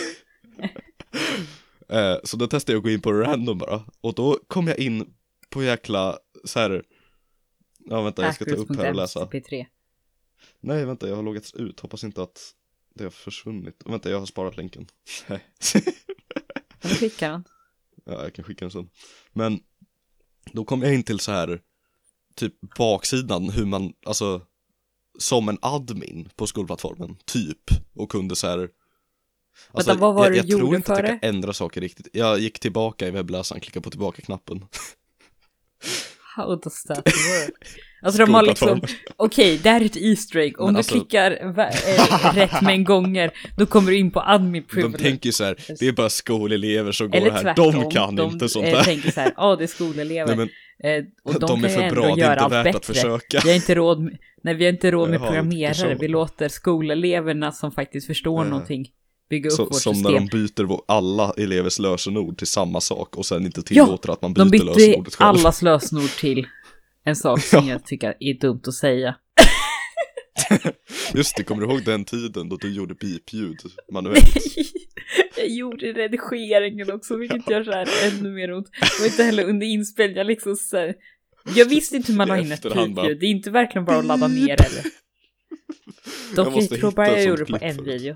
Eh, 1.90 2.18
så 2.24 2.38
då 2.38 2.48
testade 2.48 2.74
jag 2.74 2.80
att 2.80 2.84
gå 2.84 2.90
in 2.90 3.02
på 3.02 3.12
random 3.12 3.58
bara. 3.58 3.84
Och 4.02 4.14
då 4.14 4.40
kom 4.48 4.68
jag 4.68 4.80
in 4.80 5.14
på 5.50 5.64
jäkla 5.64 6.18
så 6.46 6.60
här. 6.60 6.84
Ja 7.90 8.02
vänta, 8.02 8.22
jag 8.22 8.36
ska 8.36 8.46
ta 8.46 8.52
upp 8.52 8.76
här 8.78 8.90
och 8.90 8.96
läsa. 8.96 9.20
Hackers.mcp3. 9.20 9.66
Nej 10.60 10.86
vänta, 10.86 11.10
jag 11.10 11.16
har 11.16 11.24
loggats 11.24 11.54
ut. 11.54 11.80
Hoppas 11.80 12.04
inte 12.04 12.24
att 12.24 12.54
det 12.96 13.04
har 13.04 13.12
försvunnit. 13.12 13.82
Vänta, 13.86 14.10
jag 14.10 14.20
har 14.20 14.26
sparat 14.26 14.58
länken. 14.58 14.88
Nej. 15.28 15.44
Skickar 16.82 17.30
han. 17.32 17.44
Ja, 18.06 18.24
jag 18.24 18.34
kan 18.36 18.46
skicka 18.46 18.66
den 18.66 18.72
sen. 18.72 18.90
Men 19.34 19.60
då 20.52 20.66
kom 20.66 20.82
jag 20.82 20.94
in 20.94 21.04
till 21.04 21.20
så 21.20 21.32
här 21.32 21.62
typ 22.36 22.54
baksidan 22.78 23.50
hur 23.50 23.66
man, 23.66 23.94
alltså 24.06 24.42
som 25.20 25.50
en 25.50 25.58
admin 25.62 26.30
på 26.36 26.48
skolplattformen, 26.48 27.18
typ, 27.26 27.62
och 27.96 28.12
kunde 28.12 28.36
så 28.36 28.48
här 28.48 28.70
Alltså, 29.72 29.90
Vänta, 29.92 30.02
vad 30.02 30.16
var 30.16 30.24
jag, 30.24 30.34
det 30.34 30.38
jag 30.38 30.46
du 30.46 30.52
gjorde 30.52 30.64
tror 30.64 30.76
inte 30.76 30.92
att 30.92 30.98
för 30.98 31.04
jag 31.04 31.12
kan 31.12 31.20
det? 31.22 31.28
ändra 31.28 31.54
saker 31.54 31.82
riktigt. 31.82 32.08
Jag 32.14 32.40
gick 32.40 32.60
tillbaka 32.60 33.08
i 33.08 33.12
webbläsaren, 33.12 33.62
klickade 33.62 33.84
på 33.84 33.90
tillbaka-knappen. 33.90 34.66
How 36.36 36.56
does 36.56 36.84
that 36.84 36.98
work? 37.08 37.52
Alltså 38.04 38.26
de 38.26 38.34
har 38.34 38.44
liksom, 38.44 38.82
okej, 39.16 39.60
det 39.64 39.70
här 39.70 39.82
är 39.82 39.86
ett 39.86 39.98
Easter 39.98 40.40
egg. 40.40 40.60
Om 40.60 40.66
Men 40.66 40.74
du 40.74 40.78
alltså- 40.78 40.94
klickar 40.94 41.32
eh, 41.32 42.34
rätt 42.36 42.62
mängd 42.62 42.86
gånger, 42.86 43.32
då 43.58 43.66
kommer 43.66 43.92
du 43.92 43.98
in 43.98 44.12
på 44.12 44.22
admin 44.22 44.54
De 44.54 44.74
privilege. 44.74 44.98
tänker 45.04 45.26
ju 45.28 45.34
så 45.34 45.44
här, 45.44 45.56
det 45.80 45.88
är 45.88 45.92
bara 45.92 46.10
skolelever 46.10 46.92
som 46.92 47.10
går 47.10 47.18
Eller 47.18 47.32
här, 47.32 47.42
tvärtom, 47.42 47.72
de 47.74 47.92
kan 47.92 48.20
inte 48.20 48.50
sånt 48.50 48.66
eh, 48.66 48.72
där. 48.74 48.84
tänker 48.84 49.12
så 49.12 49.20
här, 49.22 49.34
ja 49.38 49.56
det 49.56 49.64
är 49.64 49.68
skolelever. 49.68 50.36
Nej 50.36 50.50
men 50.82 50.98
eh, 50.98 51.04
och 51.24 51.40
de, 51.40 51.48
de, 51.62 51.64
är 51.66 51.70
för 51.70 51.96
bra, 51.96 52.16
det 52.16 52.22
är 52.22 52.34
inte 52.34 52.48
värt 52.56 52.64
bättre. 52.64 52.78
att 52.78 52.86
försöka. 52.86 53.40
Vi 53.44 53.50
har 53.50 53.56
inte 53.56 53.76
råd 53.76 54.00
med, 54.00 54.18
nej, 54.44 54.54
vi 54.54 54.66
har 54.66 54.72
inte 54.74 54.92
råd 54.92 55.10
med 55.10 55.20
programmerare. 55.20 55.96
Vi 56.00 56.08
låter 56.08 56.48
skoleleverna 56.48 57.52
som 57.52 57.72
faktiskt 57.72 58.08
förstår 58.08 58.44
Ja. 58.46 58.50
någonting 58.50 58.86
bygga 59.32 59.50
upp 59.50 59.56
Så, 59.56 59.64
vårt 59.66 59.82
som 59.82 60.02
när 60.02 60.10
system. 60.10 60.28
de 60.28 60.38
byter 60.66 60.80
alla 60.88 61.34
elevers 61.38 61.80
lösenord 61.80 62.38
till 62.38 62.48
samma 62.48 62.82
sak 62.82 63.16
och 63.18 63.26
sen 63.26 63.46
inte 63.46 63.60
Ja, 63.70 63.86
tillåter 63.86 64.12
att 64.12 64.22
man 64.22 64.34
byter 64.34 64.44
De 64.46 64.50
bytte 64.52 64.66
lösenordet 64.66 65.16
själv. 65.16 65.28
allas 65.28 65.62
lösenord 65.62 66.10
till 66.10 66.48
en 67.04 67.16
sak 67.16 67.42
som 67.42 67.68
jag 67.74 67.86
tycker 67.86 68.14
är 68.20 68.34
dumt 68.34 68.62
att 68.68 68.74
säga. 68.74 69.16
Just 71.14 71.38
det, 71.38 71.44
kommer 71.44 71.62
du 71.68 71.72
ihåg 71.74 71.84
den 71.86 72.06
tiden 72.06 72.50
då 72.50 72.56
du 72.56 72.74
gjorde 72.74 72.94
bipljud 72.96 73.58
manuellt? 73.92 74.36
jag 75.38 75.50
gjorde 75.50 75.86
redigeringen 75.86 76.92
också, 76.92 77.16
vilket 77.18 77.50
gör 77.50 77.64
så 77.64 77.72
här 77.72 77.88
ännu 78.08 78.30
mer 78.32 78.54
ont. 78.54 78.68
Och 79.00 79.06
inte 79.06 79.24
heller 79.24 79.44
under 79.50 79.68
inspelning, 79.68 80.18
jag 80.18 80.28
liksom 80.28 80.56
så 80.56 80.78
här, 80.78 80.94
Jag 81.56 81.66
visste 81.66 81.96
inte 81.96 82.12
hur 82.12 82.18
man 82.18 82.28
la 82.28 82.38
in 82.40 82.52
ett 82.52 82.62
pipljud, 82.64 83.20
det 83.20 83.26
är 83.26 83.32
inte 83.32 83.52
verkligen 83.52 83.86
bara 83.86 83.98
att 83.98 84.06
ladda 84.06 84.28
ner 84.28 84.54
eller. 84.62 84.84
Jag 86.28 86.36
Dock 86.36 86.48
jag 86.48 86.54
måste 86.54 86.78
tror 86.78 86.92
bara 86.92 87.08
jag 87.12 87.24
gjorde 87.26 87.44
det 87.46 87.60
på 87.60 87.66
en 87.66 87.84
video. 87.84 88.16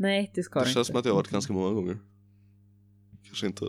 Nej, 0.00 0.30
det 0.34 0.42
ska 0.42 0.58
Det 0.58 0.64
det 0.64 0.68
känns 0.68 0.76
inte. 0.76 0.86
som 0.86 0.96
att 0.96 1.04
jag 1.04 1.12
har 1.12 1.16
varit 1.16 1.30
ganska 1.30 1.52
många 1.52 1.74
gånger. 1.74 1.98
Kanske 3.24 3.46
inte. 3.46 3.64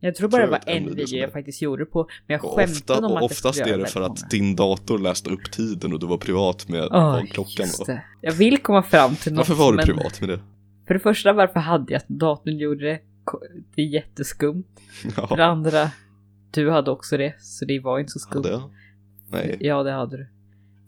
Jag 0.00 0.14
tror 0.14 0.28
bara 0.28 0.42
det 0.42 0.50
var 0.50 0.60
en 0.66 0.94
video 0.94 1.18
jag 1.18 1.32
faktiskt 1.32 1.62
gjorde 1.62 1.84
det 1.84 1.90
på, 1.90 2.08
men 2.26 2.34
jag 2.34 2.40
skämtade 2.40 2.72
ofta, 2.72 2.96
om 2.96 3.04
att 3.04 3.12
jag 3.12 3.22
oftast 3.22 3.60
är 3.60 3.78
det 3.78 3.86
för 3.86 4.00
att 4.00 4.08
många. 4.08 4.28
din 4.30 4.56
dator 4.56 4.98
läste 4.98 5.30
upp 5.30 5.50
tiden 5.52 5.92
och 5.92 6.00
du 6.00 6.06
var 6.06 6.18
privat 6.18 6.68
med 6.68 6.88
vad 6.90 7.28
klockan 7.28 7.66
det. 7.86 8.04
Jag 8.20 8.32
vill 8.32 8.58
komma 8.58 8.82
fram 8.82 9.16
till 9.16 9.32
något 9.32 9.48
Varför 9.48 9.64
var 9.64 9.72
du 9.72 9.76
men 9.76 9.86
privat 9.86 10.20
med 10.20 10.28
det? 10.28 10.40
För 10.86 10.94
det 10.94 11.00
första, 11.00 11.32
varför 11.32 11.60
hade 11.60 11.92
jag 11.92 12.02
datorn 12.06 12.56
gjorde 12.58 12.84
det? 12.84 13.00
Det 13.74 13.82
är 13.82 13.86
jätteskumt. 13.86 14.64
För 15.14 15.26
Ja, 15.30 15.36
det 15.36 15.44
andra, 15.44 15.90
du 16.50 16.70
hade 16.70 16.90
också 16.90 17.16
det, 17.16 17.34
så 17.40 17.64
det 17.64 17.80
var 17.80 17.98
inte 17.98 18.12
så 18.12 18.18
skumt. 18.18 18.44
jag? 18.48 18.70
Nej. 19.28 19.56
Ja, 19.60 19.82
det 19.82 19.92
hade 19.92 20.16
du. 20.16 20.28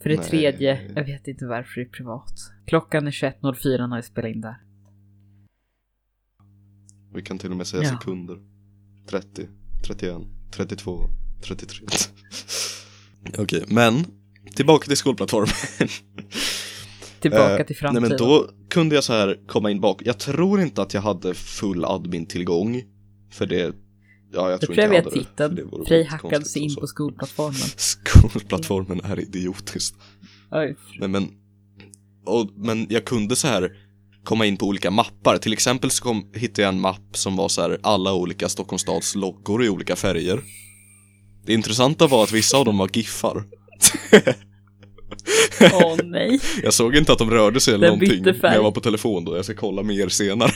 För 0.03 0.09
det 0.11 0.17
Nej. 0.17 0.29
tredje, 0.29 0.93
jag 0.97 1.05
vet 1.05 1.29
inte 1.29 1.47
varför 1.47 1.81
det 1.81 1.87
är 1.87 1.91
privat. 1.91 2.33
Klockan 2.67 3.07
är 3.07 3.11
21.04 3.11 3.87
när 3.87 3.97
jag 3.97 4.05
spelar 4.05 4.29
in 4.29 4.41
där. 4.41 4.57
Vi 7.15 7.23
kan 7.23 7.39
till 7.39 7.51
och 7.51 7.57
med 7.57 7.67
säga 7.67 7.83
Ja. 7.83 7.89
sekunder. 7.89 8.39
30, 9.07 9.49
31, 9.87 10.17
32, 10.51 11.01
33. 11.43 11.87
Okej, 13.39 13.65
men 13.69 13.95
tillbaka 14.57 14.87
till 14.87 14.97
skolplattformen. 14.97 15.49
Tillbaka 17.21 17.59
Eh, 17.59 17.67
till 17.67 17.67
Nej 17.69 17.75
framtiden. 17.77 18.09
men 18.09 18.19
då 18.19 18.51
kunde 18.69 18.95
jag 18.95 19.05
så 19.05 19.13
här 19.13 19.39
komma 19.47 19.71
in 19.71 19.81
bak. 19.81 20.03
Jag 20.05 20.19
tror 20.19 20.61
inte 20.61 20.83
att 20.83 20.95
jag 20.95 21.01
hade 21.01 21.35
full 21.35 21.85
admin-tillgång. 21.85 22.83
För 23.31 23.47
det, 23.47 23.75
ja 24.33 24.43
jag 24.43 24.53
jag 24.53 24.61
tror 24.61 24.75
tror 24.75 24.87
jag 24.87 24.97
inte 24.97 25.11
vet 25.11 25.27
titeln. 25.27 25.85
Frej 25.87 26.05
hackade 26.05 26.45
sig 26.45 26.62
in 26.62 26.75
på 26.75 26.87
skolplattformen. 26.87 27.55
Skolplattformen 27.77 29.01
är 29.05 29.21
idiotisk. 29.21 29.95
Oj. 30.51 30.77
Nej 30.99 31.09
men, 31.09 31.29
och, 32.27 32.51
men 32.57 32.87
jag 32.90 33.05
kunde 33.05 33.37
så 33.37 33.49
här 33.49 33.71
komma 34.25 34.47
in 34.47 34.57
på 34.57 34.66
olika 34.66 34.90
mappar. 34.90 35.37
Till 35.37 35.53
exempel 35.53 35.90
så 35.90 36.03
kom, 36.03 36.31
hittade 36.35 36.62
jag 36.62 36.75
en 36.75 36.81
mapp 36.81 37.16
som 37.16 37.37
var 37.37 37.49
så 37.49 37.61
här 37.61 37.79
alla 37.83 38.14
olika 38.14 38.49
Stockholms 38.49 38.83
stads 38.83 39.14
loggor 39.14 39.64
i 39.64 39.69
olika 39.69 39.97
färger. 39.97 40.40
Det 41.47 41.53
intressanta 41.53 42.07
var 42.07 42.23
att 42.23 42.33
vissa 42.33 42.57
av 42.57 42.64
dem 42.64 42.79
var 42.79 42.90
giffar. 42.93 43.45
Åh 45.75 45.97
nej. 46.05 46.40
Jag 46.62 46.75
såg 46.75 46.97
inte 46.97 47.12
att 47.12 47.19
de 47.19 47.31
rörde 47.31 47.61
sig 47.61 47.75
eller 47.75 47.87
Den 47.87 47.99
någonting 47.99 48.43
när 48.43 48.55
jag 48.55 48.62
var 48.62 48.71
på 48.71 48.81
telefon 48.81 49.25
då. 49.25 49.37
Jag 49.37 49.45
ska 49.45 49.55
kolla 49.55 49.83
mer 49.83 50.09
senare. 50.09 50.53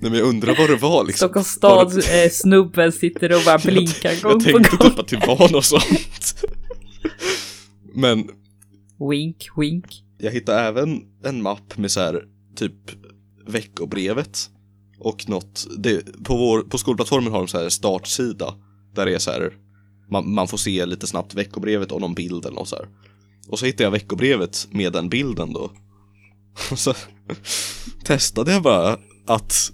Nej 0.00 0.10
men 0.10 0.20
jag 0.20 0.28
undrar 0.28 0.56
vad 0.58 0.70
det 0.70 0.76
var 0.76 1.04
liksom. 1.04 1.26
Stockholms 1.28 1.48
stad 1.48 1.94
det- 1.94 2.24
eh, 2.24 2.30
snubben 2.30 2.92
sitter 2.92 3.32
och 3.36 3.42
bara 3.44 3.58
blinkar 3.64 4.22
gång 4.22 4.32
Jag 4.32 4.52
på 4.52 4.58
tänkte 4.58 4.76
gång. 4.76 4.90
typ 4.90 4.98
att 4.98 5.08
det 5.08 5.26
var 5.26 5.52
något 5.52 5.64
sånt. 5.64 6.44
Men 7.94 8.28
Wink, 9.10 9.36
wink. 9.56 9.84
Jag 10.18 10.30
hittade 10.32 10.60
även 10.60 11.00
en 11.24 11.42
mapp 11.42 11.78
med 11.78 11.90
så 11.90 12.00
här 12.00 12.22
typ 12.56 12.72
veckobrevet 13.46 14.50
och 14.98 15.28
något, 15.28 15.66
det, 15.78 16.24
på, 16.24 16.36
vår, 16.36 16.60
på 16.62 16.78
skolplattformen 16.78 17.32
har 17.32 17.38
de 17.38 17.48
så 17.48 17.58
här 17.58 17.68
startsida 17.68 18.54
där 18.94 19.06
det 19.06 19.14
är 19.14 19.18
så 19.18 19.30
här 19.30 19.52
man, 20.10 20.34
man 20.34 20.48
får 20.48 20.58
se 20.58 20.86
lite 20.86 21.06
snabbt 21.06 21.34
veckobrevet 21.34 21.92
och 21.92 22.00
någon 22.00 22.14
bild 22.14 22.44
eller 22.46 22.56
något 22.56 22.68
så 22.68 22.76
här. 22.76 22.88
Och 23.48 23.58
så 23.58 23.66
hittade 23.66 23.84
jag 23.84 23.90
veckobrevet 23.90 24.68
med 24.70 24.92
den 24.92 25.08
bilden 25.08 25.52
då. 25.52 25.70
Och 26.70 26.78
så 26.78 26.94
testade 28.04 28.52
jag 28.52 28.62
bara 28.62 28.98
att 29.26 29.72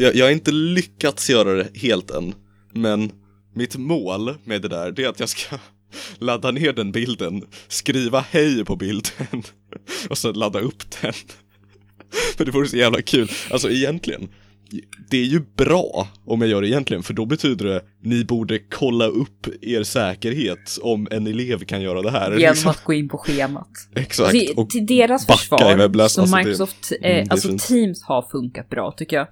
jag, 0.00 0.16
jag 0.16 0.24
har 0.24 0.32
inte 0.32 0.52
lyckats 0.52 1.30
göra 1.30 1.54
det 1.54 1.68
helt 1.74 2.10
än, 2.10 2.34
men 2.72 3.12
mitt 3.54 3.76
mål 3.76 4.34
med 4.44 4.62
det 4.62 4.68
där 4.68 4.92
det 4.92 5.04
är 5.04 5.08
att 5.08 5.20
jag 5.20 5.28
ska 5.28 5.58
ladda 6.18 6.50
ner 6.50 6.72
den 6.72 6.92
bilden, 6.92 7.42
skriva 7.68 8.24
hej 8.30 8.64
på 8.64 8.76
bilden 8.76 9.42
och 10.10 10.18
sen 10.18 10.32
ladda 10.34 10.60
upp 10.60 10.82
den. 11.00 11.12
För 12.36 12.44
det 12.44 12.50
vore 12.50 12.68
så 12.68 12.76
jävla 12.76 13.02
kul. 13.02 13.30
Alltså 13.50 13.70
egentligen, 13.70 14.28
det 15.10 15.16
är 15.16 15.24
ju 15.24 15.40
bra 15.56 16.08
om 16.24 16.40
jag 16.40 16.50
gör 16.50 16.62
det 16.62 16.68
egentligen, 16.68 17.02
för 17.02 17.14
då 17.14 17.26
betyder 17.26 17.64
det 17.64 17.82
ni 18.02 18.24
borde 18.24 18.58
kolla 18.58 19.06
upp 19.06 19.46
er 19.62 19.82
säkerhet 19.82 20.78
om 20.82 21.08
en 21.10 21.26
elev 21.26 21.64
kan 21.64 21.82
göra 21.82 22.02
det 22.02 22.10
här. 22.10 22.30
Genom 22.30 22.38
liksom. 22.38 22.70
att 22.70 22.84
gå 22.84 22.92
in 22.92 23.08
på 23.08 23.18
schemat. 23.18 23.70
Exakt. 23.94 24.30
Till, 24.30 24.52
Och 24.56 24.70
till 24.70 24.86
deras 24.86 25.26
försvar, 25.26 25.58
så 26.08 26.20
alltså 26.20 26.36
Microsoft, 26.36 26.92
det 27.00 27.20
eh, 27.20 27.26
alltså. 27.30 27.58
Teams 27.58 28.02
har 28.02 28.28
funkat 28.30 28.68
bra 28.68 28.94
tycker 28.96 29.16
jag. 29.16 29.26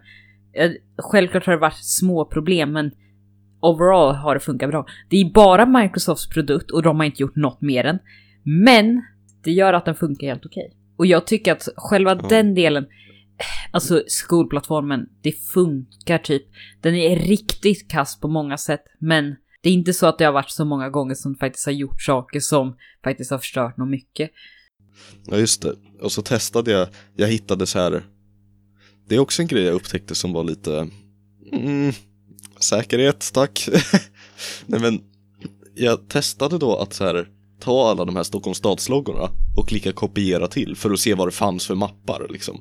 Självklart 0.99 1.47
har 1.47 1.53
det 1.53 1.59
varit 1.59 1.85
små 1.85 2.25
problem, 2.25 2.73
men 2.73 2.91
overall 3.61 4.15
har 4.15 4.35
det 4.35 4.41
funkat 4.41 4.71
bra. 4.71 4.87
Det 5.09 5.17
är 5.17 5.33
bara 5.33 5.67
Microsofts 5.67 6.29
produkt 6.29 6.71
och 6.71 6.83
de 6.83 6.97
har 6.97 7.05
inte 7.07 7.23
gjort 7.23 7.37
något 7.37 7.61
mer 7.61 7.85
än. 7.85 7.99
Men 8.45 9.03
det 9.45 9.51
gör 9.51 9.73
att 9.73 9.85
den 9.85 9.95
funkar 9.95 10.27
helt 10.27 10.47
okej. 10.47 10.73
Och 10.97 11.07
jag 11.07 11.27
tycker 11.27 11.53
att 11.53 11.69
själva 11.77 12.19
Ja. 12.23 12.29
den 12.29 12.55
delen, 12.55 12.87
alltså 13.71 14.03
skolplattformen, 14.07 15.07
det 15.23 15.33
funkar 15.33 16.19
typ. 16.19 16.43
Den 16.81 16.95
är 16.95 17.17
riktigt 17.17 17.91
kass 17.91 18.21
på 18.21 18.29
många 18.29 18.57
sätt, 18.59 18.83
men 19.01 19.37
Det 19.63 19.69
är 19.69 19.73
inte 19.73 19.93
så 19.93 20.07
att 20.07 20.19
det 20.19 20.25
har 20.25 20.33
varit 20.33 20.51
så 20.51 20.65
många 20.65 20.91
gånger 20.91 21.15
som 21.15 21.35
faktiskt 21.35 21.67
har 21.67 21.73
gjort 21.73 22.03
saker 22.03 22.41
som 22.41 22.77
faktiskt 23.05 23.31
har 23.31 23.39
förstört 23.39 23.77
något 23.77 23.89
mycket. 23.89 24.31
Ja 25.27 25.37
just 25.37 25.63
det, 25.63 25.75
och 26.01 26.13
så 26.13 26.23
testade 26.23 26.71
jag, 26.71 26.89
jag 27.17 27.29
hittade 27.29 27.67
så 27.67 27.79
här 27.79 28.03
det 29.09 29.15
är 29.15 29.19
också 29.19 29.43
en 29.43 29.49
grej 29.49 29.65
jag 29.65 29.75
upptäckte 29.75 30.15
som 30.15 30.33
var 30.33 30.45
lite 30.45 30.89
mm, 31.53 31.93
Säkerhet, 32.61 33.31
tack. 33.35 33.69
Nej 34.67 34.81
men 34.81 35.01
Jag 35.75 36.09
testade 36.09 36.59
då 36.59 36.77
att 36.77 36.93
så 36.93 37.05
här 37.05 37.29
Ta 37.61 37.91
alla 37.91 38.05
de 38.05 38.17
här 38.17 38.23
Stockholms 38.23 38.59
stadsloggorna 38.59 39.31
och 39.57 39.69
klicka 39.69 39.93
kopiera 39.93 40.49
till 40.49 40.77
för 40.77 40.91
att 40.91 41.01
se 41.01 41.15
vad 41.15 41.29
det 41.29 41.33
fanns 41.33 41.67
för 41.67 41.75
mappar 41.75 42.27
liksom. 42.31 42.61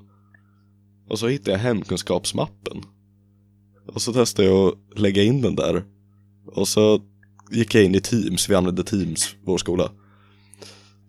Och 1.10 1.20
så 1.20 1.28
hittade 1.28 1.52
jag 1.52 1.60
hemkunskapsmappen. 1.60 2.84
Och 3.88 4.02
så 4.02 4.14
testade 4.14 4.48
jag 4.48 4.68
att 4.68 5.00
lägga 5.00 5.24
in 5.24 5.42
den 5.42 5.56
där. 5.56 5.84
Och 6.46 6.68
så 6.68 7.02
gick 7.52 7.76
jag 7.76 7.84
in 7.84 7.96
i 7.96 8.02
Teams, 8.02 8.50
vi 8.50 8.56
använde 8.56 8.84
Teams, 8.84 9.36
vår 9.44 9.58
skola. 9.58 9.92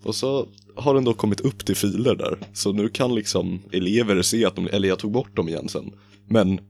Och 0.03 0.15
så 0.15 0.49
har 0.79 0.95
den 0.95 1.05
då 1.05 1.15
kommit 1.15 1.41
upp 1.41 1.65
till 1.67 1.77
filer 1.77 2.15
där. 2.15 2.39
Så 2.53 2.73
nu 2.73 2.89
kan 2.89 3.15
liksom 3.15 3.61
elever 3.73 4.23
se 4.23 4.45
att 4.45 4.57
de, 4.57 4.67
eller 4.73 4.89
jag 4.89 4.99
tog 4.99 5.13
bort 5.13 5.37
dem 5.37 5.49
igen 5.49 5.69
sen. 5.69 5.91
Men 6.29 6.61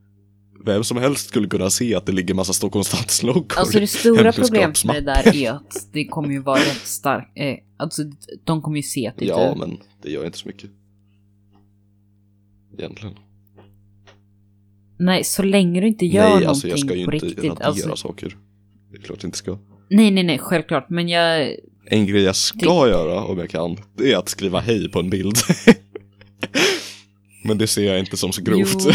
vem 0.64 0.84
som 0.84 0.96
helst 0.96 1.28
skulle 1.28 1.48
kunna 1.48 1.70
se 1.70 1.94
att 1.94 2.06
det 2.06 2.12
ligger 2.12 2.34
massa 2.34 2.52
Stockholms 2.52 2.86
stadsloggor. 2.88 3.58
Alltså 3.58 3.80
det 3.80 3.86
stora 3.86 4.32
problemet 4.32 4.84
med 4.84 4.94
det 4.94 5.00
där 5.00 5.36
är 5.36 5.50
att 5.52 5.88
det 5.92 6.04
kommer 6.04 6.28
ju 6.28 6.38
vara 6.42 6.58
rätt 6.58 6.86
starkt. 6.86 7.32
Eh, 7.38 7.56
alltså 7.76 8.02
de 8.44 8.62
kommer 8.62 8.76
ju 8.76 8.82
se 8.82 9.06
att 9.06 9.16
det 9.18 9.24
Ja, 9.24 9.48
inte... 9.52 9.58
men 9.66 9.78
det 10.02 10.10
gör 10.10 10.26
inte 10.26 10.38
så 10.38 10.48
mycket. 10.48 10.70
Egentligen. 12.78 13.14
Nej, 14.98 15.24
så 15.24 15.42
länge 15.42 15.80
du 15.80 15.86
inte 15.88 16.06
gör 16.06 16.22
Nej, 16.22 16.28
någonting 16.30 16.48
alltså 16.48 16.68
jag 16.68 16.78
ska 16.78 16.94
ju 16.94 17.04
på 17.04 17.12
inte 17.12 17.26
riktigt. 17.26 17.44
radera 17.44 17.66
Alltså, 17.66 17.96
saker. 17.96 18.36
Det 18.90 18.96
är 18.98 19.02
klart 19.02 19.18
jag 19.22 19.28
inte 19.28 19.38
ska. 19.38 19.58
nej, 19.90 20.10
nej, 20.10 20.24
nej, 20.24 20.38
självklart. 20.38 20.90
Men 20.90 21.08
jag... 21.08 21.56
En 21.90 22.06
grej 22.06 22.22
jag 22.22 22.36
ska 22.36 22.88
göra 22.88 23.24
om 23.24 23.38
jag 23.38 23.50
kan, 23.50 23.76
det 23.96 24.12
är 24.12 24.16
att 24.18 24.28
skriva 24.28 24.60
hej 24.60 24.88
på 24.90 24.98
en 24.98 25.10
bild. 25.10 25.36
men 27.44 27.58
det 27.58 27.66
ser 27.66 27.84
jag 27.86 27.98
inte 27.98 28.16
som 28.16 28.32
så 28.32 28.42
grovt. 28.42 28.76
Jo. 28.86 28.90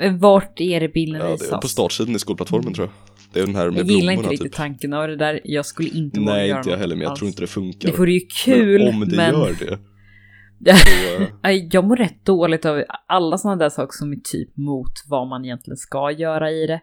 Eh, 0.00 0.16
Vart 0.16 0.60
är 0.60 0.80
det 0.80 0.88
bilden 0.88 1.20
Ja, 1.20 1.26
det 1.26 1.32
är 1.32 1.38
visas? 1.38 1.60
på 1.60 1.68
startsidan 1.68 2.16
i 2.16 2.18
skolplattformen 2.18 2.74
tror 2.74 2.86
jag. 2.86 2.94
Det 3.32 3.40
är 3.40 3.46
den 3.46 3.54
här 3.56 3.70
med 3.70 3.80
Jag 3.80 3.90
gillar 3.90 4.12
inte 4.12 4.28
riktigt 4.28 4.42
typ. 4.52 4.56
tanken 4.56 4.92
av 4.92 5.08
det 5.08 5.16
där. 5.16 5.40
Jag 5.44 5.66
skulle 5.66 5.88
inte 5.88 6.20
våga 6.20 6.32
Nej, 6.32 6.48
göra 6.48 6.58
inte 6.58 6.70
jag 6.70 6.78
heller, 6.78 6.94
men 6.96 7.02
jag 7.02 7.10
alls. 7.10 7.18
tror 7.18 7.28
inte 7.28 7.40
det 7.42 7.46
funkar. 7.46 7.90
Det 7.90 7.98
vore 7.98 8.12
ju 8.12 8.20
kul, 8.44 8.84
men 8.84 8.94
om 8.94 9.08
det 9.08 9.16
men... 9.16 9.34
gör 9.34 9.56
det, 9.60 9.78
Nej, 11.42 11.68
Jag 11.72 11.84
mår 11.84 11.96
rätt 11.96 12.24
dåligt 12.24 12.64
av 12.64 12.82
alla 13.08 13.38
sådana 13.38 13.56
där 13.56 13.70
saker 13.70 13.96
som 13.98 14.12
är 14.12 14.16
typ 14.16 14.56
mot 14.56 14.92
vad 15.08 15.28
man 15.28 15.44
egentligen 15.44 15.76
ska 15.76 16.10
göra 16.10 16.50
i 16.50 16.66
det. 16.66 16.80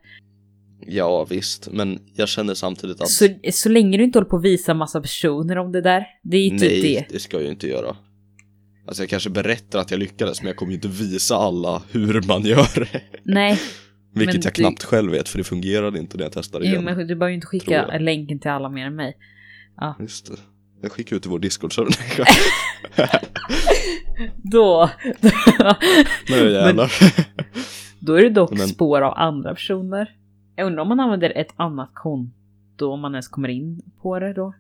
Ja 0.80 1.24
visst, 1.30 1.70
men 1.72 2.00
jag 2.16 2.30
känner 2.30 2.54
samtidigt 2.54 3.02
att 3.02 3.10
Så, 3.10 3.28
så 3.52 3.70
länge 3.70 3.98
du 3.98 4.04
inte 4.04 4.20
håller 4.20 4.30
på 4.30 4.36
att 4.38 4.44
visa 4.44 4.74
massa 4.74 5.02
personer 5.02 5.58
om 5.58 5.72
det 5.72 5.82
där. 5.82 6.06
Det 6.24 6.38
är 6.38 6.44
ju 6.44 6.50
typ 6.50 6.62
nej, 6.62 6.82
det. 6.82 7.14
det 7.14 7.20
ska 7.20 7.38
jag 7.38 7.44
ju 7.44 7.50
inte 7.50 7.68
göra. 7.68 7.96
Alltså 8.88 9.04
jag 9.04 9.10
kanske 9.10 9.30
berättar 9.30 9.80
att 9.80 9.92
jag 9.92 10.00
lyckades, 10.00 10.42
men 10.42 10.48
jag 10.48 10.56
kommer 10.56 10.72
ju 10.72 10.76
inte 10.76 10.88
visa 10.88 11.36
alla 11.36 11.82
hur 11.92 12.22
man 12.28 12.42
gör 12.46 12.80
det. 12.80 13.02
Nej, 13.24 13.60
Vilket 14.16 14.36
Men 14.36 14.42
jag 14.44 14.54
du- 14.54 14.62
knappt 14.62 14.84
själv 14.84 15.12
vet, 15.12 15.30
för 15.30 15.38
det 15.38 15.44
fungerade 15.44 16.00
inte 16.00 16.18
när 16.18 16.24
jag 16.24 16.32
testade 16.32 16.66
jo, 16.66 16.72
igen. 16.72 16.84
men 16.84 16.98
du 16.98 17.06
behöver 17.16 17.28
ju 17.30 17.36
inte 17.36 17.48
skicka 17.48 17.98
länken 18.00 18.40
till 18.40 18.52
alla 18.52 18.70
mer 18.70 18.86
än 18.86 18.96
mig. 18.96 19.18
Just 20.00 20.26
det. 20.26 20.38
Jag 20.82 20.92
skickar 20.92 21.16
ut 21.16 21.22
till 21.22 21.32
vår 21.32 21.40
Discord-server. 21.40 21.96
Då, 24.52 24.90
Nu 26.30 26.52
jävlar. 26.52 26.92
då 28.00 28.14
är 28.14 28.22
det 28.24 28.30
dock 28.30 28.52
Men- 28.52 28.68
spår 28.68 29.02
av 29.02 29.14
andra 29.18 29.54
personer. 29.56 30.10
Jag 30.56 30.68
undrar 30.68 30.82
om 30.82 30.88
man 30.88 31.00
använder 31.00 31.30
ett 31.38 31.54
annat 31.56 31.90
konto 31.94 32.88
om 32.92 33.00
man 33.00 33.12
ens 33.14 33.28
kommer 33.28 33.50
in 33.50 33.82
på 34.02 34.20
det 34.20 34.34
då. 34.34 34.54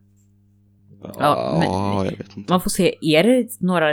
Ja, 1.20 1.58
men- 1.60 2.06
jag 2.06 2.18
vet 2.18 2.38
inte. 2.38 2.52
Man 2.54 2.62
får 2.62 2.70
se, 2.70 2.96
är 3.02 3.24
det 3.24 3.62
några 3.62 3.88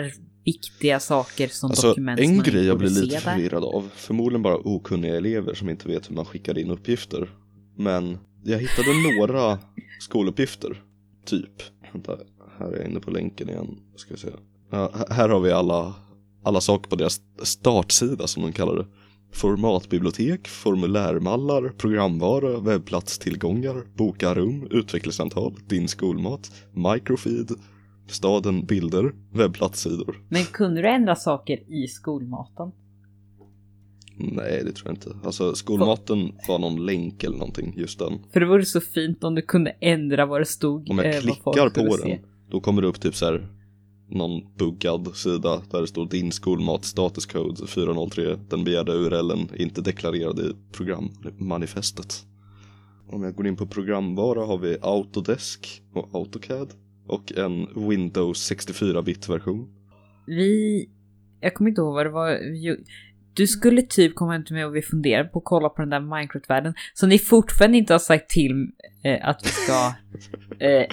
viktiga 0.45 1.01
saker 1.01 1.49
som 1.49 1.71
Alltså, 1.71 1.89
dokument 1.89 2.21
som 2.21 2.31
en 2.31 2.37
man 2.37 2.45
grej 2.45 2.67
jag 2.67 2.79
blir 2.79 2.89
lite 2.91 3.19
förvirrad 3.19 3.65
av, 3.65 3.89
förmodligen 3.95 4.43
bara 4.43 4.57
okunniga 4.57 5.17
elever 5.17 5.55
som 5.55 5.69
inte 5.69 5.89
vet 5.89 6.11
hur 6.11 6.15
man 6.15 6.25
skickar 6.25 6.59
in 6.59 6.71
uppgifter. 6.71 7.31
Men 7.77 8.19
jag 8.45 8.59
hittade 8.59 8.89
några 9.19 9.59
skoluppgifter, 10.01 10.83
typ. 11.25 11.63
Vänta, 11.93 12.19
här 12.59 12.67
är 12.73 12.77
jag 12.77 12.91
inne 12.91 13.01
på 13.01 13.11
länken 13.11 13.49
igen. 13.49 13.79
Ska 13.97 14.15
vi 14.15 14.21
se. 14.21 14.29
Ja, 14.71 14.93
här 15.11 15.29
har 15.29 15.41
vi 15.41 15.53
alla, 15.53 15.95
alla 16.43 16.61
saker 16.61 16.91
på 16.91 16.97
deras 16.97 17.21
startsida 17.43 18.27
som 18.27 18.43
de 18.43 18.53
kallar 18.53 18.75
det. 18.77 18.87
Formatbibliotek, 19.33 20.49
formulärmallar, 20.49 21.69
programvara, 21.69 22.61
webbplatstillgångar, 22.61 23.97
boka 23.97 24.35
rum, 24.35 24.69
utvecklingssamtal, 24.71 25.55
din 25.69 25.89
skolmat, 25.89 26.53
microfeed, 26.73 27.51
staden, 28.07 28.67
bilder, 28.67 29.13
webbplatssidor. 29.33 30.17
Men 30.29 30.45
kunde 30.45 30.83
du 30.83 30.89
ändra 30.89 31.17
saker 31.17 31.73
i 31.73 31.89
skolmaten? 31.89 32.73
Nej, 34.17 34.63
det 34.65 34.73
tror 34.73 34.89
jag 34.89 34.95
inte. 34.95 35.17
Alltså 35.25 35.55
skolmaten 35.55 36.33
var 36.49 36.59
någon 36.59 36.87
länk 36.87 37.25
eller 37.25 37.37
någonting, 37.37 37.75
just 37.77 37.99
den. 37.99 38.19
För 38.33 38.41
det 38.41 38.47
vore 38.47 38.65
så 38.65 38.81
fint 38.81 39.25
om 39.25 39.35
du 39.35 39.43
kunde 39.43 39.71
ändra 39.71 40.27
vad 40.27 40.41
det 40.41 40.47
stod. 40.47 40.91
Om 40.91 40.99
jag 40.99 41.15
eh, 41.15 41.21
klickar 41.21 41.71
på 41.71 41.83
den, 41.83 41.99
se. 41.99 42.21
då 42.51 42.61
kommer 42.61 42.83
det 42.83 42.89
upp 42.89 43.01
typ 43.01 43.15
så 43.15 43.27
här 43.27 43.49
någon 44.15 44.57
buggad 44.57 45.17
sida 45.17 45.63
där 45.71 45.81
det 45.81 45.87
står 45.87 46.07
din 46.07 46.33
skolmat 46.33 46.85
status 46.85 47.27
code 47.27 47.67
403. 47.67 48.39
Den 48.49 48.65
begärda 48.65 48.93
URLen 48.93 49.49
är 49.53 49.63
inte 49.63 49.81
deklarerad 49.81 50.39
i 50.39 50.53
programmanifestet. 50.73 52.27
Om 53.09 53.23
jag 53.23 53.35
går 53.35 53.47
in 53.47 53.57
på 53.57 53.67
programvara 53.67 54.45
har 54.45 54.59
vi 54.59 54.77
Autodesk 54.83 55.83
och 55.93 56.15
AutoCAD 56.15 56.73
och 57.07 57.33
en 57.33 57.89
Windows 57.89 58.53
64-bit 58.53 59.29
version. 59.29 59.69
Vi... 60.27 60.89
Jag 61.41 61.55
kommer 61.55 61.71
inte 61.71 61.81
ihåg 61.81 61.95
vad 61.95 62.07
det 62.07 62.11
var. 62.11 62.39
Du 63.35 63.47
skulle 63.47 63.83
typ 63.83 64.15
komma 64.15 64.33
hem 64.33 64.45
till 64.45 64.55
mig 64.55 64.65
och 64.65 64.77
vi 64.77 64.83
funderade 64.83 65.29
på 65.29 65.39
att 65.39 65.45
kolla 65.45 65.69
på 65.69 65.83
den 65.83 65.91
där 65.91 66.01
Minecraft-världen. 66.01 66.75
Så 66.95 67.07
ni 67.07 67.19
fortfarande 67.19 67.79
inte 67.79 67.95
har 67.95 67.99
sagt 67.99 68.31
till 68.31 68.51
eh, 69.05 69.29
att 69.29 69.41
vi 69.45 69.49
ska 69.49 69.93
eh, 70.67 70.87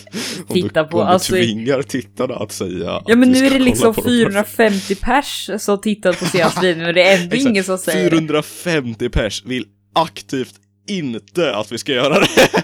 Om 0.47 0.53
titta 0.53 0.83
du, 0.83 0.89
på. 0.89 0.97
om 0.99 1.05
du 1.05 1.11
Alltså, 1.11 1.33
tvingar 1.33 1.81
tittarna 1.81 2.35
att 2.35 2.51
säga 2.51 3.01
ja 3.07 3.15
men 3.15 3.31
nu 3.31 3.37
är 3.45 3.49
det 3.49 3.59
liksom 3.59 3.93
på 3.95 4.01
de- 4.01 4.07
450 4.07 4.95
pers 4.95 5.49
som 5.57 5.81
tittat 5.81 6.19
på 6.19 6.25
senaste 6.25 6.61
videon 6.67 6.85
och 6.87 6.93
det 6.93 7.03
är 7.03 7.21
ändå 7.23 7.35
ingen 7.35 7.63
som 7.63 7.77
säger 7.77 8.09
det. 8.11 8.17
450 8.17 9.09
pers 9.09 9.43
vill 9.45 9.65
aktivt 9.95 10.55
inte 10.87 11.55
att 11.55 11.71
vi 11.71 11.77
ska 11.77 11.91
göra 11.91 12.19
det. 12.19 12.27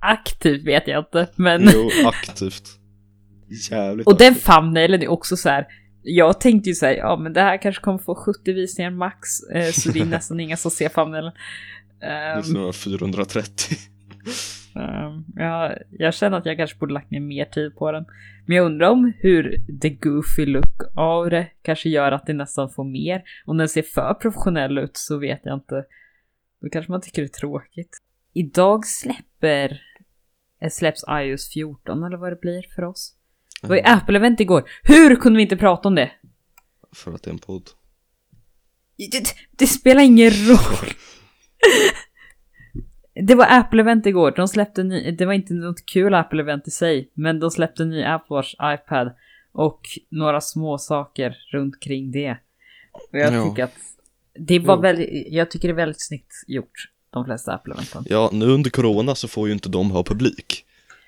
Aktivt 0.00 0.64
vet 0.66 0.88
jag 0.88 0.98
inte, 1.00 1.28
men... 1.36 1.70
jo, 1.74 1.90
aktivt. 2.06 2.62
Jävligt 3.70 4.06
Och 4.06 4.18
den 4.18 4.32
aktivt. 4.32 4.44
thumbnailen 4.46 5.02
är 5.02 5.08
också 5.08 5.36
så 5.36 5.48
här. 5.48 5.66
Jag 6.08 6.40
tänkte 6.40 6.68
ju 6.70 6.74
så 6.74 6.86
här, 6.86 6.94
ja 6.94 7.16
men 7.16 7.32
det 7.32 7.40
här 7.40 7.62
kanske 7.62 7.82
kommer 7.82 7.98
få 7.98 8.14
70 8.14 8.52
visningar 8.52 8.90
max, 8.90 9.28
eh, 9.54 9.70
så 9.72 9.90
det 9.92 10.00
är 10.00 10.04
nästan 10.10 10.40
inga 10.40 10.56
som 10.56 10.70
ser 10.70 10.88
thumbnailen. 10.88 11.32
Det 12.00 12.06
Ehm, 12.06 12.42
ska 12.42 12.60
vara 12.60 12.72
430. 12.72 13.76
ehm, 14.76 15.24
ja, 15.36 15.72
jag 15.90 16.14
känner 16.14 16.38
att 16.38 16.46
jag 16.46 16.56
kanske 16.56 16.78
borde 16.78 16.94
lagt 16.94 17.10
ner 17.10 17.20
mer 17.20 17.44
tid 17.44 17.76
på 17.76 17.92
den. 17.92 18.04
Men 18.46 18.56
jag 18.56 18.66
undrar 18.66 18.90
om 18.90 19.12
hur 19.18 19.56
the 19.82 19.90
goofy 19.90 20.46
look 20.46 20.82
av 20.96 21.30
det 21.30 21.46
kanske 21.62 21.88
gör 21.88 22.12
att 22.12 22.26
det 22.26 22.32
nästan 22.32 22.70
får 22.70 22.84
mer. 22.84 23.22
Om 23.44 23.56
den 23.56 23.68
ser 23.68 23.82
för 23.82 24.14
professionell 24.14 24.78
ut 24.78 24.96
så 24.96 25.18
vet 25.18 25.40
jag 25.44 25.54
inte. 25.54 25.84
Då 26.62 26.68
kanske 26.72 26.92
man 26.92 27.00
tycker 27.00 27.22
det 27.22 27.26
är 27.26 27.40
tråkigt. 27.40 27.98
Idag 28.32 28.86
släpper, 28.86 29.80
eh, 30.62 30.70
släpps 30.70 31.04
iOS 31.10 31.52
14 31.52 32.02
eller 32.04 32.16
vad 32.16 32.32
det 32.32 32.40
blir 32.40 32.62
för 32.74 32.84
oss. 32.84 33.15
Det 33.66 33.68
var 33.68 33.76
ju 33.76 33.82
Apple-event 33.82 34.40
igår. 34.40 34.68
Hur 34.82 35.16
kunde 35.16 35.36
vi 35.36 35.42
inte 35.42 35.56
prata 35.56 35.88
om 35.88 35.94
det? 35.94 36.10
För 36.92 37.12
att 37.14 37.22
det 37.22 37.30
är 37.30 37.32
en 37.32 37.38
podd. 37.38 37.62
Det, 39.12 39.34
det 39.50 39.66
spelar 39.66 40.02
ingen 40.02 40.30
roll. 40.30 40.88
Det 43.26 43.34
var 43.34 43.46
Apple-event 43.46 44.06
igår. 44.06 44.32
De 44.36 44.48
släppte 44.48 44.82
ny, 44.82 45.10
det 45.10 45.26
var 45.26 45.32
inte 45.32 45.54
något 45.54 45.86
kul 45.86 46.14
Apple-event 46.14 46.62
i 46.66 46.70
sig, 46.70 47.10
men 47.14 47.40
de 47.40 47.50
släppte 47.50 47.82
en 47.82 47.90
ny 47.90 48.02
Apple 48.04 48.34
Watch, 48.36 48.54
iPad 48.62 49.12
och 49.52 49.80
några 50.10 50.40
små 50.40 50.78
saker 50.78 51.36
runt 51.52 51.80
kring 51.80 52.12
det. 52.12 52.36
Och 52.92 53.18
jag 53.18 53.34
Ja. 53.34 53.48
tycker 53.50 53.64
att 53.64 53.74
det 54.38 54.58
var 54.58 54.74
Jo. 54.76 54.80
väldigt, 54.82 55.26
jag 55.32 55.50
tycker 55.50 55.68
det 55.68 55.72
är 55.72 55.76
väldigt 55.76 56.06
snyggt 56.06 56.32
gjort, 56.46 56.88
de 57.10 57.24
flesta 57.24 57.52
Apple-eventen. 57.52 58.04
Ja, 58.08 58.30
nu 58.32 58.46
under 58.46 58.70
corona 58.70 59.14
så 59.14 59.28
får 59.28 59.46
ju 59.48 59.52
inte 59.52 59.68
de 59.68 59.90
ha 59.90 60.02
publik. 60.04 60.64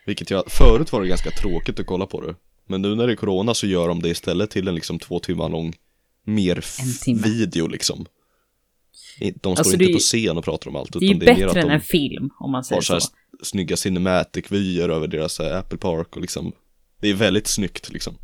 Vilket 0.06 0.30
jag, 0.30 0.44
förut 0.50 0.92
var 0.92 1.02
det 1.02 1.08
ganska 1.08 1.30
tråkigt 1.30 1.80
att 1.80 1.86
kolla 1.86 2.06
på 2.06 2.20
det. 2.20 2.34
Men 2.68 2.82
nu 2.82 2.94
när 2.94 3.06
det 3.06 3.12
är 3.12 3.16
corona 3.16 3.54
så 3.54 3.66
gör 3.66 3.88
de 3.88 4.02
det 4.02 4.08
istället 4.08 4.50
till 4.50 4.68
en 4.68 4.74
liksom 4.74 4.98
två 4.98 5.18
timmar 5.18 5.48
lång 5.48 5.74
mer 6.24 6.64
timme. 7.04 7.22
video 7.24 7.66
liksom. 7.66 8.06
De 9.20 9.32
står 9.40 9.50
Alltså, 9.50 9.72
inte 9.72 9.84
är- 9.84 9.92
på 9.92 9.98
scen 9.98 10.36
och 10.38 10.44
pratar 10.44 10.68
om 10.70 10.76
allt 10.76 10.92
Det 10.92 10.98
är 10.98 11.08
ju 11.08 11.14
det 11.14 11.26
är 11.30 11.36
mer 11.36 11.46
bättre 11.46 11.50
att 11.50 11.56
än 11.64 11.68
de 11.68 11.74
en 11.74 11.80
film, 11.80 12.30
om 12.38 12.50
man 12.50 12.64
säger 12.64 12.76
har 12.76 12.82
så 12.82 12.92
här 12.92 13.00
så. 13.00 13.10
snygga 13.42 13.76
cinematic-vyer 13.76 14.88
över 14.88 15.06
deras 15.06 15.40
eh, 15.40 15.58
Apple 15.58 15.78
Park 15.78 16.16
och 16.16 16.20
liksom 16.22 16.52
Det 17.00 17.08
är 17.08 17.14
väldigt 17.14 17.46
snyggt 17.46 17.92
liksom 17.92 18.14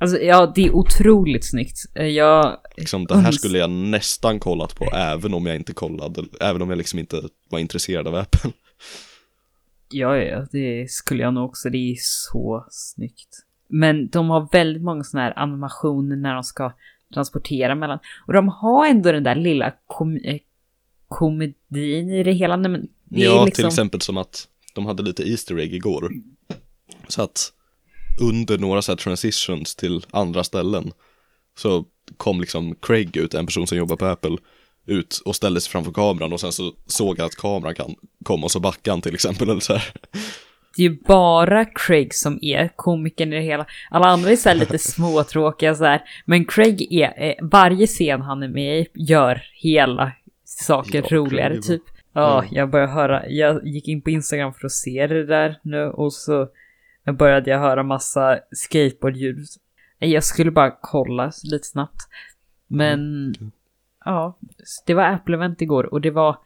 Alltså 0.00 0.18
ja, 0.20 0.52
det 0.54 0.64
är 0.66 0.70
otroligt 0.76 1.50
snyggt. 1.50 1.76
Eh, 1.94 2.06
Jag 2.06 2.60
liksom, 2.76 3.04
det 3.06 3.16
här 3.18 3.32
skulle 3.32 3.58
jag 3.58 3.70
nästan 3.70 4.40
kollat 4.40 4.74
på 4.76 4.84
även 4.94 5.34
om 5.34 5.46
jag 5.46 5.56
inte 5.56 5.72
kollade, 5.74 6.24
även 6.40 6.62
om 6.62 6.70
jag 6.70 6.76
liksom 6.76 6.98
inte 6.98 7.22
var 7.50 7.58
intresserad 7.58 8.08
av 8.08 8.14
Apple. 8.14 8.50
Ja, 9.90 10.16
ja, 10.16 10.46
det 10.52 10.90
skulle 10.90 11.22
jag 11.22 11.34
nog 11.34 11.44
också. 11.44 11.70
Det 11.70 11.78
är 11.92 11.96
så 12.00 12.66
snyggt. 12.70 13.28
Men 13.74 14.08
de 14.08 14.30
har 14.30 14.48
väldigt 14.52 14.82
många 14.82 15.04
sådana 15.04 15.26
här 15.26 15.38
animationer 15.38 16.16
när 16.16 16.34
de 16.34 16.44
ska 16.44 16.72
transportera 17.14 17.74
mellan. 17.74 17.98
Och 18.26 18.32
de 18.32 18.48
har 18.48 18.86
ändå 18.86 19.12
den 19.12 19.22
där 19.22 19.34
lilla 19.34 19.72
kom 19.86 20.16
eh, 20.16 20.38
komedin 21.08 22.10
i 22.10 22.22
det 22.22 22.32
hela. 22.32 22.56
Nej, 22.56 22.70
men 22.70 22.88
det 23.04 23.20
Ja, 23.20 23.44
liksom... 23.44 23.62
till 23.62 23.66
exempel 23.66 24.00
som 24.00 24.16
att 24.16 24.48
de 24.74 24.86
hade 24.86 25.02
lite 25.02 25.30
Easter 25.30 25.58
egg 25.58 25.74
igår. 25.74 26.12
Så 27.08 27.22
att 27.22 27.52
under 28.20 28.58
några 28.58 28.82
så 28.82 28.92
här 28.92 28.96
transitions 28.96 29.76
till 29.76 30.06
andra 30.10 30.44
ställen 30.44 30.92
så 31.58 31.84
kom 32.16 32.40
liksom 32.40 32.74
Craig 32.74 33.16
ut, 33.16 33.34
en 33.34 33.46
person 33.46 33.66
som 33.66 33.78
jobbar 33.78 33.96
på 33.96 34.06
Apple, 34.06 34.36
ut 34.86 35.22
och 35.24 35.36
ställde 35.36 35.60
sig 35.60 35.70
framför 35.70 35.92
kameran 35.92 36.32
och 36.32 36.40
sen 36.40 36.52
så 36.52 36.72
såg 36.86 37.18
jag 37.18 37.26
att 37.26 37.36
kameran 37.36 37.74
kan 37.74 37.94
komma 38.24 38.44
och 38.44 38.50
så 38.50 38.60
backade 38.60 38.92
han 38.92 39.02
till 39.02 39.14
exempel 39.14 39.50
eller 39.50 39.60
så 39.60 39.72
här. 39.72 39.92
Det 40.76 40.84
är 40.84 40.88
ju 40.90 40.98
bara 41.06 41.64
Craig 41.64 42.14
som 42.14 42.38
är 42.42 42.70
komikern 42.76 43.32
i 43.32 43.36
det 43.36 43.42
hela. 43.42 43.66
Alla 43.90 44.06
andra 44.06 44.30
är 44.30 44.36
så 44.36 44.48
här 44.48 44.56
lite 44.56 44.78
småtråkiga 44.94 45.74
så 45.74 45.84
här. 45.84 46.02
Men 46.24 46.44
Craig 46.44 46.92
är, 46.92 47.12
eh, 47.16 47.34
varje 47.42 47.86
scen 47.86 48.20
han 48.22 48.42
är 48.42 48.48
med 48.48 48.78
i 48.80 48.86
gör 48.94 49.42
hela 49.54 50.12
saker 50.44 51.04
Ja, 51.10 51.16
roligare 51.16 51.56
typ. 51.62 51.82
Ja, 52.12 52.44
Ja. 52.44 52.44
jag 52.50 52.70
började 52.70 52.92
höra, 52.92 53.28
jag 53.28 53.66
gick 53.66 53.88
in 53.88 54.02
på 54.02 54.10
Instagram 54.10 54.54
för 54.54 54.66
att 54.66 54.72
se 54.72 55.06
det 55.06 55.26
där 55.26 55.58
nu 55.62 55.84
och 55.84 56.12
så 56.12 56.48
började 57.18 57.50
jag 57.50 57.58
höra 57.58 57.82
massa 57.82 58.38
skateboardljud. 58.50 59.46
Jag 59.98 60.24
skulle 60.24 60.50
bara 60.50 60.70
kolla 60.80 61.32
lite 61.44 61.66
snabbt. 61.66 62.00
Men 62.66 63.34
ja, 64.04 64.38
det 64.86 64.94
var 64.94 65.04
Apple-event 65.04 65.56
igår 65.62 65.84
och 65.84 66.00
det 66.00 66.10
var 66.10 66.36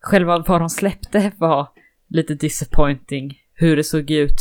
själva 0.00 0.38
vad 0.38 0.60
de 0.60 0.68
släppte 0.70 1.32
var 1.36 1.68
lite 2.08 2.34
disappointing. 2.34 3.38
Hur 3.54 3.76
det 3.76 3.84
såg 3.84 4.10
ut, 4.10 4.36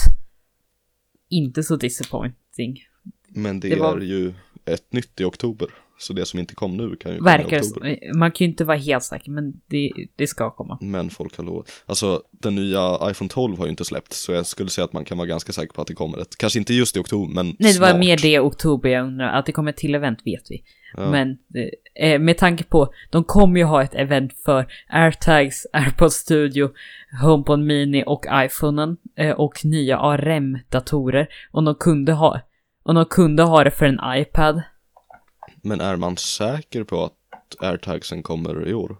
inte 1.29 1.63
så 1.63 1.75
disappointing. 1.75 2.79
Men 3.29 3.59
det, 3.59 3.69
Det 3.69 3.75
var- 3.75 3.97
är 3.97 4.01
ju 4.01 4.33
ett 4.65 4.93
nytt 4.93 5.21
i 5.21 5.23
oktober. 5.23 5.67
Så 5.99 6.13
det 6.13 6.25
som 6.25 6.39
inte 6.39 6.55
kom 6.55 6.77
nu 6.77 6.95
kan 6.95 7.11
ju 7.11 7.17
komma 7.17 7.31
i 7.31 7.37
Verkar 7.37 7.49
det 7.49 7.67
oktober. 7.67 7.99
så. 8.11 8.17
Man 8.17 8.31
kan 8.31 8.45
ju 8.45 8.51
inte 8.51 8.63
vara 8.65 8.77
helt 8.77 9.03
säker, 9.03 9.31
men 9.31 9.61
det, 9.67 9.91
det 10.15 10.27
ska 10.27 10.51
komma. 10.51 10.77
Men 10.81 11.09
folk 11.09 11.37
har 11.37 11.43
lovat. 11.43 11.69
Alltså 11.85 12.23
den 12.31 12.55
nya 12.55 12.99
iPhone 13.11 13.29
12 13.29 13.57
har 13.57 13.65
ju 13.65 13.69
inte 13.69 13.85
släppt 13.85 14.13
så 14.13 14.31
jag 14.31 14.45
skulle 14.45 14.69
säga 14.69 14.85
att 14.85 14.93
man 14.93 15.05
kan 15.05 15.17
vara 15.17 15.27
ganska 15.27 15.53
säker 15.53 15.73
på 15.73 15.81
att 15.81 15.87
det 15.87 15.93
kommer 15.93 16.17
ett. 16.17 16.37
Kanske 16.37 16.59
inte 16.59 16.73
just 16.73 16.97
i 16.97 16.99
oktober 16.99 17.33
men 17.33 17.45
Nej, 17.45 17.55
det 17.59 17.69
snart. 17.73 17.91
var 17.93 17.99
mer 17.99 18.17
det 18.17 18.27
i 18.33 18.39
oktober 18.39 18.89
jag 18.89 19.05
undrar. 19.07 19.39
Att 19.39 19.45
det 19.45 19.51
kommer 19.51 19.69
ett 19.71 19.77
till 19.77 19.95
event 19.95 20.19
vet 20.25 20.43
vi. 20.51 20.63
Ja. 20.93 21.11
Men 21.11 21.37
eh, 21.95 22.19
med 22.19 22.37
tanke 22.37 22.63
på, 22.63 22.93
de 23.09 23.23
kommer 23.23 23.59
ju 23.59 23.65
ha 23.65 23.83
ett 23.83 23.95
event 23.95 24.33
för 24.45 24.65
AirTags, 24.87 25.67
AirPods 25.73 26.15
Studio, 26.15 26.69
HomePod 27.21 27.59
Mini 27.59 28.03
och 28.07 28.25
iPhonen 28.31 28.97
eh, 29.15 29.31
och 29.31 29.65
nya 29.65 29.97
ARM-datorer. 29.97 31.27
Och 31.51 31.63
de 31.63 31.75
kunde 31.75 32.13
ha, 32.13 32.41
och 32.83 32.93
de 32.93 33.05
kunde 33.05 33.43
ha 33.43 33.63
det 33.63 33.71
för 33.71 33.85
en 33.85 33.99
iPad. 34.05 34.61
Men 35.61 35.81
är 35.81 35.95
man 35.95 36.17
säker 36.17 36.83
på 36.83 37.03
att 37.03 37.13
airtagsen 37.59 38.23
kommer 38.23 38.67
i 38.67 38.73
år? 38.73 38.97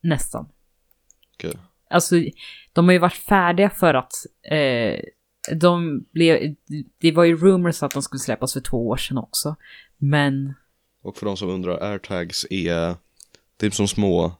Nästan. 0.00 0.48
Okej. 1.34 1.58
Alltså, 1.90 2.14
de 2.72 2.84
har 2.84 2.92
ju 2.92 2.98
varit 2.98 3.12
färdiga 3.12 3.70
för 3.70 3.94
att 3.94 4.12
eh, 4.50 5.00
de 5.60 6.04
blev, 6.12 6.54
det 6.98 7.12
var 7.12 7.24
ju 7.24 7.36
rumors 7.36 7.82
att 7.82 7.90
de 7.94 8.02
skulle 8.02 8.20
släppas 8.20 8.52
för 8.52 8.60
två 8.60 8.88
år 8.88 8.96
sedan 8.96 9.18
också. 9.18 9.56
Men 9.98 10.54
Och 11.02 11.16
för 11.16 11.26
de 11.26 11.36
som 11.36 11.48
undrar, 11.48 11.82
airtags 11.82 12.46
är 12.50 12.94
typ 13.60 13.74
som 13.74 13.88
små, 13.88 14.32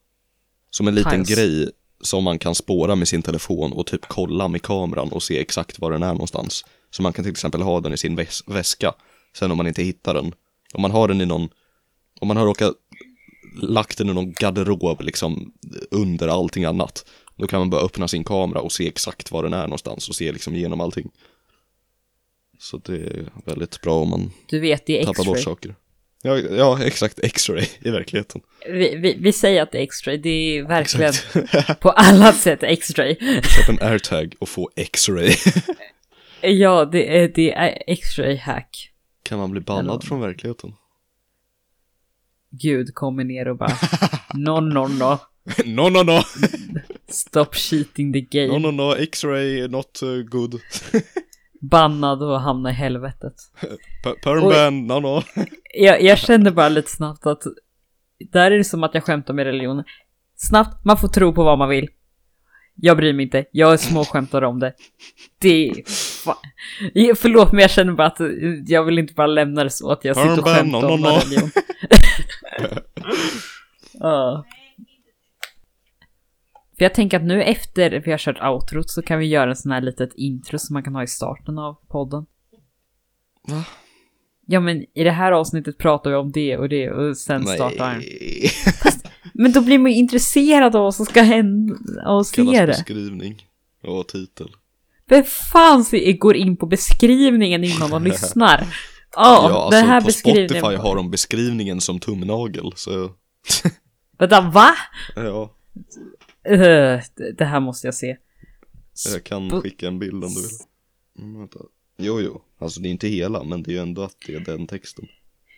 som 0.71 0.89
en 0.89 0.95
liten 0.95 1.13
Tiles. 1.25 1.29
grej 1.39 1.71
som 2.01 2.25
man 2.25 2.39
kan 2.39 2.55
spåra 2.55 2.95
med 2.95 3.09
sin 3.09 3.23
telefon 3.23 3.73
och 3.73 3.87
typ 3.87 4.07
kolla 4.09 4.49
med 4.49 4.63
kameran 4.63 5.09
och 5.13 5.23
se 5.23 5.41
exakt 5.41 5.79
var 5.79 5.91
den 5.93 6.03
är 6.03 6.13
någonstans. 6.13 6.65
Så 6.91 7.03
man 7.03 7.13
kan 7.13 7.25
till 7.25 7.33
exempel 7.33 7.63
ha 7.63 7.81
den 7.81 7.93
i 7.93 7.97
sin 7.97 8.17
väs- 8.19 8.45
väska, 8.55 8.93
sen 9.37 9.51
om 9.51 9.57
man 9.57 9.67
inte 9.67 9.83
hittar 9.83 10.15
den. 10.15 10.33
Om 10.75 10.83
man 10.83 10.91
har 10.91 11.09
den 11.09 11.21
i 11.21 11.27
någon, 11.27 11.49
om 12.21 12.29
man 12.29 12.37
har 12.37 12.47
råkat 12.47 12.75
lagt 13.63 13.99
den 13.99 14.09
i 14.11 14.13
någon 14.15 14.33
garderob 14.33 15.01
liksom 15.01 15.53
under 15.91 16.29
allting 16.29 16.65
annat. 16.65 17.07
Då 17.37 17.47
kan 17.47 17.59
man 17.59 17.71
bara 17.71 17.81
öppna 17.81 18.09
sin 18.09 18.25
kamera 18.25 18.61
och 18.61 18.73
se 18.73 18.89
exakt 18.89 19.31
var 19.31 19.43
den 19.43 19.53
är 19.53 19.63
någonstans 19.63 20.09
och 20.09 20.15
se 20.15 20.33
liksom 20.33 20.55
igenom 20.55 20.81
allting. 20.81 21.11
Så 22.59 22.77
det 22.77 22.97
är 22.97 23.33
väldigt 23.45 23.81
bra 23.81 24.01
om 24.01 24.11
man 24.11 24.31
du 24.47 24.61
vet, 24.61 24.87
det 24.87 25.01
är 25.01 25.05
tappar 25.05 25.25
bort 25.25 25.41
saker. 25.41 25.75
Ja, 26.23 26.39
ja, 26.39 26.83
exakt, 26.85 27.19
X-ray 27.23 27.67
i 27.81 27.91
verkligheten. 27.91 28.41
Vi, 28.67 28.97
vi, 28.97 29.17
vi 29.21 29.33
säger 29.33 29.63
att 29.63 29.73
det 29.73 29.79
är 29.79 29.83
X-ray, 29.83 30.17
det 30.17 30.29
är 30.31 30.63
verkligen 30.63 31.13
på 31.81 31.91
alla 31.91 32.33
sätt 32.33 32.63
X-ray. 32.63 33.17
Köp 33.43 33.69
en 33.69 33.89
airtag 33.89 34.35
och 34.39 34.49
få 34.49 34.71
X-ray. 34.77 35.35
Ja, 36.47 36.85
det 36.85 37.19
är, 37.19 37.29
det 37.35 37.53
är 37.53 37.83
X-ray 37.87 38.37
hack. 38.37 38.91
kan 39.23 39.39
man 39.39 39.51
bli 39.51 39.61
bannad 39.61 39.91
Eller- 39.91 40.01
från 40.09 40.21
verkligheten? 40.21 40.75
Gud 42.51 42.95
kommer 42.95 43.25
ner 43.25 43.49
och 43.49 43.57
bara 43.57 43.77
no, 44.35 44.61
no, 44.61 44.89
no. 44.89 45.19
no, 45.65 45.89
no, 45.89 46.03
no, 46.03 46.23
Stop 47.09 47.55
cheating 47.55 48.13
the 48.13 48.21
game. 48.21 48.47
no, 48.47 48.59
no, 48.59 48.71
no, 48.71 48.97
X-ray 48.97 49.69
not 49.69 50.01
uh, 50.03 50.23
good. 50.23 50.61
Bannad 51.61 52.23
och 52.23 52.41
hamna 52.41 52.71
i 52.71 52.73
helvetet. 52.73 53.35
P- 54.05 54.15
Perm 54.23 54.45
Oj. 54.45 54.55
ban, 54.55 54.87
no, 54.87 55.01
no. 55.01 55.23
Jag, 55.75 56.03
jag 56.03 56.19
kände 56.19 56.51
bara 56.51 56.69
lite 56.69 56.91
snabbt 56.91 57.27
att 57.27 57.43
där 58.33 58.51
är 58.51 58.59
det 58.59 58.65
som 58.65 58.85
att 58.85 58.95
jag 58.95 59.05
skämtar 59.05 59.35
med 59.35 59.45
religion. 59.45 59.85
Snabbt, 60.37 60.85
man 60.85 60.97
får 60.97 61.09
tro 61.09 61.33
på 61.35 61.45
vad 61.45 61.59
man 61.59 61.69
vill. 61.69 61.89
Jag 62.77 62.97
bryr 62.97 63.13
mig 63.13 63.25
inte, 63.25 63.45
jag 63.53 63.81
småskämtar 63.81 64.43
om 64.43 64.59
det. 64.61 64.75
Det 65.39 65.69
är... 65.69 65.75
Fan. 66.25 66.37
Förlåt 67.17 67.53
men 67.53 67.61
jag 67.61 67.71
känner 67.71 67.93
bara 67.93 68.07
att 68.07 68.21
jag 68.67 68.85
vill 68.85 68.99
inte 68.99 69.15
bara 69.15 69.27
lämna 69.27 69.65
det 69.65 69.71
så 69.71 69.91
att 69.91 70.05
jag 70.05 70.17
sitter 70.17 70.39
och 70.39 70.45
skämtar 70.45 70.91
om 70.91 71.05
religion. 71.05 71.51
Ja. 73.93 74.45
För 76.79 76.85
jag 76.85 76.95
tänker 76.95 77.17
att 77.17 77.25
nu 77.25 77.43
efter 77.43 78.03
vi 78.05 78.11
har 78.11 78.19
kört 78.19 78.43
outrot 78.43 78.91
så 78.91 79.03
kan 79.03 79.19
vi 79.19 79.27
göra 79.27 79.51
en 79.51 79.57
sån 79.57 79.73
här 79.73 79.81
litet 79.81 80.15
intro 80.15 80.59
som 80.59 80.75
man 80.75 80.83
kan 80.83 80.95
ha 80.95 81.03
i 81.03 81.07
starten 81.07 81.59
av 81.59 81.75
podden. 81.89 82.27
Va? 83.49 83.65
Ja 84.47 84.61
men 84.61 84.85
i 84.95 85.05
det 85.05 85.11
här 85.11 85.33
avsnittet 85.33 85.79
pratar 85.79 86.11
vi 86.11 86.17
om 86.17 86.33
det 86.33 86.57
och 86.57 86.69
det 86.69 86.91
och 86.91 87.17
sen 87.17 87.47
startar 87.47 87.91
den. 87.91 87.99
Nej. 87.99 88.51
Men 89.35 89.53
då 89.53 89.61
blir 89.61 89.79
man 89.79 89.91
ju 89.93 89.97
intresserad 89.99 90.77
av 90.77 90.83
vad 90.83 90.95
som 90.95 91.07
ska 91.07 91.23
hända 91.23 91.75
och 92.07 92.27
se 92.27 92.37
Kallas 92.37 92.53
det. 92.53 92.67
beskrivning 92.67 93.47
och 93.83 94.09
titel. 94.09 94.49
Vem 95.09 95.25
fan 95.25 95.85
går 96.19 96.37
in 96.37 96.57
på 96.57 96.67
beskrivningen 96.67 97.65
innan 97.65 97.91
de 97.91 98.05
lyssnar? 98.05 98.67
Ja, 99.17 99.49
ja, 99.51 99.69
den 99.71 99.79
alltså 99.79 99.87
här 99.87 100.01
på 100.01 100.07
beskrivningen. 100.07 100.49
Spotify 100.49 100.77
har 100.77 100.97
de 100.97 101.11
beskrivningen 101.11 101.81
som 101.81 102.01
tumnagel, 102.01 102.73
så 102.77 103.11
Vänta, 104.19 104.41
va? 104.41 104.75
ja, 105.17 105.51
Uh, 106.51 107.01
det- 107.37 107.45
här 107.45 107.61
måste 107.61 107.87
jag 107.87 107.95
se. 107.95 108.17
jag 109.13 109.25
kan 109.25 109.51
Sp- 109.51 109.61
skicka 109.61 109.89
en 109.89 109.99
bild 109.99 110.25
om 110.25 110.35
du 110.35 110.41
vill. 110.43 110.59
Mm, 111.27 111.39
vänta. 111.39 111.59
Jo, 111.99 112.21
jo, 112.21 112.43
alltså 112.59 112.81
det 112.81 112.89
är 112.89 112.91
inte 112.91 113.09
hela, 113.09 113.45
men 113.45 113.63
det 113.63 113.71
är 113.71 113.73
ju 113.73 113.79
ändå 113.79 114.03
att 114.03 114.17
det 114.27 114.35
är 114.35 114.41
den 114.41 114.67
texten. 114.67 115.07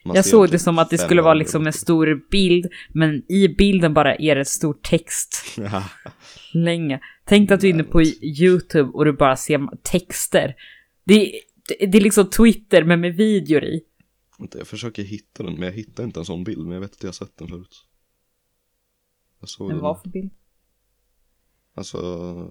Man 0.04 0.16
Jag 0.16 0.24
såg 0.24 0.46
typ 0.46 0.52
det 0.52 0.58
som 0.58 0.78
att 0.78 0.90
det 0.90 0.98
skulle 0.98 1.22
vara 1.22 1.34
liksom 1.34 1.66
en 1.66 1.72
stor 1.72 2.28
bild, 2.30 2.66
men 2.92 3.32
i 3.32 3.48
bilden 3.48 3.94
bara 3.94 4.14
är 4.14 4.34
det 4.34 4.40
en 4.40 4.44
stor 4.44 4.76
text 4.82 5.58
länge. 6.52 7.00
Tänk 7.24 7.50
att 7.50 7.60
du 7.60 7.66
är 7.66 7.70
inne 7.70 7.84
på 7.84 8.02
YouTube 8.22 8.90
och 8.90 9.04
du 9.04 9.12
bara 9.12 9.36
ser 9.36 9.68
texter. 9.82 10.54
Det, 11.04 11.40
det, 11.68 11.86
det 11.86 11.98
är 11.98 12.02
liksom 12.02 12.30
Twitter 12.30 12.84
men 12.84 13.00
med 13.00 13.14
videor 13.16 13.64
i. 13.64 13.80
Jag 14.54 14.66
försöker 14.66 15.02
hitta 15.02 15.42
den, 15.42 15.54
men 15.54 15.62
jag 15.62 15.72
hittar 15.72 16.04
inte 16.04 16.20
en 16.20 16.26
sån 16.26 16.44
bild, 16.44 16.62
men 16.62 16.72
jag 16.72 16.80
vet 16.80 16.92
att 16.92 17.02
jag 17.02 17.08
har 17.08 17.12
sett 17.12 17.36
den 17.36 17.48
förut. 17.48 17.84
Jag 19.40 19.48
såg 19.48 19.66
Men 19.66 19.76
den, 19.76 19.82
vad 19.82 20.02
för 20.02 20.08
bild? 20.08 20.30
Alltså 21.76 21.98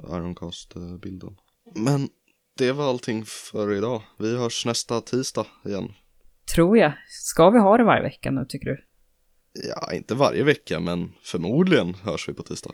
Ironcast-bilden. 0.10 1.38
Men 1.76 2.10
det 2.58 2.72
var 2.72 2.90
allting 2.90 3.24
för 3.26 3.74
idag. 3.74 4.02
Vi 4.20 4.38
hörs 4.38 4.66
nästa 4.66 5.02
tisdag 5.02 5.46
igen. 5.66 5.92
Tror 6.56 6.78
jag. 6.78 6.94
Ska 7.08 7.50
vi 7.50 7.60
ha 7.60 7.78
det 7.78 7.84
varje 7.84 8.04
vecka 8.04 8.32
nu 8.32 8.46
tycker 8.50 8.66
du? 8.66 8.78
Ja, 9.70 9.94
inte 9.94 10.16
varje 10.16 10.44
vecka, 10.44 10.80
men 10.80 11.12
förmodligen 11.24 11.94
hörs 11.94 12.30
vi 12.30 12.34
på 12.34 12.44
tisdag. 12.44 12.72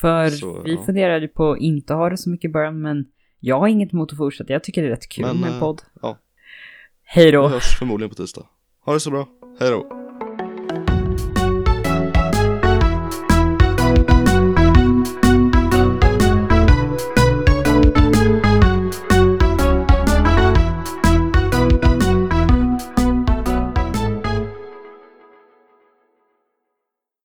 För 0.00 0.30
Så, 0.30 0.62
vi 0.62 0.74
ja. 0.74 0.84
funderade 0.84 1.20
ju 1.20 1.28
på 1.28 1.50
att 1.52 1.58
inte 1.60 1.94
ha 1.94 2.10
det 2.10 2.16
så 2.16 2.30
mycket 2.30 2.48
i 2.48 2.52
början, 2.52 2.80
men 2.82 3.04
jag 3.40 3.60
har 3.60 3.68
inget 3.68 3.92
emot 3.92 4.12
att 4.12 4.18
fortsätta. 4.18 4.52
Jag 4.52 4.64
tycker 4.64 4.82
det 4.82 4.88
är 4.88 4.90
rätt 4.90 5.08
kul 5.08 5.24
Men, 5.26 5.40
med 5.40 5.48
en 5.48 5.54
eh, 5.54 5.60
podd. 5.60 5.82
ja. 6.02 6.18
Hej 7.02 7.24
Vi 7.26 7.30
då! 7.30 7.48
hörs 7.48 7.78
förmodligen 7.78 8.10
på 8.10 8.14
tisdag. 8.16 8.46
Ha 8.84 8.92
det 8.92 9.00
så 9.00 9.10
bra. 9.10 9.28
Hej 9.60 9.70
då. 9.70 10.03